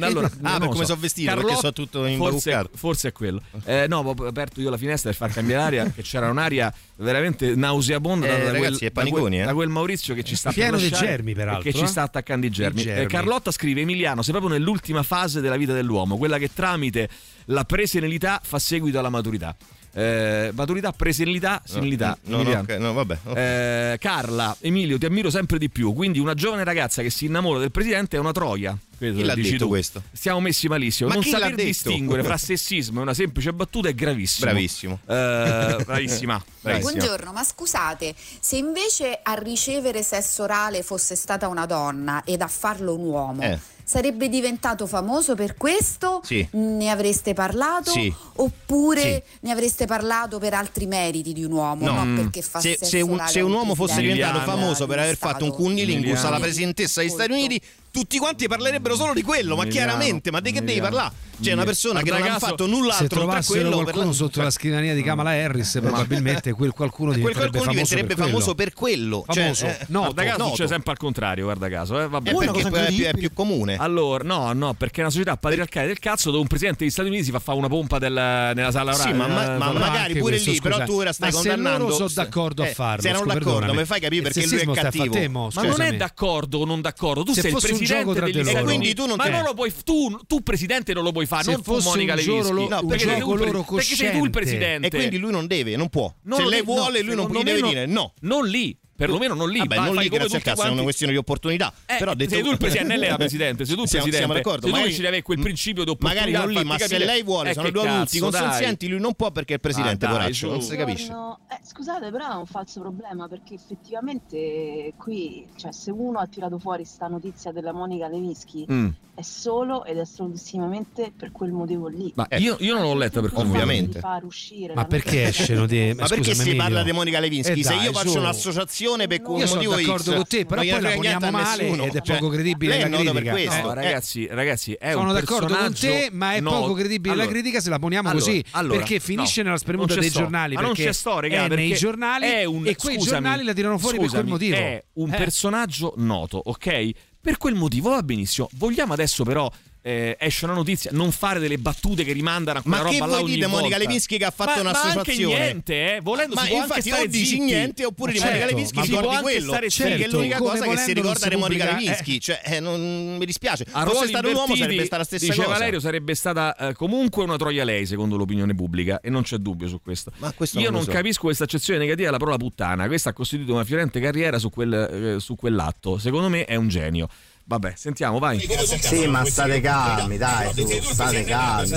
[0.00, 0.84] allora, Ah, per come so.
[0.86, 2.70] sono vestito, Carlotta- perché sono tutto forse, imbacuccato.
[2.74, 3.42] forse è quello.
[3.66, 7.54] Eh, no, ho aperto io la finestra per far cambiare aria, che c'era un'aria veramente
[7.54, 9.44] nauseabonda Eh, da, quel, è da, paniconi, quel, eh.
[9.46, 11.86] da quel Maurizio che ci sta Pieno di germi, peraltro, Che ci eh.
[11.86, 12.82] sta attaccando i germi.
[12.82, 13.04] Germi.
[13.04, 17.08] Eh, Carlotta scrive: Emiliano, sei proprio nell'ultima fase della vita dell'uomo, quella che tramite
[17.46, 19.54] la presenilità fa seguito alla maturità.
[19.96, 22.18] Eh, maturità, presenilità, senilità.
[22.24, 22.62] No, no, Emiliano.
[22.62, 23.18] ok, no, vabbè.
[23.22, 23.36] ok.
[23.36, 25.92] Eh, Carla, Emilio, ti ammiro sempre di più.
[25.92, 28.76] Quindi, una giovane ragazza che si innamora del presidente è una troia.
[28.96, 29.68] Credo, Chi l'ha dici detto tu.
[29.70, 30.02] questo?
[30.12, 31.08] Siamo messi malissimo.
[31.08, 31.62] Ma non saper detto?
[31.64, 34.50] distinguere fra sessismo e una semplice battuta è gravissimo.
[34.50, 34.98] Bravissimo.
[35.06, 36.42] Eh, bravissima.
[36.60, 36.90] bravissima.
[36.92, 42.48] Buongiorno, ma scusate, se invece a ricevere sesso orale fosse stata una donna ed a
[42.48, 43.58] farlo un uomo, Eh.
[43.82, 46.20] sarebbe diventato famoso per questo?
[46.24, 46.46] Sì.
[46.52, 47.90] Ne avreste parlato?
[47.90, 48.12] Sì.
[48.36, 51.92] Oppure ne avreste parlato per altri meriti di un uomo, No.
[51.92, 55.44] non perché fa se, se un, se un uomo fosse diventato famoso per aver fatto
[55.44, 55.62] un Stato.
[55.64, 57.60] cunnilingus alla presidentessa degli Stati Uniti,
[57.94, 61.22] tutti quanti parlerebbero solo di quello, ma chiaramente, ma di che devi parlare?
[61.40, 64.12] C'è una persona che non ha fatto null'altro oltre a trovassero quello per qualcuno la-
[64.12, 68.16] sotto la scrivania di Kamala Harris, probabilmente quel qualcuno quel diventerebbe qualcuno famoso diventerebbe per
[68.16, 68.30] quello.
[68.38, 69.24] famoso per quello.
[69.26, 69.54] Famoso.
[69.64, 70.50] Cioè, eh, No, Guarda caso noto.
[70.50, 72.00] succede sempre al contrario, guarda caso.
[72.00, 72.30] Eh, vabbè.
[72.32, 73.76] Una perché cosa è più, è più comune.
[73.76, 77.08] Allora, no, no, perché è una società patriarcale del cazzo dove un presidente degli Stati
[77.08, 79.16] Uniti si fa fare una pompa del- nella sala Sì, orale.
[79.16, 80.86] ma, ma- eh, ma magari pure questo, lì, però scusa.
[80.86, 81.82] tu ora stai Ma se condannando.
[81.84, 84.66] loro sono d'accordo a Eh, farlo, Se scusa, d'accordo, mi fai capire perché lui è
[84.72, 85.50] cattivo.
[85.52, 88.54] Ma non è d'accordo o non d'accordo, tu Se sei il fosse un presidente Stati
[88.54, 88.64] loro.
[88.64, 91.50] Quindi tu non ma non lo puoi tu, tu presidente non lo puoi fare, Se
[91.52, 93.34] non tu Monica gioco lo- No, perché sei tu
[93.74, 94.86] perché sei tu il presidente.
[94.86, 96.12] E quindi lui non deve, non può.
[96.24, 98.12] Non Se lei vuole, lui non me deve dire no.
[98.20, 98.76] Non lì.
[98.96, 99.58] Perlomeno non lì.
[99.58, 101.72] Vabbè, non lì grazie tutti cazzo, è una quanti- questione di opportunità.
[101.86, 104.04] Eh, però detto sei tu il presidente, lei è la presidente, sei tu il siamo,
[104.04, 104.16] presidente.
[104.16, 106.26] Siamo d'accordo, tu magari- ci deve quel principio di opportunità.
[106.26, 109.14] Magari non lì, ma se capire- lei vuole, Eh, sono due adulti consenzienti, lui non
[109.14, 111.12] può perché è il presidente, Ah, dai, poraccio, non si capisce.
[111.12, 116.58] Eh, scusate, però è un falso problema perché effettivamente qui, cioè, se uno ha tirato
[116.58, 118.88] fuori sta notizia della Monica Levinsky Mm.
[119.14, 122.12] è solo ed esclusivamente per quel motivo lì.
[122.14, 123.50] Ma io, io non l'ho letta per quello.
[123.50, 124.00] Ovviamente.
[124.00, 127.62] Far uscire Ma perché esce di Ma perché si parla di Monica Levinsky?
[127.62, 130.80] Se io faccio un'associazione per un Io sono motivo d'accordo X, con te, però poi
[130.80, 131.84] la poniamo male nessuno.
[131.84, 133.30] ed è Cioè, poco credibile lei la critica.
[133.32, 133.62] questo.
[133.62, 137.12] No, Eh, ragazzi, ragazzi, è Sono un d'accordo con te, ma è no- poco credibile
[137.14, 138.44] allora- la critica se la poniamo allora- così.
[138.52, 140.18] allora, perché finisce no, nella spremuta dei sto.
[140.20, 140.54] giornali.
[140.54, 143.04] Ma non perché c'è sto, raga, è perché nei giornali è un- e quei scusami,
[143.04, 144.56] giornali la tirano fuori per quel scusami, motivo.
[144.56, 145.16] È un Eh.
[145.16, 146.90] personaggio noto, ok?
[147.20, 148.48] Per quel motivo va benissimo.
[148.54, 149.50] Vogliamo adesso però
[149.86, 153.04] eh, esce una notizia, non fare delle battute che rimandano a quella Ma che roba
[153.04, 153.84] là vuoi ogni dire, Monica volta.
[153.84, 155.34] Lewinsky che ha fatto Ma- Ma un'associazione?
[155.34, 156.00] anche niente, eh.
[156.00, 157.40] Volendo Ma si può anche infatti stare o dici zitti.
[157.42, 159.52] niente oppure di Ma Monica certo, Lewinsky ma si si può ricordi anche quello.
[159.52, 162.18] stare Perché è l'unica Come cosa che si ricorda di Monica pubblica- Lewinsky.
[162.18, 163.66] Cioè, eh, non mi dispiace.
[163.72, 165.48] A Fosse stato un uomo sarebbe stata la stessa dice cosa.
[165.48, 169.68] Valerio sarebbe stata eh, comunque una troia lei secondo l'opinione pubblica e non c'è dubbio
[169.68, 170.12] su questo.
[170.16, 170.92] Ma questo Io non lo non so.
[170.92, 172.86] capisco questa accezione negativa della parola puttana.
[172.86, 174.72] Questa ha costituito una fiorente carriera su, quel,
[175.16, 175.98] eh, su quell'atto.
[175.98, 177.08] Secondo me è un genio.
[177.46, 178.40] Vabbè, sentiamo, vai.
[178.80, 181.72] Sì, ma state calmi, dai, su, state calmi.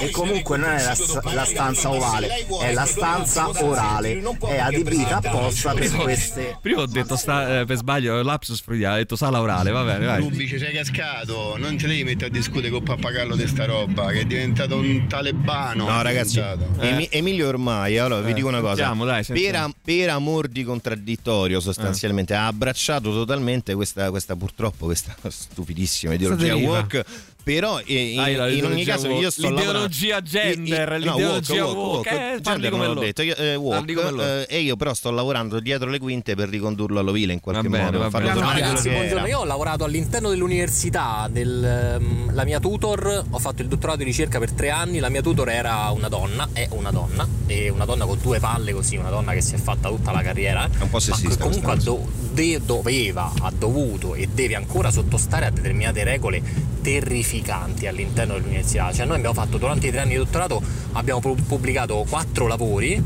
[0.00, 0.94] E comunque non è la,
[1.32, 4.20] la stanza ovale, è la stanza orale.
[4.46, 6.58] È adibita apposta per queste.
[6.60, 10.04] Prima ho detto sta, eh, per sbaglio, lapsus freudiano, ho detto sala orale, va bene,
[10.04, 10.20] vai.
[10.20, 14.08] Rubi ci sei cascato, non te devi mettere a discutere con Pappagallo di sta roba,
[14.10, 15.88] che è diventato un talebano.
[15.88, 16.38] No, ragazzi.
[16.80, 19.50] Emi- Emilio ormai, allora vi Eh, dico una cosa: sentiamo, dai, sentiamo.
[19.50, 26.14] per, am- per amor di contraddittorio, sostanzialmente, ha abbracciato totalmente questa, questa purtroppo, questa stupidissima
[26.14, 27.04] ideologia woke.
[27.48, 31.64] Però in, la in ogni caso io sto L'ideologia lavorando- gender, I- i- no, l'ideologia
[31.64, 32.08] woke, woke.
[32.10, 34.22] eh, Gender parli come l'ho detto, io, eh, loro.
[34.22, 37.68] eh, e io però sto lavorando dietro le quinte per ricondurlo all'ovile in qualche Va
[37.70, 38.38] bene, modo, va farlo bene.
[38.40, 39.26] tornare Ragazzi, buongiorno.
[39.28, 44.04] Io ho lavorato all'interno dell'università, del, ehm, la mia tutor, ho fatto il dottorato di
[44.04, 47.86] ricerca per tre anni, la mia tutor era una donna, è una donna, e una
[47.86, 50.68] donna con due palle così, una donna che si è fatta tutta la carriera.
[50.78, 55.46] È un po' sessista Ma comunque do- de- doveva, ha dovuto e deve ancora sottostare
[55.46, 56.42] a determinate regole
[56.82, 58.92] terrificanti all'interno dell'università.
[58.92, 60.62] Cioè noi abbiamo fatto durante i tre anni di dottorato,
[60.92, 63.02] abbiamo pu- pubblicato quattro lavori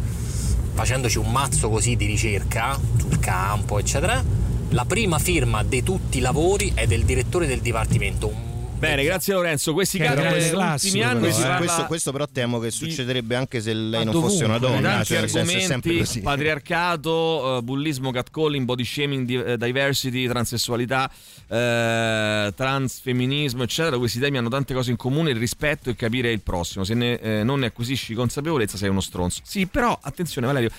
[0.75, 4.23] facendoci un mazzo così di ricerca sul campo, eccetera.
[4.71, 8.52] La prima firma di tutti i lavori è del direttore del dipartimento.
[8.83, 9.73] Bene, grazie Lorenzo.
[9.75, 13.61] Questi casi negli ultimi anni questo, si parla questo- questo però temo che succederebbe anche
[13.61, 16.21] se lei non fosse una donna, tanti cioè nel senso è sempre argomenti, così.
[16.21, 21.09] patriarcato, eh, bullismo, catcalling, body shaming, di- eh, diversity, transessualità,
[21.47, 23.97] eh, transfemminismo, eccetera.
[23.99, 26.83] Questi temi hanno tante cose in comune, il rispetto e capire il prossimo.
[26.83, 29.43] Se ne, eh, non ne acquisisci consapevolezza sei uno stronzo.
[29.45, 30.71] Sì, però attenzione Valerio,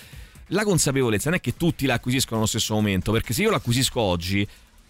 [0.47, 4.01] la consapevolezza non è che tutti la acquisiscono allo stesso momento, perché se io l'acquisisco
[4.01, 4.45] oggi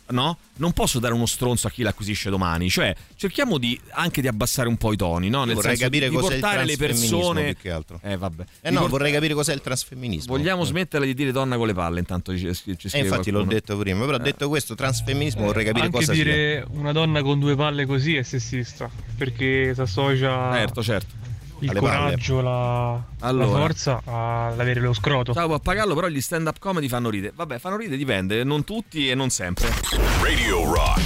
[0.09, 0.37] no?
[0.55, 2.69] Non posso dare uno stronzo a chi l'acquisisce domani.
[2.69, 5.43] Cioè, cerchiamo di, anche di abbassare un po' i toni, no?
[5.45, 7.43] Nel vorrei senso capire di cos'è il portare le transfemminismo persone.
[7.53, 7.99] più che altro.
[8.03, 8.43] Eh, vabbè.
[8.61, 10.35] Eh no, port- vorrei capire cos'è il trasfemminismo.
[10.35, 10.65] Vogliamo Eh.
[10.65, 12.75] smettere di dire donna con le palle, intanto ci, ci E scrive
[13.07, 13.45] infatti l'ho qualcuno.
[13.45, 17.55] detto prima, però detto questo, transfemminismo vorrei capire Anche cosa dire una donna con due
[17.55, 21.31] palle così è sessista, perché si associa Certo, certo.
[21.63, 23.45] Il Alle coraggio, la, Allora.
[23.45, 25.33] la forza all'avere lo scroto.
[25.33, 27.31] Ciao Pappagallo, però gli stand up comedy fanno ride.
[27.35, 29.69] Vabbè, fanno ride, dipende, non tutti e non sempre.
[30.21, 31.01] Radio Rock.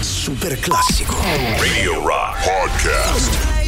[0.00, 1.16] Super classico.
[1.58, 3.59] Radio Rock Podcast.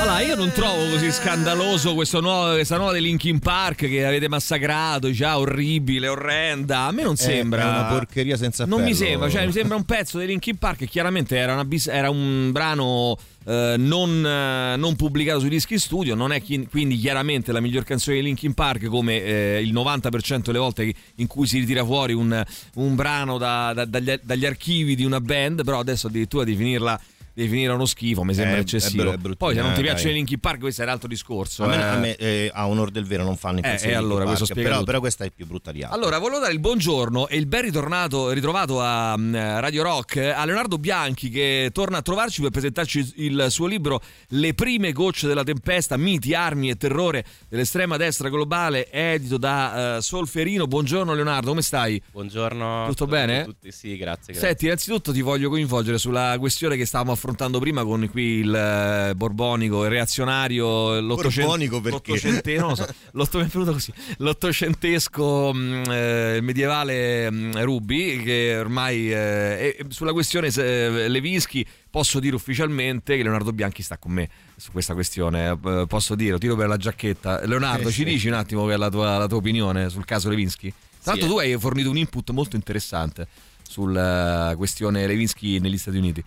[0.00, 4.28] Allora, io non trovo così scandaloso questo nuovo, questa nuova dei Linkin Park che avete
[4.28, 6.82] massacrato, già orribile, orrenda.
[6.86, 7.62] A me non Eh, sembra.
[7.62, 10.78] è una porcheria senza Non mi sembra, cioè mi sembra un pezzo dei Linkin Park
[10.78, 15.78] che chiaramente era, una bis- era un brano eh, non, eh, non pubblicato sui dischi
[15.78, 19.72] studio, non è chi- quindi chiaramente la miglior canzone di Linkin Park come eh, il
[19.72, 22.42] 90% delle volte in cui si ritira fuori un,
[22.74, 27.00] un brano da- da- dagli, dagli archivi di una band, però adesso addirittura definirla
[27.42, 29.12] definire uno schifo mi sembra Eh, è eccessivo.
[29.12, 29.36] è brutto.
[29.36, 31.64] Poi se non ti Eh, piacciono i Linkin Park questo è un altro discorso.
[31.64, 31.82] A me, eh.
[31.82, 34.72] a me, eh, a onor del vero non fanno Eh, impazzire e allora, Park, però,
[34.74, 34.84] tutto.
[34.84, 35.96] però questa è più brutta di altre.
[35.98, 40.44] Allora, volevo dare il buongiorno e il ben ritornato, ritrovato a mm, Radio Rock a
[40.44, 45.44] Leonardo Bianchi che torna a trovarci per presentarci il suo libro Le prime gocce della
[45.44, 50.66] tempesta, miti, armi e terrore dell'estrema destra globale, edito da eh, Solferino.
[50.66, 52.00] Buongiorno Leonardo, come stai?
[52.10, 52.86] Buongiorno.
[52.88, 53.44] Tutto saluto bene?
[53.44, 54.32] tutti, sì, grazie.
[54.32, 54.48] grazie.
[54.48, 59.14] Senti, innanzitutto ti voglio coinvolgere sulla questione che stavamo confrontando prima con qui il eh,
[59.14, 62.12] borbonico, il reazionario, l'ottocent- Borbonico perché?
[62.12, 68.56] l'ottocente- non lo so, l'otto- mi è venuto così, l'ottocentesco eh, medievale mh, Rubi, che
[68.58, 74.12] ormai eh, è- sulla questione se- Levinsky posso dire ufficialmente che Leonardo Bianchi sta con
[74.12, 77.44] me su questa questione, Eh, posso dire, tiro per la giacchetta.
[77.46, 78.04] Leonardo, Eh, ci sì.
[78.04, 80.70] dici un attimo che è la tua, la tua opinione sul caso Levinsky?
[81.02, 83.26] Tra l'altro Sì, tu hai fornito un input molto interessante
[83.62, 86.24] sulla questione Levinsky negli Stati Uniti.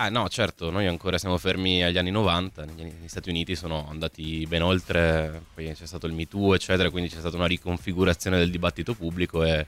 [0.00, 4.46] Ah no, certo, noi ancora siamo fermi agli anni 90, negli, Stati Uniti sono andati
[4.46, 8.52] ben oltre, poi c'è stato il Me Too, eccetera, quindi c'è stata una riconfigurazione del
[8.52, 9.66] dibattito pubblico e,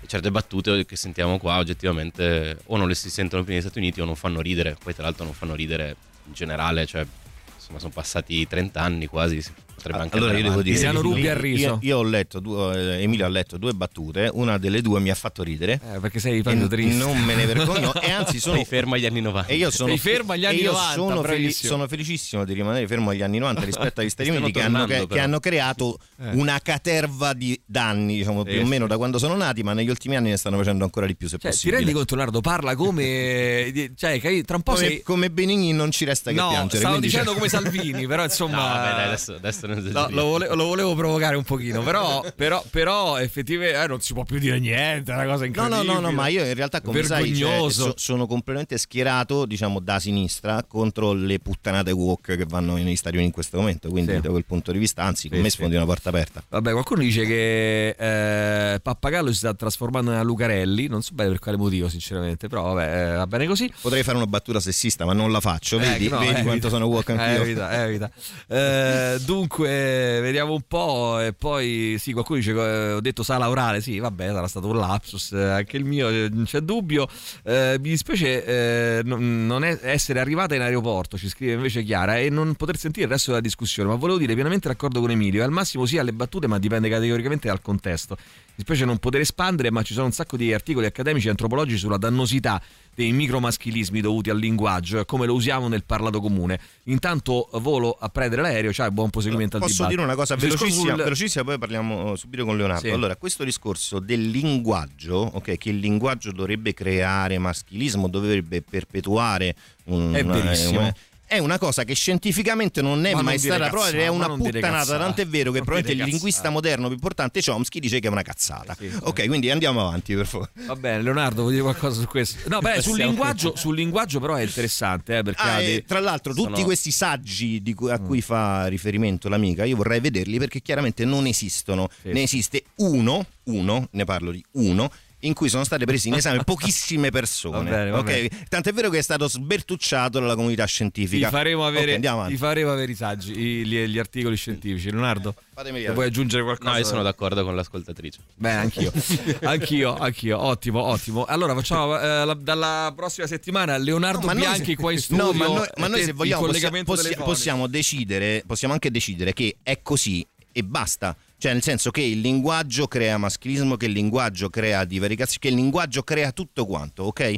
[0.00, 3.76] e certe battute che sentiamo qua oggettivamente o non le si sentono più negli Stati
[3.76, 7.06] Uniti o non fanno ridere, poi tra l'altro non fanno ridere in generale, cioè
[7.54, 11.34] insomma sono passati 30 anni quasi, si potrebbe anche Allora io devo dire, Rubi ha
[11.38, 11.62] riso.
[11.64, 15.10] io, io ho letto, due, eh, Emilio ha letto due battute, una delle due mi
[15.10, 15.80] ha fatto ridere.
[15.94, 16.94] Eh, perché sei e triste.
[16.94, 19.50] Non me ne vergogno e anzi sono Sei fermo agli anni 90.
[19.50, 21.72] E io sono, Sei fermo agli anni e io 90, sono, feli- bravissimo.
[21.72, 25.20] sono felicissimo di rimanere fermo agli anni 90 rispetto agli Stati Uniti che che- che
[25.20, 26.30] hanno creato Eh.
[26.34, 28.90] una caterva di danni, diciamo più Sì, o meno sì.
[28.90, 31.36] da quando sono nati, ma negli ultimi anni ne stanno facendo ancora di più se
[31.38, 31.76] Cioè, ti possibile.
[31.78, 32.40] rendi conto, Leonardo?
[32.40, 33.72] Parla come.
[33.96, 35.02] Cioè, tra un po' come, sei.
[35.02, 36.78] come Benigni non ci resta che No, piangere.
[36.78, 38.56] stavo dicendo c'è- come Salvini, però insomma.
[38.56, 42.24] No, vabbè, dai, adesso, adesso non No, lo, volevo, lo volevo provocare un pochino, però,
[42.34, 45.84] però, però effettivamente eh, non si può più dire niente, è una cosa No, incredibile.
[45.84, 49.80] no, no, no, ma io in realtà come sai cioè, so- sono completamente schierato, diciamo,
[49.80, 54.12] da sinistra contro le puttanate woke che vanno negli Stati Uniti in questo momento, quindi
[54.14, 54.20] Sì.
[54.20, 55.56] da quel punto di vista, anzi, con Sì, me sì.
[55.56, 56.42] sfondi una porta aperta.
[56.48, 61.38] Vabbè, qualcuno dice che eh, Pappagallo si sta trasformando nella Lucarelli, non so bene per
[61.38, 63.70] quale motivo, sinceramente, però vabbè, eh, va bene così.
[63.80, 66.44] Potrei fare una battuta sessista, ma non la faccio, vedi, Eh, no, vedi evita.
[66.44, 67.42] quanto sono woke anch'io.
[67.42, 68.10] Evita, evita.
[68.46, 69.18] Eh,
[69.58, 71.18] dunque, vediamo un po'.
[71.20, 73.80] E poi, sì, qualcuno dice: eh, Ho detto sala orale.
[73.80, 75.32] Sì, vabbè, sarà stato un lapsus.
[75.32, 77.08] eh, Anche il mio, eh, non c'è dubbio.
[77.42, 82.54] Eh, mi dispiace eh, non essere arrivata in aeroporto, ci scrive invece Chiara, e non
[82.54, 83.88] poter sentire il resto della discussione.
[83.88, 85.42] Ma volevo dire pienamente d'accordo con Emilio.
[85.42, 88.16] Al massimo sì alle battute, ma dipende categoricamente dal contesto.
[88.58, 91.96] Dispiace non poter espandere, ma ci sono un sacco di articoli accademici e antropologici sulla
[91.96, 92.60] dannosità
[92.92, 96.58] dei micromaschilismi dovuti al linguaggio e come lo usiamo nel parlato comune.
[96.86, 100.00] Intanto volo a prendere l'aereo, cioè buon proseguimento al Posso dibattito.
[100.00, 102.88] dire una cosa velocissima, sul- velocissima, poi parliamo subito con Leonardo.
[102.88, 102.90] Sì.
[102.92, 109.54] Allora, questo discorso del linguaggio, ok, che il linguaggio dovrebbe creare maschilismo, dovrebbe perpetuare
[109.84, 110.80] un, È verissimo.
[110.80, 110.94] una-
[111.28, 114.26] è una cosa che scientificamente non è Ma non mai dire stata provata, è una
[114.26, 114.96] non puttanata.
[114.98, 118.22] Tant'è vero che Non probabilmente il linguista moderno più importante, Chomsky, dice che è una
[118.22, 118.74] cazzata.
[118.78, 120.50] Sì, ok, quindi andiamo avanti, per favore.
[120.66, 122.48] Va bene, Leonardo, vuoi dire qualcosa su questo?
[122.48, 123.10] No, beh, sul Passiamo.
[123.10, 126.90] linguaggio, sul linguaggio però è interessante, eh, perché Ah, dei- tra l'altro, tutti sono- questi
[126.90, 127.92] saggi di cui- Mm.
[127.94, 131.88] a cui fa riferimento l'amica, io vorrei vederli perché chiaramente non esistono.
[132.02, 134.90] Ne esiste uno, uno, ne parlo di uno.
[135.22, 137.70] In cui sono state prese in esame pochissime persone.
[137.70, 138.04] Va bene, va ok?
[138.04, 138.28] bene.
[138.48, 141.28] Tant'è vero che è stato sbertucciato dalla comunità Ti scientifica.
[141.28, 142.34] faremo Ok, avere, andiamo avanti.
[142.34, 144.90] ti faremo avere i saggi, i- gli, gli articoli scientifici.
[144.90, 146.70] Leonardo, Fatemi se vuoi aggiungere qualcosa?
[146.70, 148.18] No, io sono d'accordo con l'ascoltatrice.
[148.36, 148.92] Beh, anch'io,
[149.42, 151.24] anch'io, anch'io, ottimo, ottimo.
[151.24, 154.98] Allora facciamo eh, la- dalla prossima settimana Leonardo No, ma noi Bianchi se- qua in
[155.02, 155.24] studio.
[155.24, 158.90] No, ma noi, ma noi te- se vogliamo possi- collegamento possi- possiamo decidere, possiamo anche
[158.92, 161.16] decidere che è così e basta.
[161.38, 165.54] Cioè, nel senso che il linguaggio crea maschilismo, che il linguaggio crea divaricazione, che il
[165.54, 167.34] linguaggio crea tutto quanto, ok?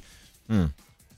[0.52, 0.64] Mm.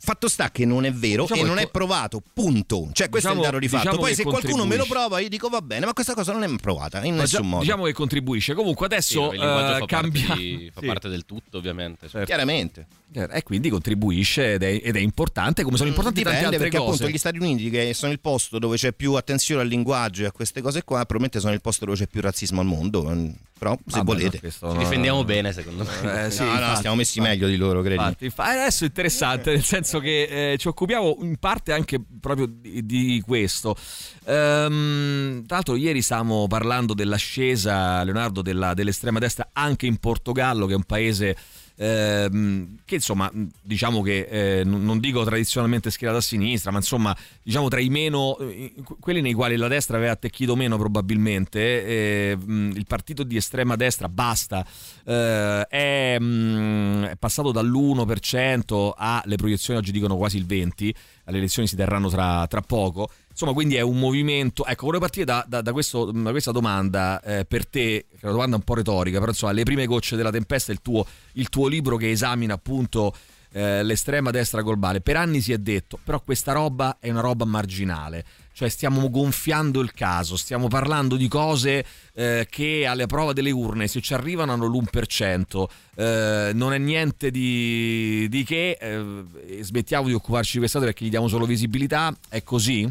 [0.04, 2.90] Fatto sta che non è vero Diciamo e non che è provato, punto.
[2.92, 3.82] Cioè, questo Diciamo- è il dato di fatto.
[3.84, 6.42] diciamo Poi se qualcuno me lo prova, io dico va bene, ma questa cosa non
[6.42, 7.62] è provata in Ma nessun già- modo.
[7.62, 8.54] Diciamo che contribuisce.
[8.54, 10.26] Comunque Sì, adesso il linguaggio eh, fa, cambia.
[10.26, 10.86] parte, di- fa Sì.
[10.86, 12.08] parte del tutto, ovviamente.
[12.08, 12.24] cioè.
[12.24, 12.86] Chiaramente.
[13.14, 16.70] Eh, E quindi contribuisce ed è, ed è importante, come sono importanti Dipende tante altre
[16.70, 16.96] perché cose.
[17.02, 20.26] appunto gli Stati Uniti che sono il posto dove c'è più attenzione al linguaggio e
[20.26, 23.04] a queste cose qua, probabilmente sono il posto dove c'è più razzismo al mondo.
[23.08, 23.28] mm,
[23.58, 24.40] Però se Vabbè, volete.
[24.42, 26.24] no, Ci no- difendiamo bene, secondo me.
[26.26, 26.76] Eh, sì, no, no, infatti.
[26.78, 27.94] stiamo messi meglio di loro, credi.
[28.02, 32.46] Infatti, infa- adesso è interessante, nel senso che eh, ci occupiamo in parte anche proprio
[32.46, 33.76] di, di questo.
[34.24, 40.72] Ehm, tra l'altro, ieri stavamo parlando dell'ascesa, Leonardo, della- dell'estrema destra anche in Portogallo, che
[40.72, 41.36] è un paese.
[41.82, 43.30] Ehm, che insomma
[43.60, 48.38] diciamo che eh, non dico tradizionalmente schierato a sinistra ma insomma diciamo tra i meno
[48.38, 53.74] eh, quelli nei quali la destra aveva attecchito meno probabilmente eh, il partito di estrema
[53.74, 54.64] destra basta
[55.04, 60.92] eh, è, è passato dall'1% alle proiezioni oggi dicono quasi il 20%
[61.24, 63.08] le elezioni si terranno tra, tra poco
[63.42, 67.20] insomma quindi è un movimento ecco vorrei partire da, da- da questo- da questa domanda
[67.20, 70.16] eh, per te che è una domanda un po' retorica però insomma le prime gocce
[70.16, 71.04] della tempesta il tuo,
[71.34, 73.14] il tuo libro che esamina appunto
[73.54, 75.02] eh, l'estrema destra globale.
[75.02, 78.24] Per anni si è detto, però questa roba è una roba marginale.
[78.54, 83.88] Cioè stiamo gonfiando il caso, stiamo parlando di cose eh, che alle prove delle urne
[83.88, 85.64] se ci arrivano hanno l'1%,
[85.96, 91.04] eh, non è niente di, di che, eh, smettiamo di occuparci di queste cose perché
[91.06, 92.90] gli diamo solo visibilità, è così?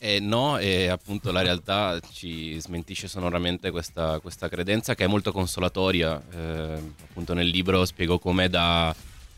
[0.00, 5.32] Eh, no, e appunto la realtà ci smentisce sonoramente questa, questa credenza che è molto
[5.32, 6.22] consolatoria.
[6.30, 8.94] Eh, appunto nel libro spiego come da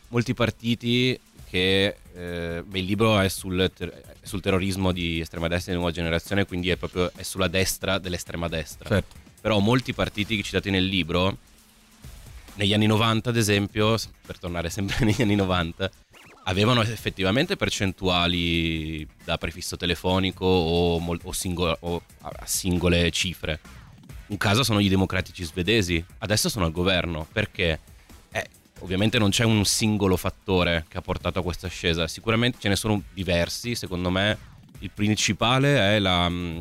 [0.08, 1.18] molti partiti
[1.48, 5.92] che eh, beh, il libro è sul, ter- sul, terrorismo di estrema destra di nuova
[5.92, 8.88] generazione, quindi è proprio è sulla destra dell'estrema destra.
[8.88, 9.16] Certo.
[9.40, 11.38] Però molti partiti citati nel libro,
[12.54, 15.90] negli anni 90 ad esempio, per tornare sempre negli anni 90,
[16.50, 23.60] avevano effettivamente percentuali da prefisso telefonico o, mol- o, singolo- o a singole cifre.
[24.26, 27.80] Un caso sono i democratici svedesi, adesso sono al governo perché
[28.80, 32.76] Ovviamente non c'è un singolo fattore che ha portato a questa ascesa, sicuramente ce ne
[32.76, 34.36] sono diversi, secondo me
[34.78, 36.58] il principale è la, mm,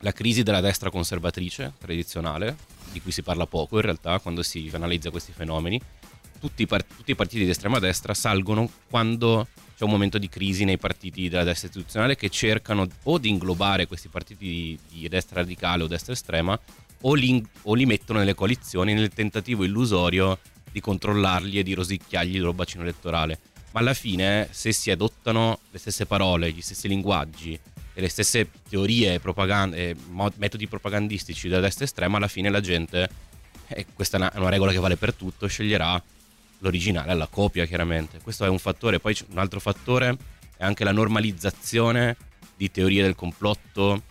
[0.00, 2.56] la crisi della destra conservatrice tradizionale,
[2.92, 5.80] di cui si parla poco in realtà quando si analizza questi fenomeni.
[6.44, 10.28] Tutti i, part- tutti i partiti di estrema destra salgono quando c'è un momento di
[10.28, 15.40] crisi nei partiti della destra istituzionale che cercano o di inglobare questi partiti di, destra
[15.40, 16.60] radicale o destra estrema
[17.00, 20.38] o li, o li mettono nelle coalizioni nel tentativo illusorio
[20.70, 23.38] di controllarli e di rosicchiargli il loro bacino elettorale.
[23.72, 27.58] Ma alla fine, se si adottano le stesse parole, gli stessi linguaggi
[27.94, 29.96] e le stesse teorie e
[30.36, 33.08] metodi propagandistici della destra estrema, alla fine la gente,
[33.66, 36.02] e questa è una regola che vale per tutto, sceglierà
[36.58, 38.20] l'originale, la copia chiaramente.
[38.20, 39.00] Questo è un fattore.
[39.00, 40.16] Poi un altro fattore
[40.56, 42.16] è anche la normalizzazione
[42.56, 44.02] di teorie del complotto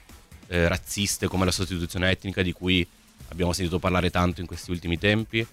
[0.48, 2.86] eh, razziste come la sostituzione etnica di cui
[3.30, 5.46] abbiamo sentito parlare tanto in questi ultimi tempi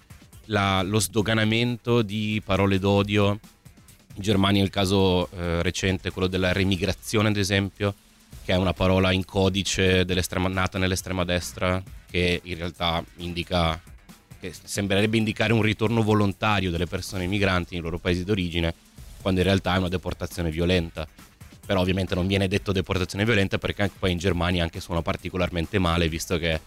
[0.51, 3.39] la, lo sdoganamento di parole d'odio.
[4.15, 7.95] In Germania il caso eh, recente, quello della remigrazione, ad esempio,
[8.45, 13.81] che è una parola in codice nata nell'estrema destra, che in realtà indica,
[14.41, 18.75] che sembrerebbe indicare un ritorno volontario delle persone migranti nei loro paesi d'origine,
[19.21, 21.07] quando in realtà è una deportazione violenta.
[21.65, 26.09] Però ovviamente non viene detto deportazione violenta perché poi in Germania anche suona particolarmente male,
[26.09, 26.61] visto che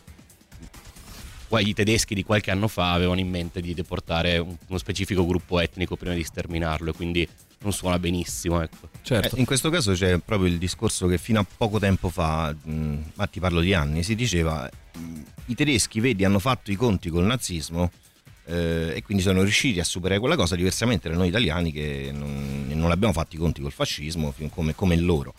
[1.49, 5.95] i tedeschi di qualche anno fa avevano in mente di deportare uno specifico gruppo etnico
[5.95, 7.27] prima di sterminarlo e quindi
[7.63, 8.61] non suona benissimo.
[8.61, 8.89] Ecco.
[9.01, 9.35] Certo.
[9.35, 12.97] Eh, in questo caso c'è proprio il discorso che fino a poco tempo fa, mh,
[13.15, 17.09] ma ti parlo di anni, si diceva mh, i tedeschi, vedi, hanno fatto i conti
[17.09, 17.91] col nazismo
[18.45, 22.67] eh, e quindi sono riusciti a superare quella cosa, diversamente da noi italiani che non,
[22.69, 25.33] non abbiamo fatto i conti col fascismo come, come loro.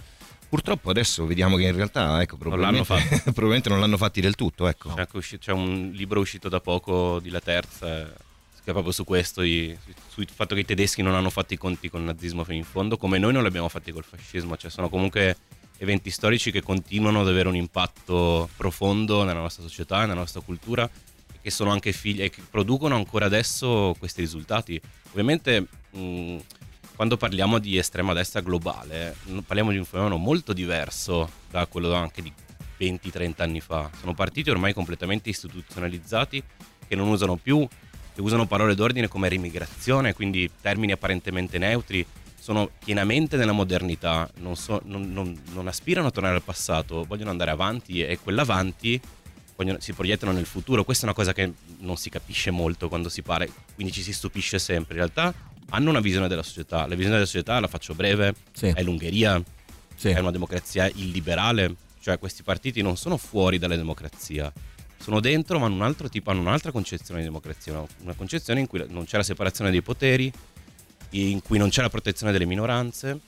[0.49, 4.69] Purtroppo adesso vediamo che in realtà ecco, probabilmente, non probabilmente, non l'hanno fatti del tutto.
[4.69, 4.95] Ecco.
[4.95, 8.13] C'è, uscito, c'è, un libro uscito da poco di La Terza
[8.65, 12.01] che proprio su questo, sul fatto che i tedeschi non hanno fatto i conti con
[12.01, 14.57] il nazismo fino in fondo, come noi non li abbiamo fatti col fascismo.
[14.57, 15.37] Cioè sono comunque
[15.79, 20.89] eventi storici che continuano ad avere un impatto profondo nella nostra società, nella nostra cultura
[21.33, 24.81] e che sono anche figli e che producono ancora adesso questi risultati.
[25.11, 26.37] Ovviamente mh,
[26.97, 29.15] quando parliamo di estrema destra globale,
[29.45, 32.33] parliamo di un fenomeno molto diverso da quello anche di
[32.79, 33.91] 20-30 anni fa.
[34.01, 36.43] Sono partiti ormai completamente istituzionalizzati
[36.87, 37.67] che non usano più,
[38.15, 42.07] che usano parole d'ordine come rimigrazione, quindi termini apparentemente neutri,
[42.39, 47.31] sono pienamente nella modernità, non, so, non, non, non aspirano a tornare al passato, vogliono
[47.31, 49.01] andare avanti e quell'avanti
[49.57, 50.85] vogliono, si proiettano nel futuro.
[50.85, 54.13] Questa è una cosa che non si capisce molto quando si parla, quindi ci si
[54.13, 54.95] stupisce sempre.
[54.95, 55.35] In realtà
[55.71, 56.87] hanno una visione della società.
[56.87, 58.67] La visione della società, la faccio breve, sì.
[58.67, 59.43] è l'Ungheria,
[59.95, 60.11] sì.
[60.11, 64.53] è una democrazia illiberale, cioè questi partiti non sono fuori dalla democrazia,
[65.05, 68.67] sono dentro ma hanno un altro tipo, hanno un'altra concezione di democrazia, una concezione in
[68.67, 70.33] cui non c'è la separazione dei poteri,
[71.11, 73.21] in cui non c'è la protezione delle minoranze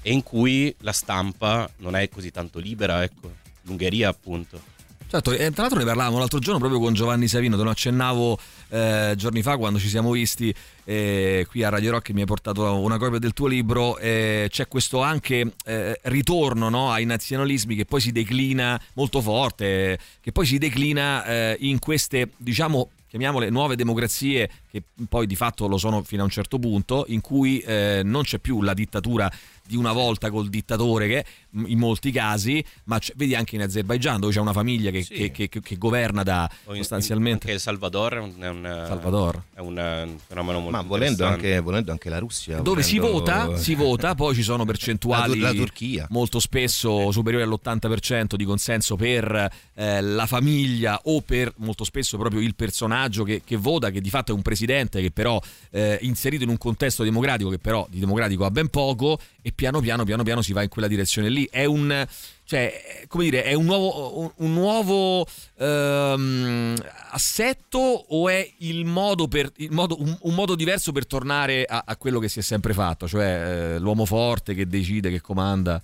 [0.00, 3.30] e in cui la stampa non è così tanto libera, ecco,
[3.64, 4.58] l'Ungheria appunto.
[5.06, 8.38] Certo, e tra l'altro ne parlavamo l'altro giorno proprio con Giovanni Savino, te lo accennavo
[8.70, 10.54] eh, giorni fa quando ci siamo visti
[10.90, 14.68] eh, qui a Radio Rock mi hai portato una copia del tuo libro, eh, c'è
[14.68, 20.46] questo anche eh, ritorno no, ai nazionalismi che poi si declina molto forte, che poi
[20.46, 26.02] si declina eh, in queste, diciamo, chiamiamole nuove democrazie che poi di fatto lo sono
[26.02, 29.30] fino a un certo punto, in cui eh, non c'è più la dittatura
[29.66, 31.24] di una volta col dittatore che
[31.66, 35.48] in molti casi, ma vedi anche in Azerbaijan dove c'è una famiglia che, che- che-
[35.48, 37.44] che governa da in- sostanzialmente...
[37.46, 39.42] Anche il Salvador è un, è un- Salvador.
[39.54, 42.58] è un, un fenomeno molto Ma volendo anche, volendo anche la Russia.
[42.60, 46.06] Dove si volendo- vota, si vota, poi ci sono percentuali La la Turchia.
[46.10, 52.40] molto spesso superiori all'80% di consenso per eh, la famiglia o per molto spesso proprio
[52.40, 56.44] il personaggio che, che vota, che di fatto è un presidente che però eh, inserito
[56.44, 60.22] in un contesto democratico che però di democratico ha ben poco e piano piano piano
[60.22, 61.37] piano si va in quella direzione lì.
[61.46, 62.06] È un
[62.48, 65.26] cioè, come dire, è un nuovo, un, nuovo
[65.58, 66.74] ehm,
[67.10, 71.82] assetto o è il modo per, il modo- un, un modo diverso per tornare a,
[71.84, 75.78] a quello che si è sempre fatto, cioè eh, l'uomo forte che decide, che comanda?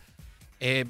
[0.57, 0.87] E-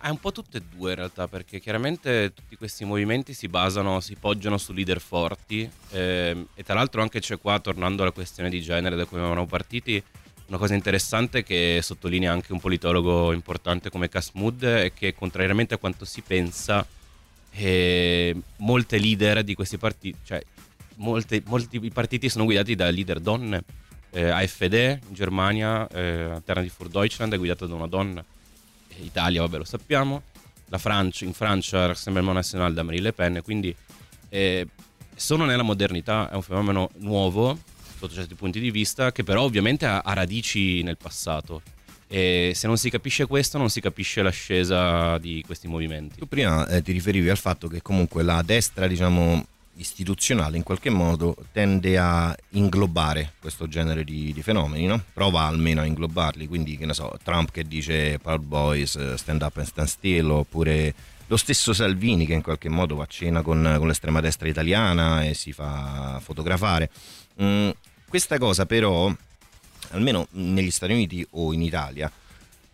[0.00, 4.00] è un po' tutte e due in realtà, perché chiaramente tutti questi movimenti si basano,
[4.00, 8.48] si poggiano su leader forti ehm, e tra l'altro anche c'è qua, tornando alla questione
[8.48, 10.02] di genere da cui eravamo partiti,
[10.48, 15.76] una cosa interessante che sottolinea anche un politologo importante come Casmud è che contrariamente a
[15.78, 16.86] quanto si pensa,
[17.50, 20.42] eh, molte leader di questi partiti, cioè
[20.96, 23.62] molte- molti partiti sono guidati da leader donne.
[24.10, 28.24] Eh, AfD in Germania, eh, Alternative for Deutschland è guidata da una donna.
[28.88, 30.22] Eh, Italia, vabbè, lo sappiamo.
[30.70, 33.40] Francia, in Francia, Rassemblement National da Marine Le Pen.
[33.42, 33.74] Quindi
[34.30, 34.66] eh,
[35.14, 37.58] sono nella modernità, è un fenomeno nuovo
[37.98, 41.62] sotto certi punti di vista, che però ovviamente ha, ha radici nel passato.
[42.06, 46.18] E se non si capisce questo, non si capisce l'ascesa di questi movimenti.
[46.18, 49.44] Tu prima eh, ti riferivi al fatto che comunque la destra, diciamo,
[49.78, 55.02] istituzionale in qualche modo tende a inglobare questo genere di, di fenomeni, no?
[55.12, 59.42] Prova almeno a inglobarli, quindi che ne so, Trump che dice Proud Boys, eh, stand
[59.42, 60.94] up and stand still, oppure
[61.26, 65.24] lo stesso Salvini che in qualche modo va a cena con, con l'estrema destra italiana
[65.24, 66.90] e si fa fotografare.
[67.42, 67.70] Mm,
[68.08, 69.14] questa cosa però,
[69.90, 72.10] almeno negli Stati Uniti o in Italia,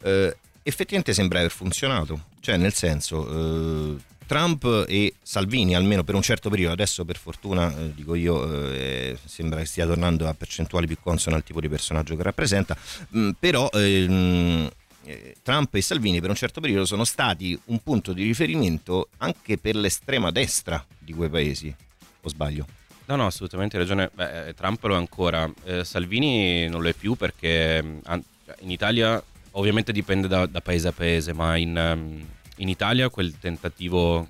[0.02, 2.27] eh, effettivamente sembra aver funzionato.
[2.40, 3.97] Cioè, nel senso, eh,
[4.27, 9.19] Trump e Salvini, almeno per un certo periodo, adesso per fortuna, eh, dico io, eh,
[9.24, 12.77] sembra che stia tornando a percentuali più consone al tipo di personaggio che rappresenta,
[13.16, 14.70] mm, però ehm,
[15.05, 19.59] eh, Trump e Salvini per un certo periodo sono stati un punto di riferimento anche
[19.59, 21.74] per l'estrema destra di quei paesi,
[22.23, 22.66] o sbaglio?
[23.06, 24.10] No, no, assolutamente ragione.
[24.14, 25.51] Beh, eh, Trump lo è ancora.
[25.64, 28.22] Eh, Salvini non lo è più perché an-
[28.60, 29.22] in Italia
[29.52, 32.26] ovviamente dipende da, da paese a paese, ma in, ehm,
[32.56, 34.26] in Italia quel tentativo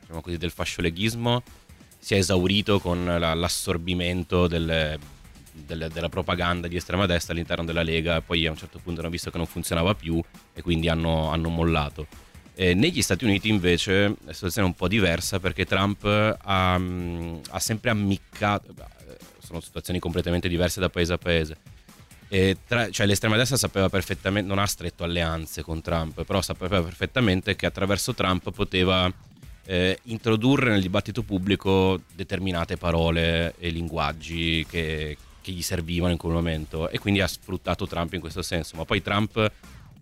[0.00, 1.42] diciamo così, del fascioleghismo
[1.98, 4.98] si è esaurito con la- l'assorbimento delle-
[5.52, 8.20] delle- della propaganda di estrema destra all'interno della Lega.
[8.20, 10.22] Poi a un certo punto hanno visto che non funzionava più
[10.52, 12.06] e quindi hanno, hanno mollato.
[12.60, 17.36] Eh, negli Stati Uniti invece la situazione è un po' diversa perché Trump ha, mm,
[17.50, 18.74] ha sempre ammiccato,
[19.06, 21.56] eh, sono situazioni completamente diverse da paese a paese.
[22.66, 27.54] Tra- cioè l'estrema destra sapeva perfettamente, non ha stretto alleanze con Trump, però sapeva perfettamente
[27.54, 29.08] che attraverso Trump poteva
[29.64, 36.32] eh, introdurre nel dibattito pubblico determinate parole e linguaggi che, che gli servivano in quel
[36.32, 38.74] momento e quindi ha sfruttato Trump in questo senso.
[38.74, 39.52] Ma poi Trump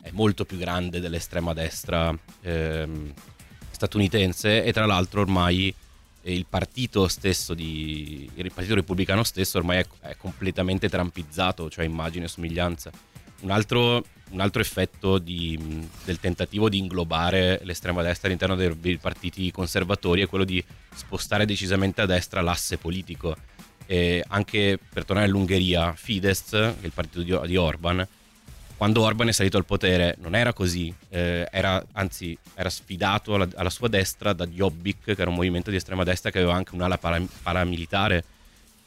[0.06, 3.12] è molto più grande dell'estrema destra ehm,
[3.72, 5.74] statunitense e tra l'altro ormai
[6.22, 11.84] eh, il partito stesso di, il partito repubblicano stesso ormai è, è completamente trampizzato cioè
[11.84, 12.92] immagine e somiglianza.
[13.40, 18.98] Un altro, un altro effetto di- del tentativo di inglobare l'estrema destra all'interno dei, dei
[18.98, 20.64] partiti conservatori è quello di
[20.94, 23.36] spostare decisamente a destra l'asse politico.
[23.88, 28.06] E anche per tornare all'Ungheria Fidesz che è il partito di, di Orban
[28.76, 33.48] quando Orban è salito al potere non era così, eh, era, anzi era sfidato alla,
[33.54, 36.74] alla sua destra da Jobbik, che era un movimento di estrema destra che aveva anche
[36.74, 38.24] un'ala para- paramilitare.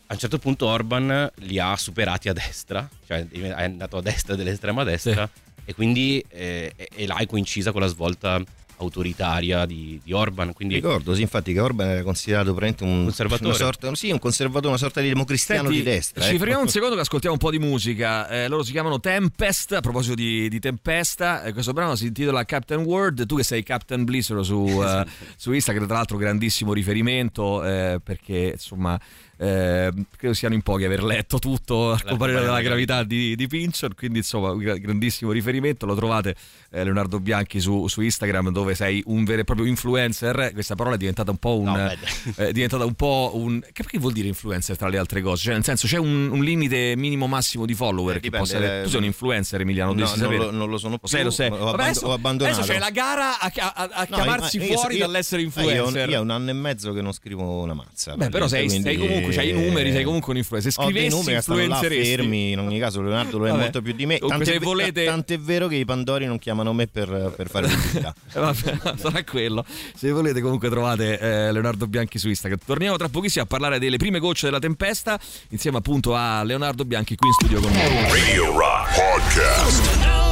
[0.07, 4.36] A un certo punto Orban li ha superati a destra, cioè è andato a destra
[4.36, 5.30] dell'estrema destra
[5.66, 8.44] e quindi eh, e, e là è coincisa con la svolta
[8.80, 10.54] autoritaria di, di Orban.
[10.54, 13.50] Quindi Ricordo, sì, infatti, che Orban era considerato praticamente un Conservatore.
[13.50, 16.22] Una sorta, sì, un conservatore, una sorta di democristiano Senti, di destra.
[16.22, 16.38] Ci ecco.
[16.40, 18.28] fermiamo un secondo che ascoltiamo un po' di musica.
[18.28, 19.74] Eh, loro si chiamano Tempest.
[19.74, 23.26] A proposito di, di Tempesta, eh, questo brano si intitola Captain World.
[23.26, 28.52] Tu che sei Captain Blizzard su, eh, su Instagram, tra l'altro, grandissimo riferimento eh, perché
[28.54, 29.00] insomma.
[29.41, 33.94] Eh, credo siano in pochi aver letto tutto al comparire della gravità di, di Pinchon
[33.95, 36.36] quindi insomma un gra- grandissimo riferimento lo trovate
[36.72, 40.95] eh, Leonardo Bianchi su, su Instagram dove sei un vero e proprio influencer questa parola
[40.95, 41.95] è diventata un po' un
[42.36, 45.53] è diventata un po' un che perché vuol dire influencer tra le altre cose cioè
[45.53, 48.84] nel senso c'è un, un limite minimo massimo di follower che dipende, possa avere- eh,
[48.84, 51.49] tu sei un influencer Emiliano no, non lo- non lo sono più, lo sai.
[51.49, 52.57] ho abband- adesso, ho abbandonato.
[52.57, 56.07] adesso c'è la gara a, a- a No, chiamarsi io- fuori io- dall'essere eh, influencer
[56.10, 58.16] Io, io è un anno e mezzo che non scrivo una mazza.
[58.16, 60.72] Beh, però sei, quindi- sei comunque comunque c'hai i numeri, sei comunque un influencer.
[60.72, 62.10] Se scrivessi numeri là influenzeresti.
[62.16, 63.62] fermi, in ogni caso Leonardo lo è Vabbè.
[63.62, 64.18] molto più di me.
[64.20, 68.14] Tant'è, se volete- tant'è vero che i Pandori non chiamano me per, per fare pubblicità.
[68.32, 69.66] Eh, vabbè, sarà quello.
[69.96, 72.60] Se volete, comunque trovate eh, Leonardo Bianchi su Instagram.
[72.66, 75.20] Torniamo tra pochissimo a parlare delle prime gocce della tempesta,
[75.50, 78.12] insieme appunto a Leonardo Bianchi qui in studio con noi.
[78.12, 80.29] Radio Rock Podcast.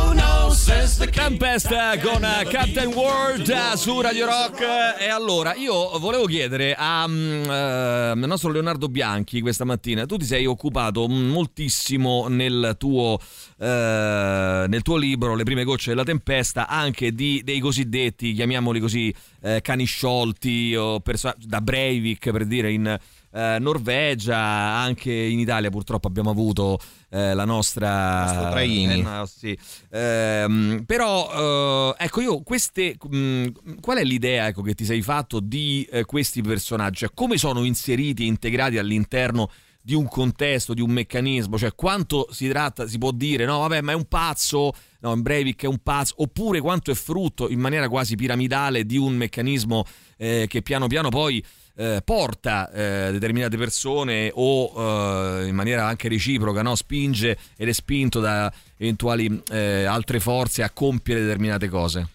[0.67, 2.19] Tempest con
[2.49, 4.61] Captain World su Radio Rock.
[4.99, 10.05] E allora, io volevo chiedere a, eh, al nostro Leonardo Bianchi questa mattina.
[10.05, 13.17] Tu ti sei occupato moltissimo nel tuo,
[13.57, 19.13] eh, nel tuo libro, Le prime gocce della tempesta, anche di, dei cosiddetti, chiamiamoli così,
[19.43, 22.99] eh, cani sciolti o perso- da Breivik per dire in
[23.37, 28.99] eh, Norvegia, anche in Italia purtroppo abbiamo avuto eh, la nostra Traini.
[28.99, 29.57] eh, no, sì.
[29.91, 35.39] Ehm, però eh, ecco io queste mh, qual è l'idea ecco, che ti sei fatto
[35.39, 40.81] di eh, questi personaggi Cioè, come sono inseriti e integrati all'interno di un contesto, di
[40.81, 44.73] un meccanismo, cioè quanto si tratta, si può dire, no vabbè ma è un pazzo,
[44.99, 48.97] no in Breivik è un pazzo, oppure quanto è frutto in maniera quasi piramidale di
[48.97, 49.85] un meccanismo
[50.17, 51.41] eh, che piano piano poi
[51.77, 56.75] eh, porta eh, determinate persone o eh, in maniera anche reciproca no?
[56.75, 62.09] spinge ed è spinto da eventuali eh, altre forze a compiere determinate cose.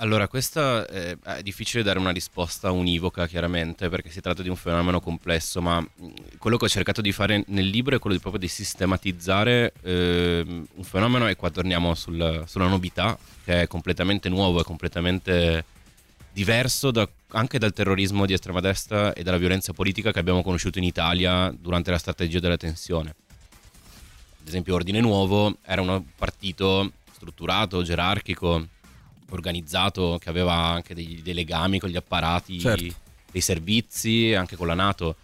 [0.00, 4.54] Allora, questa eh, è difficile dare una risposta univoca, chiaramente, perché si tratta di un
[4.54, 5.84] fenomeno complesso, ma
[6.38, 10.66] quello che ho cercato di fare nel libro è quello di proprio di sistematizzare ehm,
[10.72, 15.64] un fenomeno e qua torniamo sul- sulla novità, che è completamente nuovo, è completamente
[16.38, 20.78] diverso da- anche dal terrorismo di estrema destra e dalla violenza politica che abbiamo conosciuto
[20.78, 23.08] in Italia durante la strategia della tensione.
[24.40, 28.68] Ad esempio, Ordine Nuovo era un partito strutturato, gerarchico,
[29.30, 32.94] organizzato, che aveva anche dei, dei legami con gli apparati Certo.
[33.32, 35.16] dei servizi, anche con la Nato.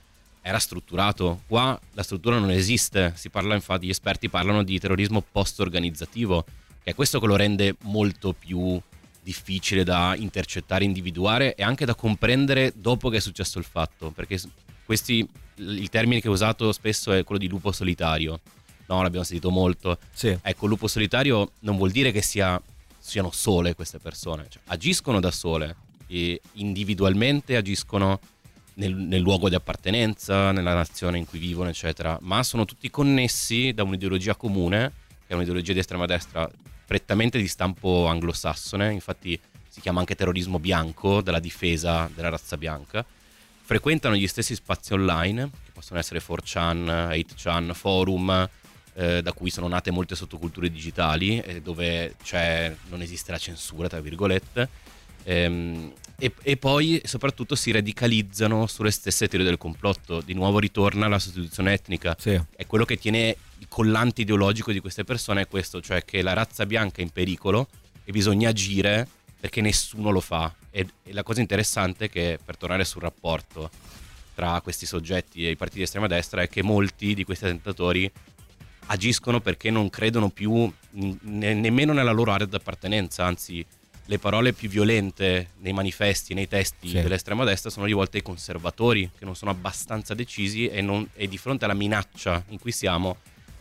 [0.43, 1.43] Era strutturato.
[1.47, 3.13] Qua la struttura non esiste.
[3.15, 6.45] Si parla, infatti, gli esperti parlano di terrorismo post-organizzativo,
[6.83, 8.83] che è questo che lo rende molto più
[9.25, 14.11] difficile da intercettare, individuare e anche da comprendere dopo che è successo il fatto.
[14.11, 14.39] Perché
[14.85, 15.27] questi,
[15.57, 18.41] il termine che ho usato spesso è quello di lupo solitario.
[18.87, 19.99] No, l'abbiamo sentito molto.
[20.43, 22.61] Ecco, lupo solitario non vuol dire che sia,
[22.99, 25.77] siano sole queste persone, Cioè, agiscono da sole
[26.07, 28.21] e individualmente agiscono
[28.75, 33.73] nel, nel luogo di appartenenza, nella nazione in cui vivono, eccetera, ma sono tutti connessi
[33.73, 34.93] da un'ideologia comune,
[35.27, 36.47] che è un'ideologia di estrema destra
[36.87, 39.39] prettamente di stampo anglosassone, infatti
[39.69, 43.05] si chiama anche terrorismo bianco, dalla difesa della razza bianca,
[43.63, 48.49] frequentano gli stessi spazi online, che possono essere 4chan, 8chan, forum,
[48.95, 53.89] eh, da cui sono nate molte sottoculture digitali, eh, dove c'è, non esiste la censura,
[53.89, 54.69] tra virgolette,
[55.25, 60.21] ehm, e, e poi soprattutto si radicalizzano sulle stesse teorie del complotto.
[60.21, 62.15] Di nuovo ritorna la sostituzione etnica.
[62.55, 66.35] È quello che tiene il collante ideologico di queste persone è questo, cioè che la
[66.35, 67.67] razza bianca è in pericolo
[68.05, 69.09] e bisogna agire
[69.41, 70.55] perché nessuno lo fa.
[70.71, 73.71] E, e la cosa interessante è che, per tornare sul rapporto
[74.35, 78.11] tra questi soggetti e i partiti di estrema destra, è che molti di questi attentatori
[78.87, 83.65] agiscono perché non credono più ne- nemmeno nella loro area d'appartenenza, anzi
[84.07, 87.01] le parole più violente nei manifesti, nei testi Sì.
[87.01, 91.39] dell'estrema destra sono rivolte ai conservatori che non sono abbastanza decisi e, non- e di
[91.39, 93.17] fronte alla minaccia in cui siamo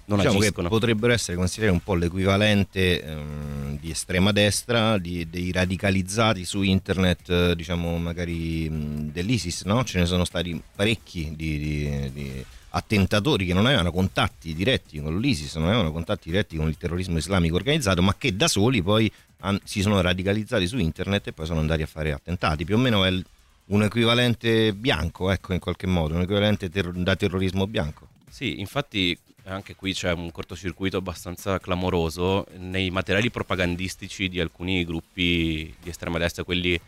[0.05, 0.67] non diciamo agiscono.
[0.67, 6.61] che potrebbero essere considerati un po' l'equivalente ehm, di estrema destra, di- dei radicalizzati su
[6.61, 9.83] internet, eh, diciamo magari mh, dell'ISIS, no?
[9.83, 15.19] Ce ne sono stati parecchi di, di- di attentatori che non avevano contatti diretti con
[15.19, 19.11] l'ISIS, non avevano contatti diretti con il terrorismo islamico organizzato, ma che da soli poi
[19.41, 22.65] han- si sono radicalizzati su internet e poi sono andati a fare attentati.
[22.65, 23.23] Più o meno è il-
[23.65, 28.07] un equivalente bianco, ecco, in qualche modo, un equivalente ter- da terrorismo bianco.
[28.29, 35.73] Sì, infatti anche qui c'è un cortocircuito abbastanza clamoroso nei materiali propagandistici di alcuni gruppi
[35.81, 36.79] di estrema destra, quelli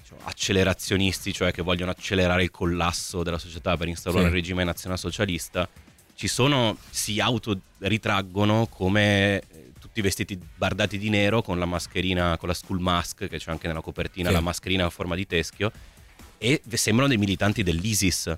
[0.00, 4.30] diciamo, accelerazionisti, cioè che vogliono accelerare il collasso della società per instaurare Sì.
[4.30, 5.68] il regime nazionalsocialista,
[6.14, 12.48] ci sono, si autoritraggono come eh, tutti vestiti bardati di nero con la mascherina, con
[12.48, 14.34] la school mask, che c'è anche nella copertina, Sì.
[14.34, 15.72] la mascherina a forma di teschio,
[16.38, 18.36] e sembrano dei militanti dell'ISIS.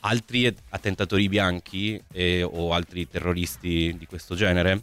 [0.00, 4.82] Altri attentatori bianchi eh, o altri terroristi di questo genere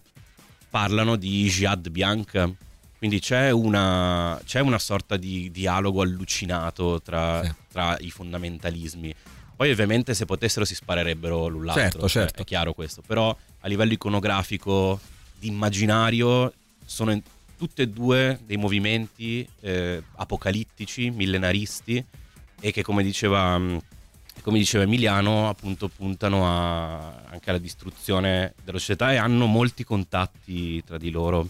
[0.69, 2.51] parlano di jihad bianca.
[2.97, 9.13] Quindi c'è una, c'è una sorta di dialogo allucinato tra, tra i fondamentalismi.
[9.55, 12.41] Poi ovviamente se potessero si sparerebbero l'un l'altro, Certo, cioè, certo.
[12.41, 13.01] è chiaro questo.
[13.05, 14.99] Però a livello iconografico,
[15.39, 16.51] di immaginario,
[16.83, 17.21] sono in-
[17.57, 22.03] tutti e due dei movimenti eh, apocalittici, millenaristi
[22.59, 23.57] e che come diceva
[24.41, 30.83] come diceva Emiliano, appunto puntano a- anche alla distruzione della società e hanno molti contatti
[30.83, 31.49] tra di loro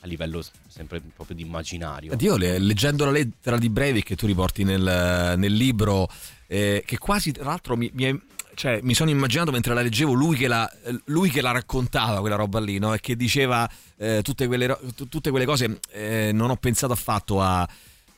[0.00, 2.16] a livello sempre proprio di immaginario.
[2.18, 6.08] Io le- leggendo la lettera di Breivik che tu riporti nel, nel libro,
[6.48, 8.16] eh, che quasi tra l'altro mi, mi è-
[8.54, 10.70] cioè, mi sono immaginato mentre la leggevo lui che la,
[11.06, 12.92] lui che la raccontava quella roba lì, no?
[12.92, 14.76] E che diceva eh, tutte, quelle,
[15.08, 17.66] tutte quelle cose, eh, non ho pensato affatto a...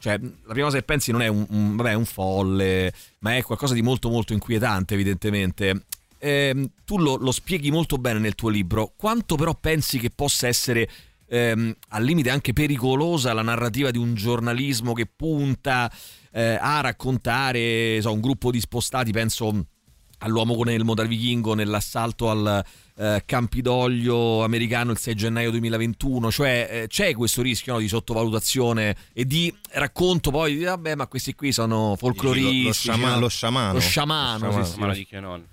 [0.05, 3.43] Cioè, la prima cosa che pensi non è un, un- vabbè, un folle, ma è
[3.43, 5.87] qualcosa di molto molto inquietante evidentemente.
[6.19, 10.47] Ehm, tu lo, lo spieghi molto bene nel tuo libro, quanto però pensi che possa
[10.47, 10.87] essere
[11.27, 15.91] ehm, al limite anche pericolosa la narrativa di un giornalismo che punta
[16.33, 19.69] eh, a raccontare so, un gruppo di spostati, penso
[20.19, 22.63] all'uomo con il motor vichingo nell'assalto al
[22.97, 28.97] eh, Campidoglio americano il 6 gennaio 2021, cioè eh, c'è questo rischio no, di sottovalutazione
[29.13, 33.21] e di racconto poi di vabbè ma questi qui sono folcloristi, Lo- lo sciama- no?
[33.21, 33.73] lo sciamano.
[33.73, 34.65] lo sciamano, Lo sì, sciamano.
[34.65, 34.79] sì.
[34.79, 35.47] Ma lo dico non.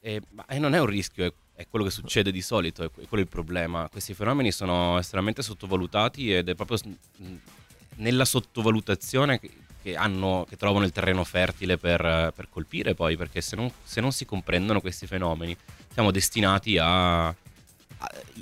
[0.00, 2.86] E, ma e non è un rischio, è, è quello che succede di solito, è,
[2.86, 3.88] è quello il problema.
[3.90, 6.78] Questi fenomeni sono estremamente sottovalutati ed è proprio
[7.96, 9.40] nella sottovalutazione
[9.84, 14.00] che, hanno, che trovano il terreno fertile per, per colpire poi, perché se non, se
[14.00, 15.54] non si comprendono questi fenomeni
[15.92, 17.34] siamo destinati a, a-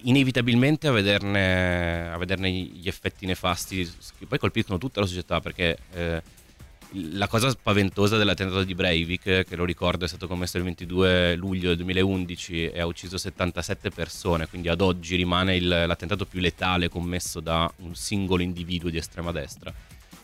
[0.03, 3.91] inevitabilmente a vederne, a vederne gli effetti nefasti
[4.21, 6.23] che poi colpiscono tutta la società perché eh,
[7.17, 11.69] la cosa spaventosa dell'attentato di Breivik, che lo ricordo è stato commesso il 22 luglio
[11.69, 16.89] del 2011 e ha ucciso 77 persone, quindi ad oggi rimane il- l'attentato più letale
[16.89, 19.73] commesso da un singolo individuo di estrema destra,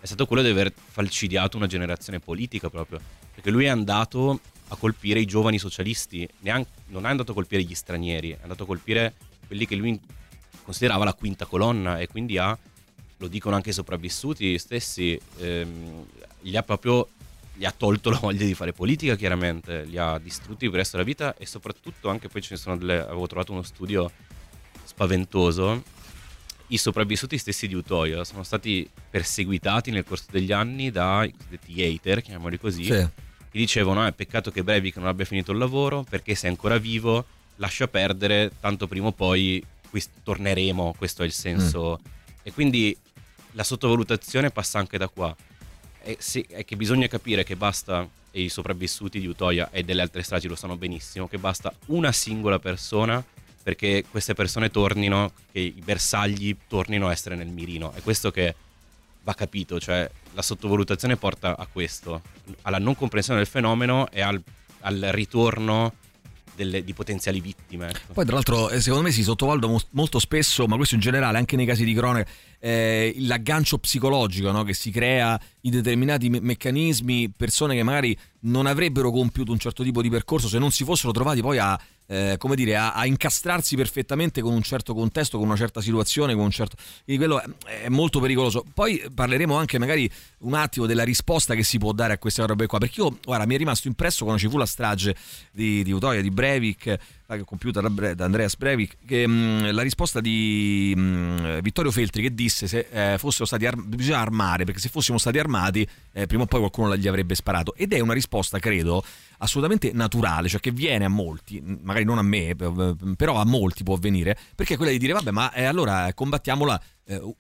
[0.01, 3.01] è stato quello di aver falcidiato una generazione politica proprio,
[3.35, 7.63] perché lui è andato a colpire i giovani socialisti, neanche- non è andato a colpire
[7.63, 9.15] gli stranieri, è andato a colpire
[9.47, 9.99] quelli che lui
[10.63, 12.57] considerava la quinta colonna e quindi ha
[13.21, 16.07] lo dicono anche i sopravvissuti stessi, ehm,
[16.41, 17.09] gli ha proprio
[17.59, 20.97] gli ha tolto la voglia di fare politica chiaramente, li ha distrutti per il resto
[20.97, 24.11] della vita e soprattutto anche poi ce ne sono delle, avevo trovato uno studio
[24.85, 25.83] spaventoso,
[26.69, 32.21] i sopravvissuti stessi di Utoya sono stati perseguitati nel corso degli anni dai cosiddetti hater,
[32.23, 32.91] chiamiamoli così, Sì.
[32.91, 36.79] che dicevano è peccato che Breivik non abbia finito il lavoro perché se è ancora
[36.79, 37.25] vivo
[37.57, 41.99] lascia perdere, tanto prima o poi qui torneremo, questo è il senso.
[42.43, 42.97] E quindi
[43.53, 45.35] la sottovalutazione passa anche da qua.
[46.01, 50.03] È, sì, è che bisogna capire che basta, e i sopravvissuti di Utoya e delle
[50.03, 53.25] altre stragi lo sanno benissimo, che basta una singola persona
[53.69, 57.93] perché queste persone tornino, che i bersagli tornino a essere nel mirino.
[57.93, 58.55] È questo che
[59.23, 62.23] va capito, cioè la sottovalutazione porta a questo,
[62.63, 64.43] alla non comprensione del fenomeno e al,
[64.81, 65.93] al ritorno
[66.55, 67.91] delle- di potenziali vittime.
[67.91, 68.15] ecco.
[68.15, 71.37] Poi tra l'altro eh, secondo me si sottovaluta mo- molto spesso, ma questo in generale
[71.37, 72.27] anche nei casi di cronaca,
[72.59, 74.65] eh, l'aggancio psicologico no?
[74.65, 79.83] che si crea in determinati me- meccanismi, persone che magari non avrebbero compiuto un certo
[79.83, 81.79] tipo di percorso se non si fossero trovati poi a,
[82.11, 86.35] eh, come dire, a, a incastrarsi perfettamente con un certo contesto, con una certa situazione,
[86.35, 86.77] con un certo...
[87.05, 88.65] Quindi quello è, è molto pericoloso.
[88.73, 92.67] Poi parleremo anche magari un attimo della risposta che si può dare a queste robe
[92.67, 95.15] qua, perché io, guarda, mi è rimasto impresso quando ci fu la strage
[95.53, 100.21] di, di Utoya, di Breivik, eh, che compiuta da, Andreas Breivik, che, mh, la risposta
[100.21, 104.89] di mh, Vittorio Feltri che disse se eh, fossero stati ar- bisogna armare, perché se
[104.89, 107.75] fossimo stati armati eh, prima o poi qualcuno gli avrebbe sparato.
[107.75, 109.05] Ed è una risposta, credo,
[109.39, 113.83] assolutamente naturale, cioè che viene a molti, magari non a me, p- però a molti
[113.83, 117.37] può avvenire, perché è quella di dire, vabbè, ma eh, allora combattiamola eh, u-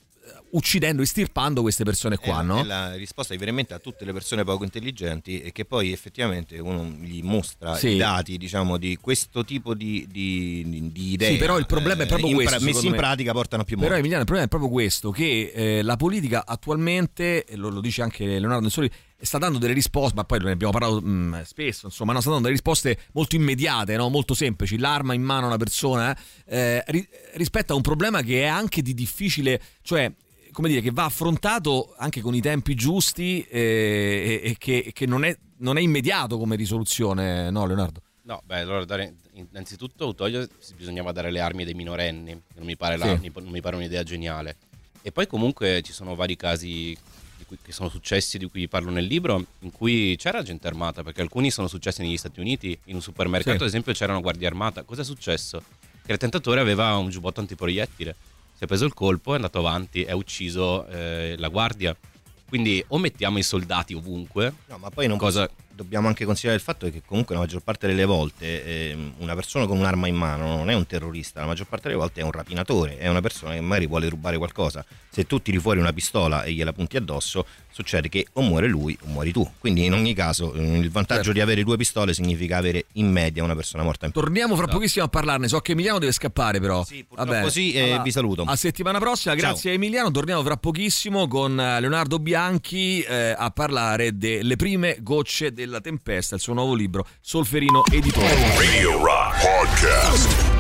[0.50, 2.60] uccidendo, estirpando queste persone qua, È la- no?
[2.60, 6.84] è la risposta veramente a tutte le persone poco intelligenti e che poi effettivamente uno
[6.84, 7.88] gli mostra Sì.
[7.90, 12.06] i dati diciamo di questo tipo di, di, di- idee Sì, però il problema è
[12.06, 12.64] proprio in pra- questo.
[12.64, 12.98] messi in me.
[12.98, 16.44] pratica portano più Però morti Emiliano, il problema è proprio questo: che eh, la politica
[16.46, 20.72] attualmente, lo, lo dice anche Leonardo Nessoli, sta dando delle risposte, ma poi ne abbiamo
[20.72, 24.08] parlato mh, spesso, insomma, no, sta dando delle risposte molto immediate, no?
[24.08, 24.78] molto semplici.
[24.78, 26.16] L'arma in mano a una persona
[26.46, 30.10] eh, ri- rispetto a un problema che è anche di difficile, cioè
[30.52, 35.06] come dire, che va affrontato anche con i tempi giusti eh, e, e che, che
[35.06, 38.02] non, è, non è immediato come risoluzione, no, Leonardo?
[38.22, 40.46] No, beh, allora dare, innanzitutto Utoya
[40.76, 43.30] bisognava dare le armi ai minorenni, non mi pare, la- Sì.
[43.34, 44.56] non mi pare un'idea geniale.
[45.02, 46.96] E poi comunque ci sono vari casi
[47.48, 51.22] cui- che sono successi, di cui parlo nel libro, in cui c'era gente armata, perché
[51.22, 53.62] alcuni sono successi negli Stati Uniti, in un supermercato Sì.
[53.62, 54.82] ad esempio c'era una guardia armata.
[54.84, 55.60] Cosa è successo?
[56.04, 58.14] Che l'attentatore aveva un giubbotto antiproiettile,
[58.56, 61.96] si è preso il colpo, è andato avanti e ha ucciso eh, la guardia.
[62.48, 65.48] Quindi o mettiamo i soldati ovunque, No, ma poi non cosa
[65.78, 69.64] dobbiamo anche considerare il fatto che comunque la maggior parte delle volte ehm, una persona
[69.66, 72.32] con un'arma in mano non è un terrorista, la maggior parte delle volte è un
[72.32, 74.84] rapinatore, è una persona che magari vuole rubare qualcosa.
[75.10, 78.96] Se tu tiri fuori una pistola e gliela punti addosso, succede che o muore lui
[79.02, 79.48] o muori tu.
[79.58, 81.32] Quindi in ogni caso eh, il vantaggio Certo.
[81.32, 84.20] di avere due pistole significa avere in media una persona morta in più.
[84.20, 85.48] Torniamo fra pochissimo a parlarne.
[85.48, 86.84] So che Emiliano deve scappare, però.
[86.84, 88.42] Sì, purtroppo sì, e vi saluto.
[88.42, 89.50] A settimana prossima, Ciao.
[89.50, 90.10] grazie a Emiliano.
[90.10, 96.34] Torniamo fra pochissimo con eh, Leonardo Bianchi eh, a parlare delle prime gocce della tempesta,
[96.34, 98.34] il suo nuovo libro, Solferino Editore.
[98.56, 100.56] Radio Rock Podcast.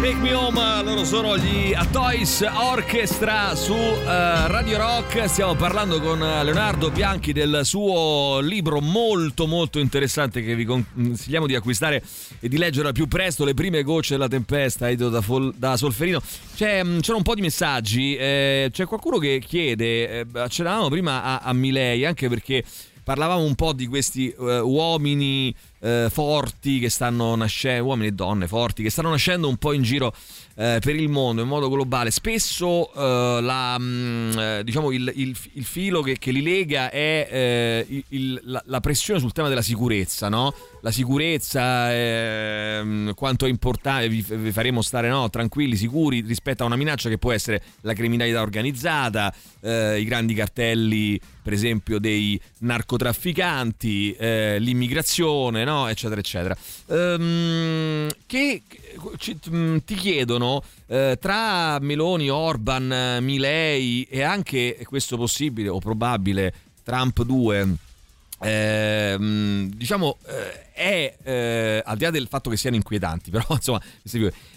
[0.00, 5.28] Take Me Home, loro sono gli Atoys Orchestra su eh, Radio Rock.
[5.28, 11.54] Stiamo parlando con Leonardo Bianchi del suo libro molto molto interessante che vi consigliamo di
[11.54, 12.02] acquistare
[12.40, 15.76] e di leggere al più presto, Le prime gocce della tempesta, edito da, Fol- da
[15.76, 16.20] Solferino.
[16.56, 21.22] C'è, mh, c'erano un po' di messaggi, eh, c'è qualcuno che chiede, eh, accennavamo prima
[21.22, 22.64] a, a Milei, anche perché
[23.02, 28.46] parlavamo un po' di questi eh, uomini eh, forti che stanno nascendo, uomini e donne
[28.46, 30.14] forti che stanno nascendo un po' in giro
[30.54, 32.10] eh, per il mondo in modo globale.
[32.10, 37.28] Spesso eh, la, mm, eh, diciamo il, il- il filo che, che li lega è
[37.30, 40.54] eh, il- la, la pressione sul tema della sicurezza, no?
[40.82, 46.66] La sicurezza, ehm, quanto è importante, vi, vi faremo stare no, tranquilli, sicuri rispetto a
[46.66, 49.32] una minaccia che può essere la criminalità organizzata,
[49.64, 55.86] i grandi cartelli, per esempio, dei narcotrafficanti, l'immigrazione, no?
[55.88, 56.56] eccetera, eccetera.
[56.88, 58.62] Ehm, che
[59.18, 65.78] ci- mm, ti chiedono eh, tra Meloni, Orban, eh, Milei e anche questo possibile o
[65.78, 66.52] probabile
[66.82, 67.76] Trump 2
[68.42, 73.80] ehm, diciamo eh, è eh, al di là del fatto che siano inquietanti però insomma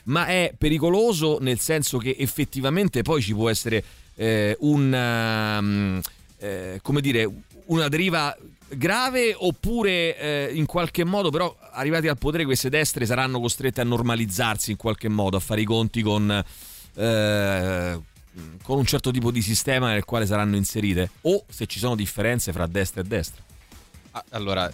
[0.05, 3.83] ma è pericoloso nel senso che effettivamente poi ci può essere
[4.15, 6.01] eh, un um,
[6.37, 7.29] eh, come dire
[7.65, 8.35] una deriva
[8.69, 13.83] grave oppure eh, in qualche modo però arrivati al potere queste destre saranno costrette a
[13.83, 16.43] normalizzarsi in qualche modo a fare i conti con
[16.95, 17.99] eh,
[18.63, 22.51] con un certo tipo di sistema nel quale saranno inserite o se ci sono differenze
[22.51, 23.43] fra destra e destra
[24.17, 24.71] Ah, Allora,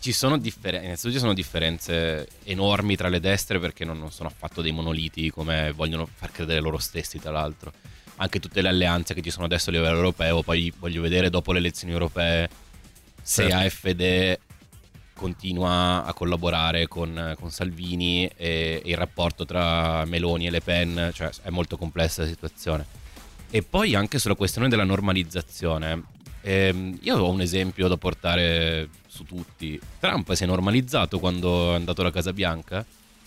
[0.00, 4.28] ci sono differenze, innanzitutto ci sono differenze enormi tra le destre perché non, non sono
[4.28, 7.72] affatto dei monoliti come vogliono far credere loro stessi, tra l'altro.
[8.16, 11.52] Anche tutte le alleanze che ci sono adesso a livello europeo, poi voglio vedere dopo
[11.52, 12.48] le elezioni europee
[13.24, 13.56] se Certo.
[13.56, 14.38] AFD
[15.14, 21.10] continua a collaborare con, con Salvini e, e il rapporto tra Meloni e Le Pen,
[21.14, 22.84] cioè è molto complessa la situazione.
[23.50, 26.02] E poi anche sulla questione della normalizzazione.
[26.42, 29.80] Ehm, io ho un esempio da portare su tutti.
[29.98, 32.84] Trump si è normalizzato quando è andato alla Casa Bianca.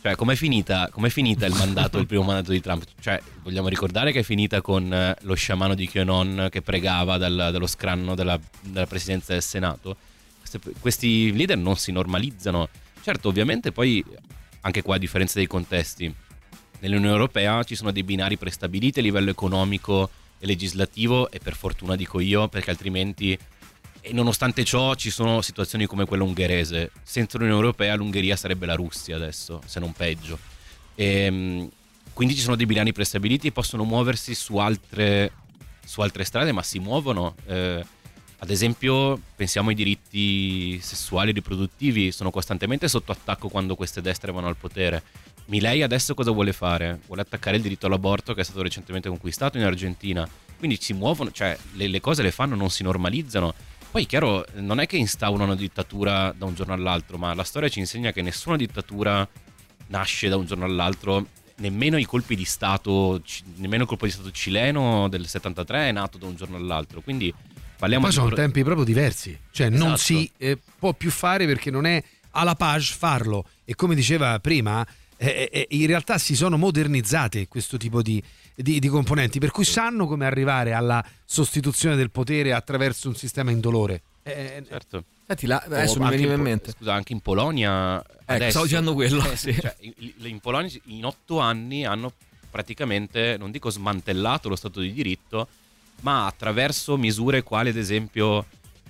[0.08, 2.86] Cioè, com'è finita, com'è finita il mandato, il primo mandato di Trump?
[2.98, 7.50] Cioè, vogliamo ricordare che è finita con eh, lo sciamano di QAnon che pregava dal-
[7.52, 9.98] dallo scranno della, della presidenza del Senato?
[10.40, 12.70] Queste- questi leader non si normalizzano.
[13.02, 14.02] Certo, ovviamente poi,
[14.62, 16.14] anche qua a differenza dei contesti,
[16.80, 20.10] nell'Unione Europea ci sono dei binari prestabiliti a livello economico
[20.40, 23.38] e legislativo e per fortuna dico io perché altrimenti
[24.08, 28.76] e nonostante ciò ci sono situazioni come quella ungherese senza l'Unione Europea l'Ungheria sarebbe la
[28.76, 30.56] Russia adesso se non peggio
[31.00, 31.70] Ehm,
[32.14, 35.32] quindi ci sono dei binari prestabiliti e possono muoversi su altre,
[35.86, 37.86] su altre strade ma si muovono eh,
[38.40, 44.32] ad esempio pensiamo ai diritti sessuali e riproduttivi sono costantemente sotto attacco quando queste destre
[44.32, 45.04] vanno al potere
[45.46, 47.00] Milei adesso cosa vuole fare?
[47.06, 50.28] Vuole attaccare il diritto all'aborto che è stato recentemente conquistato in Argentina.
[50.58, 53.54] Quindi si muovono, cioè le, le cose le fanno, non si normalizzano.
[53.98, 57.68] Poi chiaro, non è che instaurano una dittatura da un giorno all'altro, ma la storia
[57.68, 59.28] ci insegna che nessuna dittatura
[59.88, 61.26] nasce da un giorno all'altro,
[61.56, 63.20] nemmeno i colpi di Stato,
[63.56, 67.02] nemmeno il colpo di Stato cileno del 73 è nato da un giorno all'altro.
[67.02, 67.34] Quindi
[67.76, 69.98] parliamo Poi di sono tempi proprio diversi, cioè non Esatto.
[69.98, 72.04] si eh, può più fare perché non è
[72.34, 74.86] alla page farlo e come diceva prima
[75.18, 78.22] eh, eh, in realtà si sono modernizzate questo tipo di,
[78.56, 83.52] di- di componenti per cui sanno come arrivare alla sostituzione del potere attraverso un sistema
[83.52, 84.02] indolore.
[84.24, 85.04] Eh, certo.
[85.26, 86.72] Senti, là, adesso mi anche veniva in Po- mente.
[86.72, 88.04] Scusa, anche in Polonia.
[88.26, 89.54] adesso- stavo dicendo quello, Eh, sì.
[89.60, 92.14] cioè, in, in Polonia in otto anni hanno
[92.50, 95.48] praticamente, non dico smantellato lo Stato di diritto,
[96.02, 98.46] ma attraverso misure quali, ad esempio,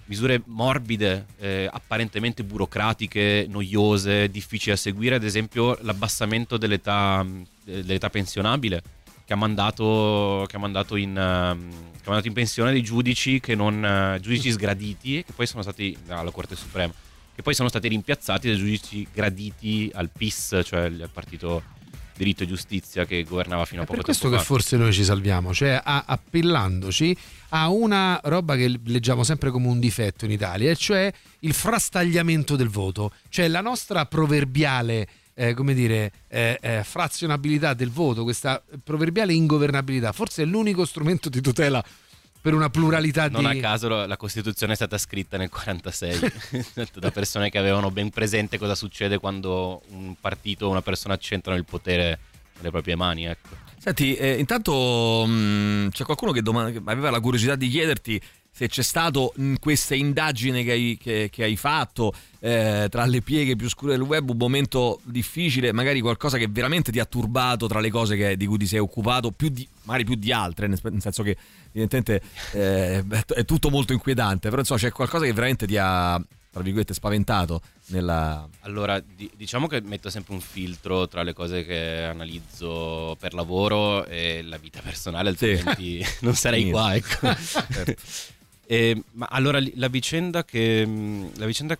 [0.08, 8.10] misure morbide, eh, apparentemente burocratiche, noiose, difficili da seguire, ad esempio l'abbassamento dell'età, mh, dell'età
[8.10, 8.82] pensionabile.
[9.28, 13.42] Che ha, mandato, che ha mandato in, ehm, che ha mandato in pensione dei giudici
[13.58, 16.94] non eh, giudici sgraditi che poi sono stati alla Corte Suprema
[17.36, 21.62] che poi sono stati rimpiazzati dai giudici graditi al PIS cioè al partito
[22.18, 24.54] diritto e giustizia che governava fino a È poco per questo tempo che fa.
[24.54, 27.16] forse noi ci salviamo, cioè a- appellandoci
[27.50, 32.56] a una roba che leggiamo sempre come un difetto in Italia, e cioè il frastagliamento
[32.56, 35.08] del voto, cioè la nostra proverbiale
[35.40, 41.30] eh, come dire, eh, eh, frazionabilità del voto, questa proverbiale ingovernabilità, forse è l'unico strumento
[41.30, 41.84] di tutela
[42.42, 43.58] per una pluralità Non di...
[43.58, 46.20] a caso la Costituzione è stata scritta nel 46
[47.00, 51.58] da persone che avevano ben presente cosa succede quando un partito o una persona accentrano
[51.58, 52.20] il potere
[52.58, 53.26] nelle proprie mani.
[53.26, 53.50] Ecco.
[53.80, 58.20] Senti, eh, intanto mh, c'è qualcuno che, doma- che aveva la curiosità di chiederti
[58.52, 63.22] se c'è stato in questa indagine che hai, che- che hai fatto eh, tra le
[63.22, 67.68] pieghe più scure del web un momento difficile, magari qualcosa che veramente ti ha turbato
[67.68, 70.66] tra le cose che- di cui ti sei occupato, più di- magari più di altre,
[70.68, 71.38] nel senso che
[71.78, 72.22] evidentemente
[72.54, 73.04] eh,
[73.36, 76.22] è tutto molto inquietante, però insomma c'è qualcosa che veramente ti ha,
[76.52, 78.48] tra virgolette, spaventato nella...
[78.62, 84.06] Allora, di- diciamo che metto sempre un filtro tra le cose che analizzo per lavoro
[84.06, 86.96] e la vita personale, altrimenti non sarei qua.
[86.96, 87.28] Ecco.
[87.38, 87.96] Certo.
[88.70, 90.86] Eh, ma allora la vicenda che
[91.36, 91.78] la vicenda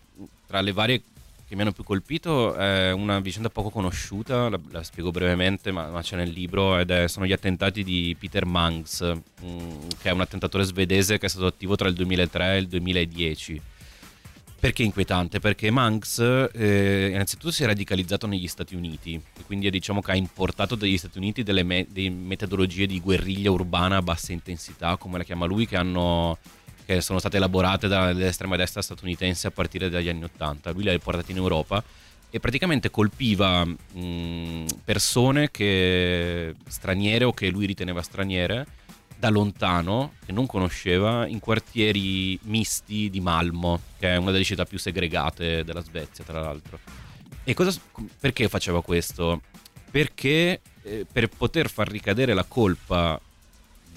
[0.48, 1.02] tra le varie
[1.48, 5.88] che mi hanno più colpito è una vicenda poco conosciuta, la, la spiego brevemente, ma,
[5.88, 10.12] ma c'è nel libro, ed è- sono gli attentati di Peter Mangs, mh, che è
[10.12, 13.62] un attentatore svedese che è stato attivo tra il 2003 e il 2010.
[14.60, 15.40] Perché inquietante?
[15.40, 16.20] Perché Manx
[16.52, 21.18] eh, innanzitutto si è radicalizzato negli Stati Uniti quindi diciamo che ha importato dagli Stati
[21.18, 25.66] Uniti delle me- delle metodologie di guerriglia urbana a bassa intensità, come la chiama lui,
[25.66, 26.38] che, hanno,
[26.88, 30.72] che sono state elaborate dall'estrema destra statunitense a partire dagli anni Ottanta.
[30.72, 31.84] Lui le ha portate in Europa
[32.30, 38.66] e praticamente colpiva mh, persone che, straniere o che lui riteneva straniere
[39.18, 44.64] da lontano, che non conosceva, in quartieri misti di Malmo, che è una delle città
[44.64, 46.80] più segregate della Svezia, tra l'altro.
[47.44, 47.78] E cosa,
[48.18, 49.42] perché faceva questo?
[49.92, 53.20] Perché eh, per poter far ricadere la colpa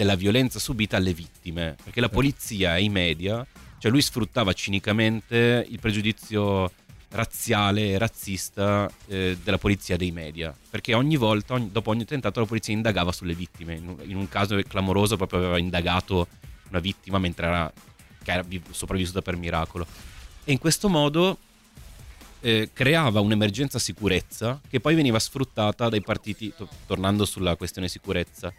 [0.00, 3.46] della violenza subita alle vittime, perché la polizia e i media,
[3.76, 6.72] cioè lui sfruttava cinicamente il pregiudizio
[7.10, 12.00] razziale e razzista eh, della polizia e dei media, perché ogni volta, ogni- dopo ogni
[12.00, 13.74] attentato, la polizia indagava sulle vittime.
[13.74, 16.28] In un, in un caso clamoroso, proprio aveva indagato
[16.70, 17.72] una vittima mentre era,
[18.22, 19.86] che era vi- sopravvissuta per miracolo.
[20.44, 21.36] E in questo modo
[22.40, 28.50] eh, creava un'emergenza sicurezza che poi veniva sfruttata dai partiti, to- tornando sulla questione sicurezza,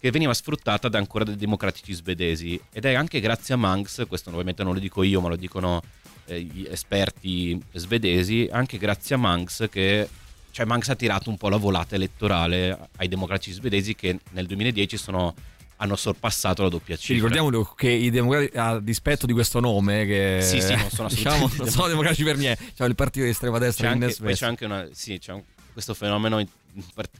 [0.00, 2.60] che veniva sfruttata da ancora dai democratici svedesi.
[2.72, 5.82] Ed è anche grazie a Manx, questo ovviamente non lo dico io, ma lo dicono
[6.26, 10.08] eh, gli esperti svedesi, anche grazie a Manx che
[10.52, 14.96] cioè Manx ha tirato un po' la volata elettorale ai democratici svedesi che nel 2010
[14.96, 15.32] sono,
[15.76, 17.28] hanno sorpassato la doppia Ci cifra.
[17.28, 21.48] ricordiamo che i democratici, a dispetto di questo nome, che Sì, sì, non sono diciamo,
[21.56, 24.14] non sono democratici per niente, cioè il partito di estrema C'è destra in anche, poi
[24.14, 24.46] c'è Svezia.
[24.48, 26.44] anche una, sì, c'è un- questo fenomeno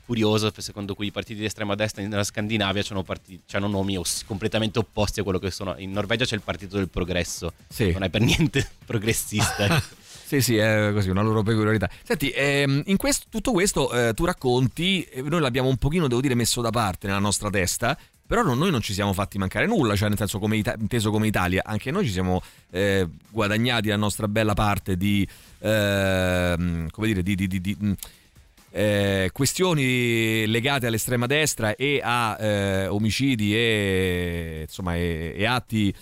[0.05, 5.21] curioso secondo cui i partiti di estrema destra nella Scandinavia hanno, nomi os- completamente opposti
[5.21, 5.75] a quello che sono.
[5.79, 7.93] In Norvegia c'è il partito del progresso, Sì.
[7.93, 9.83] non è per niente progressista.
[10.31, 11.91] Sì, sì, è così, una loro peculiarità.
[12.05, 16.21] Senti, ehm, in questo- tutto questo eh, tu racconti, eh, noi l'abbiamo un pochino, devo
[16.21, 17.99] dire, messo da parte nella nostra testa,
[18.29, 21.27] però noi non ci siamo fatti mancare nulla, cioè nel senso come Ita- inteso come
[21.27, 22.41] Italia, anche noi ci siamo
[22.71, 25.27] eh, guadagnati la nostra bella parte di,
[25.59, 27.35] ehm, come dire, di...
[27.35, 27.77] di- di- di,
[28.71, 35.95] eh, questioni legate all'estrema destra e a eh, omicidi e, insomma, e, e atti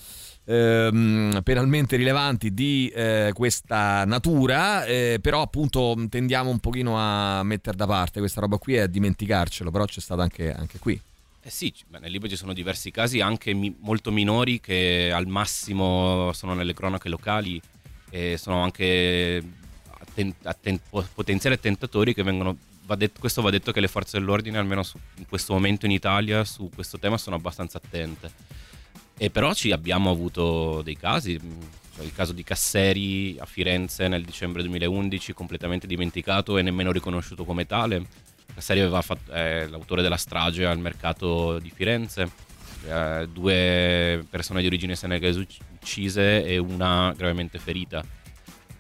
[0.45, 7.77] ehm, penalmente rilevanti di eh, questa natura, eh, però appunto tendiamo un pochino a mettere
[7.77, 11.01] da parte questa roba qui e a dimenticarcelo, però c'è stato anche, anche qui.
[11.41, 16.33] Eh sì, nel libro ci sono diversi casi, anche mi- molto minori, che al massimo
[16.35, 17.61] sono nelle cronache locali
[18.11, 19.43] e sono anche
[21.15, 22.57] potenziali attentatori che vengono...
[22.87, 25.93] Va detto, questo va detto che le forze dell'ordine, almeno su- in questo momento in
[25.93, 28.31] Italia, su questo tema sono abbastanza attente.
[29.19, 31.39] E però ci abbiamo avuto dei casi,
[31.95, 37.45] cioè il caso di Casseri a Firenze nel dicembre 2011, completamente dimenticato e nemmeno riconosciuto
[37.45, 38.07] come tale.
[38.55, 42.31] Casseri aveva fatto, è l'autore della strage al mercato di Firenze,
[42.87, 48.05] eh, due persone di origine senegalese ucc- uccise e una gravemente ferita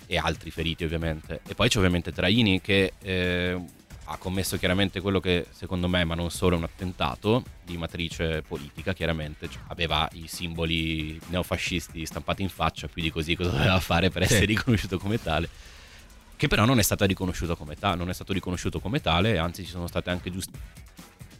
[0.08, 1.40] e altri feriti ovviamente.
[1.46, 3.60] E poi c'è ovviamente Traini che eh,
[4.10, 8.42] ha commesso chiaramente quello che secondo me, ma non solo, è un attentato di matrice
[8.42, 13.78] politica, chiaramente Cioè, aveva i simboli neofascisti stampati in faccia, più di così cosa doveva
[13.80, 14.32] fare per Sì.
[14.32, 15.48] essere riconosciuto come tale
[16.38, 19.64] che però non è stata riconosciuta come tale, non è stato riconosciuto come tale, anzi
[19.64, 20.56] ci sono state anche giust-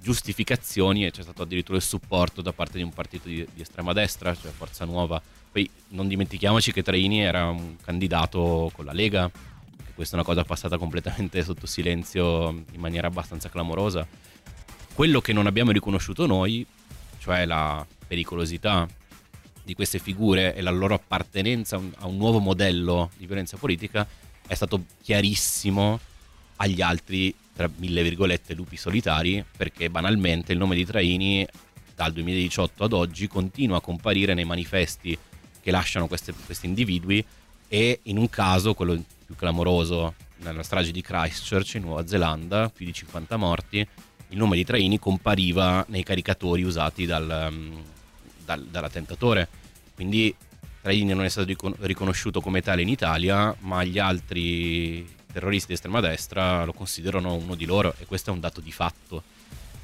[0.03, 3.93] giustificazioni e c'è stato addirittura il supporto da parte di un partito di, di estrema
[3.93, 5.23] destra, cioè Forza Nuova.
[5.51, 10.27] Poi non dimentichiamoci che Traini era un candidato con la Lega che questa è una
[10.27, 14.07] cosa passata completamente sotto silenzio in maniera abbastanza clamorosa.
[14.95, 16.67] Quello che non abbiamo riconosciuto noi,
[17.19, 18.87] cioè la pericolosità
[19.63, 24.07] di queste figure e la loro appartenenza a un nuovo modello di violenza politica,
[24.47, 26.01] è stato chiarissimo
[26.57, 31.47] agli altri, tra mille virgolette, lupi solitari, perché banalmente il nome di Traini
[31.95, 35.17] dal 2018 ad oggi continua a comparire nei manifesti
[35.69, 37.23] che lasciano queste- questi individui
[37.69, 42.87] e in un caso, quello più clamoroso, nella strage di Christchurch in Nuova Zelanda, più
[42.87, 43.87] di 50 morti,
[44.31, 47.83] il nome di Traini compariva nei caricatori usati dal, um,
[48.47, 49.47] dal- dall'attentatore.
[49.95, 50.35] Quindi
[50.81, 55.75] Traini non è stato ricon- riconosciuto come tale in Italia, ma gli altri terroristi di
[55.75, 59.23] estrema destra lo considerano uno di loro e questo è un dato di fatto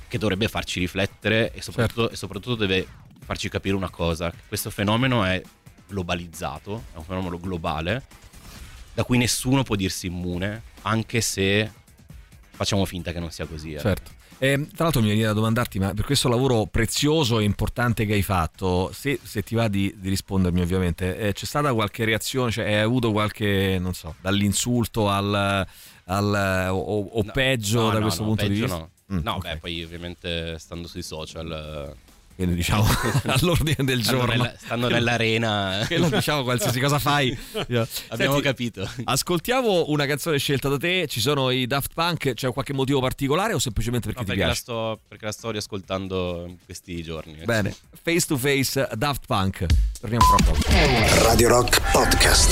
[0.09, 2.87] che dovrebbe farci riflettere e soprattutto, e soprattutto deve
[3.23, 5.43] farci capire una cosa, questo fenomeno è
[5.95, 8.03] globalizzato, è un fenomeno globale
[8.93, 11.71] da cui nessuno può dirsi immune, anche se
[12.51, 13.73] facciamo finta che non sia così.
[13.75, 13.81] eh.
[13.81, 14.11] Certo.
[14.39, 18.13] E, tra l'altro mi viene da domandarti, ma per questo lavoro prezioso e importante che
[18.15, 22.51] hai fatto, se, se ti va di, di rispondermi ovviamente, eh, c'è stata qualche reazione,
[22.51, 25.67] cioè hai avuto qualche, non so, dall'insulto al,
[26.05, 28.77] al- o, o No, peggio no, da no, questo punto di vista?
[28.77, 29.43] No, Mm, No, ok.
[29.43, 31.95] beh, poi ovviamente stando sui social...
[32.37, 32.85] Quindi diciamo
[33.27, 34.33] all'ordine del stanno giorno.
[34.33, 35.85] nella- stanno nell'arena.
[35.87, 37.37] Quello diciamo qualsiasi cosa fai.
[37.53, 38.91] Abbiamo Senti, capito.
[39.05, 43.53] Ascoltiamo una canzone scelta da te, ci sono i Daft Punk, c'è qualche motivo particolare
[43.55, 44.61] o semplicemente perché No, ti perché, la piace?
[44.63, 47.39] sto, perché la sto riascoltando in questi giorni.
[47.41, 47.45] eh.
[47.45, 49.67] Bene, face to face Daft Punk.
[50.01, 50.61] Torniamo fra poco.
[51.25, 52.51] Radio Rock Podcast.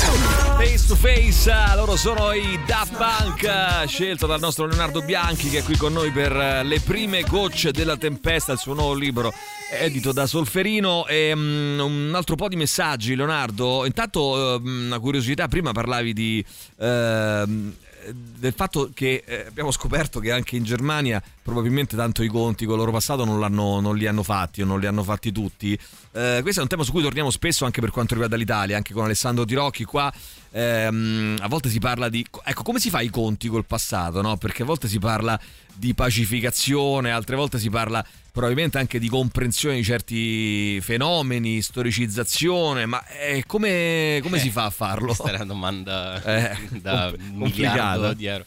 [0.58, 5.62] Face to face, loro sono i Daft Punk, scelto dal nostro Leonardo Bianchi che è
[5.64, 6.32] qui con noi per
[6.64, 9.32] Le prime gocce della tempesta, il suo nuovo libro
[9.72, 11.06] edito da Solferino.
[11.06, 13.84] E mm, un altro po' di messaggi, Leonardo.
[13.86, 16.44] Intanto, eh, una curiosità, prima parlavi di.
[16.78, 17.74] ehm,
[18.10, 22.74] del fatto che eh, abbiamo scoperto che anche in Germania probabilmente tanto i conti con
[22.74, 25.78] il loro passato non, non li hanno fatti o non li hanno fatti tutti.
[26.12, 28.92] Eh, questo è un tema su cui torniamo spesso anche per quanto riguarda l'Italia, anche
[28.92, 30.12] con Alessandro Tirocchi qua.
[30.52, 32.24] Ehm, a volte si parla di...
[32.44, 34.36] Ecco, come si fa i conti col passato, no?
[34.36, 35.38] Perché a volte si parla
[35.74, 43.04] di pacificazione, altre volte si parla probabilmente anche di comprensione di certi fenomeni, storicizzazione, ma
[43.06, 45.06] eh, come, come si fa a farlo?
[45.06, 48.44] Questa è una domanda Eh, da compl- miliardo di euro.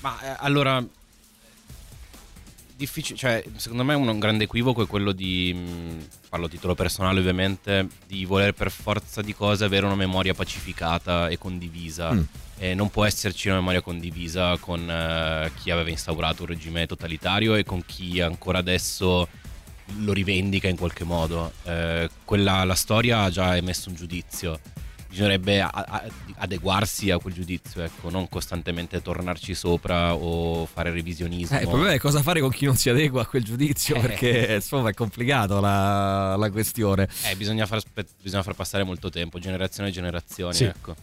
[0.00, 0.84] Ma eh, allora,
[2.78, 6.76] difficile, cioè, secondo me un, un grande equivoco è quello di, mh, parlo a titolo
[6.76, 12.12] personale ovviamente, di voler per forza di cose avere una memoria pacificata e condivisa.
[12.12, 12.22] Mm.
[12.60, 17.54] E non può esserci una memoria condivisa con eh, chi aveva instaurato un regime totalitario
[17.54, 19.28] e con chi ancora adesso
[19.98, 21.52] lo rivendica in qualche modo.
[21.64, 24.60] Eh, quella, la storia ha già emesso un giudizio.
[25.08, 26.04] Bisognerebbe a- a-
[26.36, 31.56] adeguarsi a quel giudizio, ecco, non costantemente tornarci sopra o fare revisionismo.
[31.58, 34.00] Eh, il problema è cosa fare con chi non si adegua a quel giudizio, Eh.
[34.00, 37.08] perché insomma è complicato la, la questione.
[37.24, 37.80] Eh, bisogna, far,
[38.22, 40.64] bisogna far passare molto tempo, generazioni e generazioni, Sì.
[40.64, 40.94] ecco.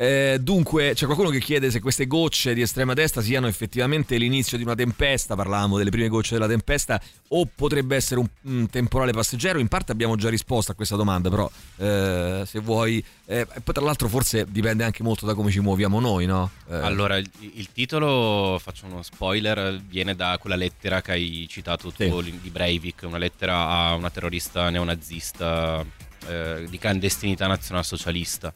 [0.00, 4.56] Eh, dunque, c'è qualcuno che chiede se queste gocce di estrema destra siano effettivamente l'inizio
[4.56, 5.34] di una tempesta.
[5.34, 7.00] Parlavamo delle prime gocce della tempesta,
[7.30, 9.58] o potrebbe essere un, un temporale passeggero.
[9.58, 13.04] In parte abbiamo già risposto a questa domanda, però eh, se vuoi.
[13.26, 16.48] eh, poi, tra l'altro, forse dipende anche molto da come ci muoviamo noi, no?
[16.70, 21.90] Eh, Allora, il, il titolo, faccio uno spoiler, viene da quella lettera che hai citato
[21.90, 22.38] tu Sì.
[22.40, 25.84] di Breivik, una lettera a una terrorista neonazista
[26.28, 28.52] eh, di clandestinità nazionalsocialista.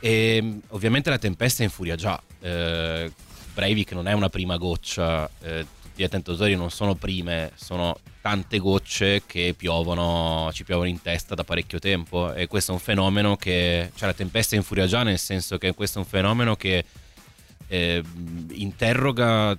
[0.00, 2.20] E mh, ovviamente la tempesta infuria già.
[2.40, 3.12] Eh,
[3.54, 8.58] Breivik non è una prima goccia, eh, tutti gli attentatori non sono prime, sono tante
[8.58, 13.36] gocce che piovono, ci piovono in testa da parecchio tempo e questo è un fenomeno
[13.36, 16.84] che, cioè la tempesta infuria già nel senso che questo è un fenomeno che
[17.70, 18.02] eh,
[18.50, 19.56] interroga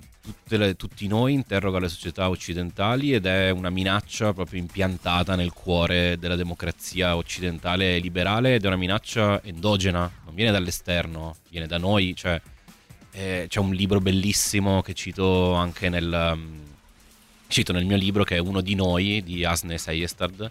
[0.48, 6.18] le- tutti noi, interroga le società occidentali ed è una minaccia proprio impiantata nel cuore
[6.18, 11.78] della democrazia occidentale e liberale ed è una minaccia endogena, non viene dall'esterno, viene da
[11.78, 12.38] noi, cioè
[13.12, 16.60] eh, c'è un libro bellissimo che cito anche nel, um,
[17.46, 20.50] cito nel mio libro che è Uno di noi di Asne Seyestad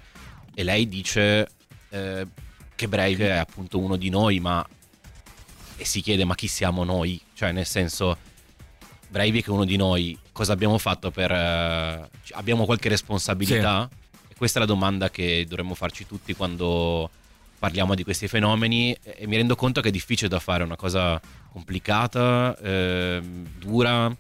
[0.56, 1.48] e lei dice
[1.90, 2.28] eh,
[2.76, 4.66] che Breivik è appunto uno di noi ma
[5.82, 7.20] e si chiede ma chi siamo noi?
[7.34, 8.16] Cioè nel senso
[9.10, 11.32] Breivik è uno di noi, cosa abbiamo fatto per...
[11.32, 13.90] eh, abbiamo qualche responsabilità?
[14.30, 17.10] E questa è la domanda che dovremmo farci tutti quando
[17.58, 20.76] parliamo di questi fenomeni e mi rendo conto che è difficile da fare, è una
[20.76, 21.20] cosa
[21.52, 24.16] complicata, ehm, dura,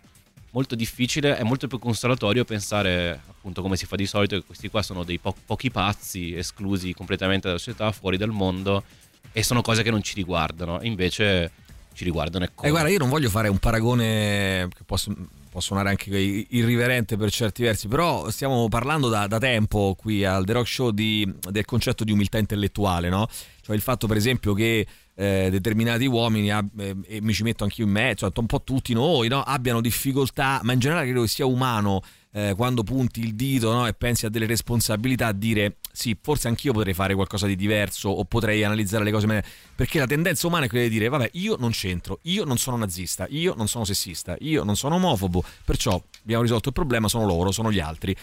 [0.50, 4.68] molto difficile, è molto più consolatorio pensare appunto come si fa di solito che questi
[4.68, 8.84] qua sono dei po- pochi pazzi esclusi completamente dalla società, fuori dal mondo
[9.32, 10.80] e sono cose che non ci riguardano.
[10.80, 11.52] E invece
[11.94, 12.46] ci riguardano.
[12.46, 15.14] E eh, guarda, io non voglio fare un paragone che posso,
[15.50, 20.46] può suonare anche irriverente per certi versi, però stiamo parlando da, da tempo qui al
[20.46, 23.28] The Rock Show di, del concetto di umiltà intellettuale, no?
[23.62, 27.86] Cioè il fatto per esempio che eh, determinati uomini, eh, e mi ci metto anch'io
[27.86, 29.44] in mezzo, un po' tutti noi, no?
[29.44, 32.02] abbiano difficoltà, ma in generale credo che sia umano
[32.34, 33.88] eh, quando punti il dito no?
[33.88, 38.24] e pensi a delle responsabilità dire sì, forse anch'io potrei fare qualcosa di diverso o
[38.24, 39.44] potrei analizzare le cose meglio.
[39.76, 42.78] Perché la tendenza umana è quella di dire, vabbè, io non c'entro, io non sono
[42.78, 47.26] nazista, io non sono sessista, io non sono omofobo, perciò abbiamo risolto il problema, sono
[47.26, 48.16] loro, sono gli altri.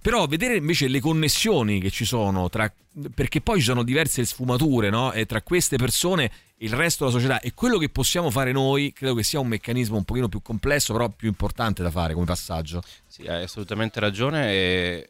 [0.00, 2.72] Però vedere invece le connessioni che ci sono tra...
[3.14, 5.12] perché poi ci sono diverse sfumature, no?
[5.12, 9.14] E tra queste persone il resto della società e quello che possiamo fare noi credo
[9.14, 12.82] che sia un meccanismo un pochino più complesso però più importante da fare come passaggio
[13.06, 15.08] sì hai assolutamente ragione e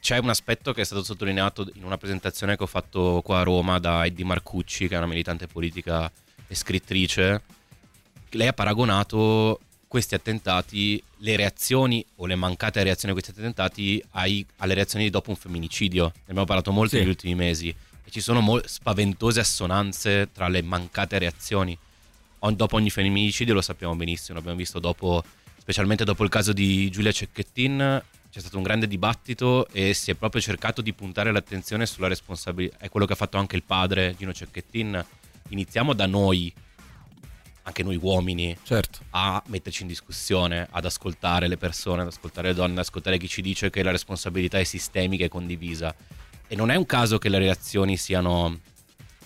[0.00, 3.42] c'è un aspetto che è stato sottolineato in una presentazione che ho fatto qua a
[3.42, 6.10] Roma da Eddie Marcucci, che è una militante politica
[6.46, 7.42] e scrittrice.
[8.30, 9.60] Lei ha paragonato
[9.90, 15.30] questi attentati, le reazioni o le mancate reazioni a questi attentati ai, alle reazioni dopo
[15.30, 16.04] un femminicidio.
[16.04, 16.98] Ne abbiamo parlato molto sì.
[16.98, 21.76] negli ultimi mesi e ci sono mo- spaventose assonanze tra le mancate reazioni.
[22.38, 25.24] O- dopo ogni femminicidio lo sappiamo benissimo, l'abbiamo visto dopo,
[25.58, 28.00] specialmente dopo il caso di Giulia Cecchettin,
[28.30, 32.76] c'è stato un grande dibattito e si è proprio cercato di puntare l'attenzione sulla responsabilità.
[32.78, 35.04] È quello che ha fatto anche il padre Gino Cecchettin.
[35.48, 36.54] Iniziamo da noi,
[37.70, 38.98] anche noi uomini, certo.
[39.10, 43.28] a metterci in discussione, ad ascoltare le persone, ad ascoltare le donne, ad ascoltare chi
[43.28, 45.94] ci dice che la responsabilità è sistemica e condivisa.
[46.48, 48.58] E non è un caso che le reazioni siano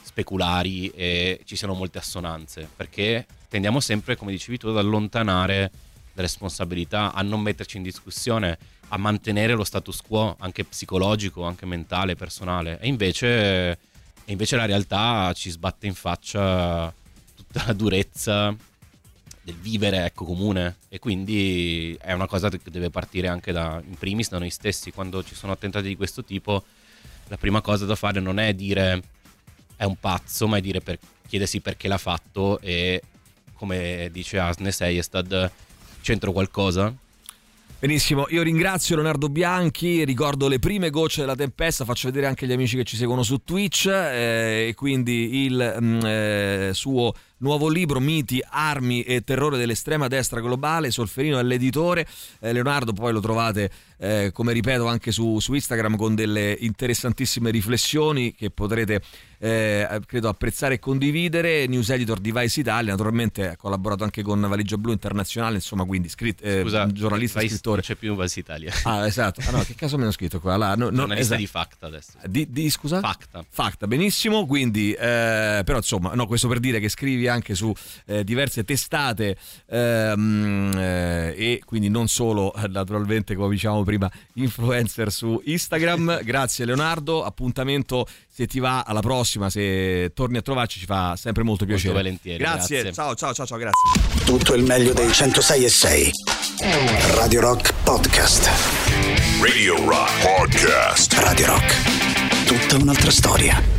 [0.03, 5.71] speculari e ci siano molte assonanze, perché tendiamo sempre, come dicevi tu, ad allontanare
[6.13, 8.59] le responsabilità, a non metterci in discussione
[8.89, 12.79] a mantenere lo status quo anche psicologico, anche mentale, personale.
[12.79, 13.79] E invece, e
[14.27, 16.93] invece la realtà ci sbatte in faccia
[17.55, 18.55] tutta la durezza
[19.43, 23.95] del vivere ecco, comune e quindi è una cosa che deve partire anche da, in
[23.95, 24.91] primis da noi stessi.
[24.91, 26.65] Quando ci sono attentati di questo tipo,
[27.29, 29.03] la prima cosa da fare non è dire
[29.77, 30.99] è un pazzo, ma è dire per,
[31.29, 33.03] chiedersi perché l'ha fatto e
[33.55, 35.51] come dice Asne Seiestad,
[36.01, 36.93] c'entro qualcosa?
[37.85, 42.53] Benissimo, io ringrazio Leonardo Bianchi, ricordo le prime gocce della tempesta, faccio vedere anche gli
[42.53, 47.13] amici che ci seguono su Twitch eh, e quindi il mh, mm, eh, suo
[47.45, 52.07] nuovo libro Miti, armi e terrore dell'estrema destra globale, Solferino è l'editore,
[52.41, 53.71] eh, Leonardo poi lo trovate
[54.05, 59.01] eh, come ripeto anche su, su, Instagram con delle interessantissime riflessioni che potrete
[59.39, 61.67] eh, credo apprezzare e condividere.
[61.67, 66.45] News Editor Device Italia naturalmente ha collaborato anche con Valigia Blu Internazionale insomma quindi scritt-
[66.45, 67.77] eh, Scusa, giornalista Vice, scrittore.
[67.77, 68.73] non c'è più Vice Italia.
[68.85, 69.41] Ah esatto.
[69.47, 70.57] Ah, no, che caso mi hanno scritto qua?
[70.57, 71.41] Là, no, no, esatto.
[71.41, 72.13] di Facta adesso.
[72.27, 73.01] Di, di scusa?
[73.01, 73.45] Facta.
[73.49, 74.47] Facta benissimo.
[74.47, 77.73] Quindi eh, però insomma no questo per dire che scrivi anche su
[78.07, 79.37] eh, diverse testate
[79.67, 86.23] ehm, eh, e quindi non solo naturalmente come diciamo prima influencer su Instagram.
[86.25, 91.43] Grazie Leonardo, appuntamento se ti va alla prossima, se torni a trovarci ci fa sempre
[91.43, 91.93] molto piacere.
[91.93, 92.39] Molto volentieri.
[92.39, 92.83] Grazie.
[92.83, 92.93] grazie.
[92.93, 94.25] Ciao ciao ciao ciao, grazie.
[94.25, 96.11] Tutto il meglio dei 106 e 6.
[97.15, 98.51] Radio Rock Podcast.
[99.41, 101.13] Radio Rock Podcast.
[101.15, 102.47] Radio Rock.
[102.47, 103.74] Tutta un'altra storia.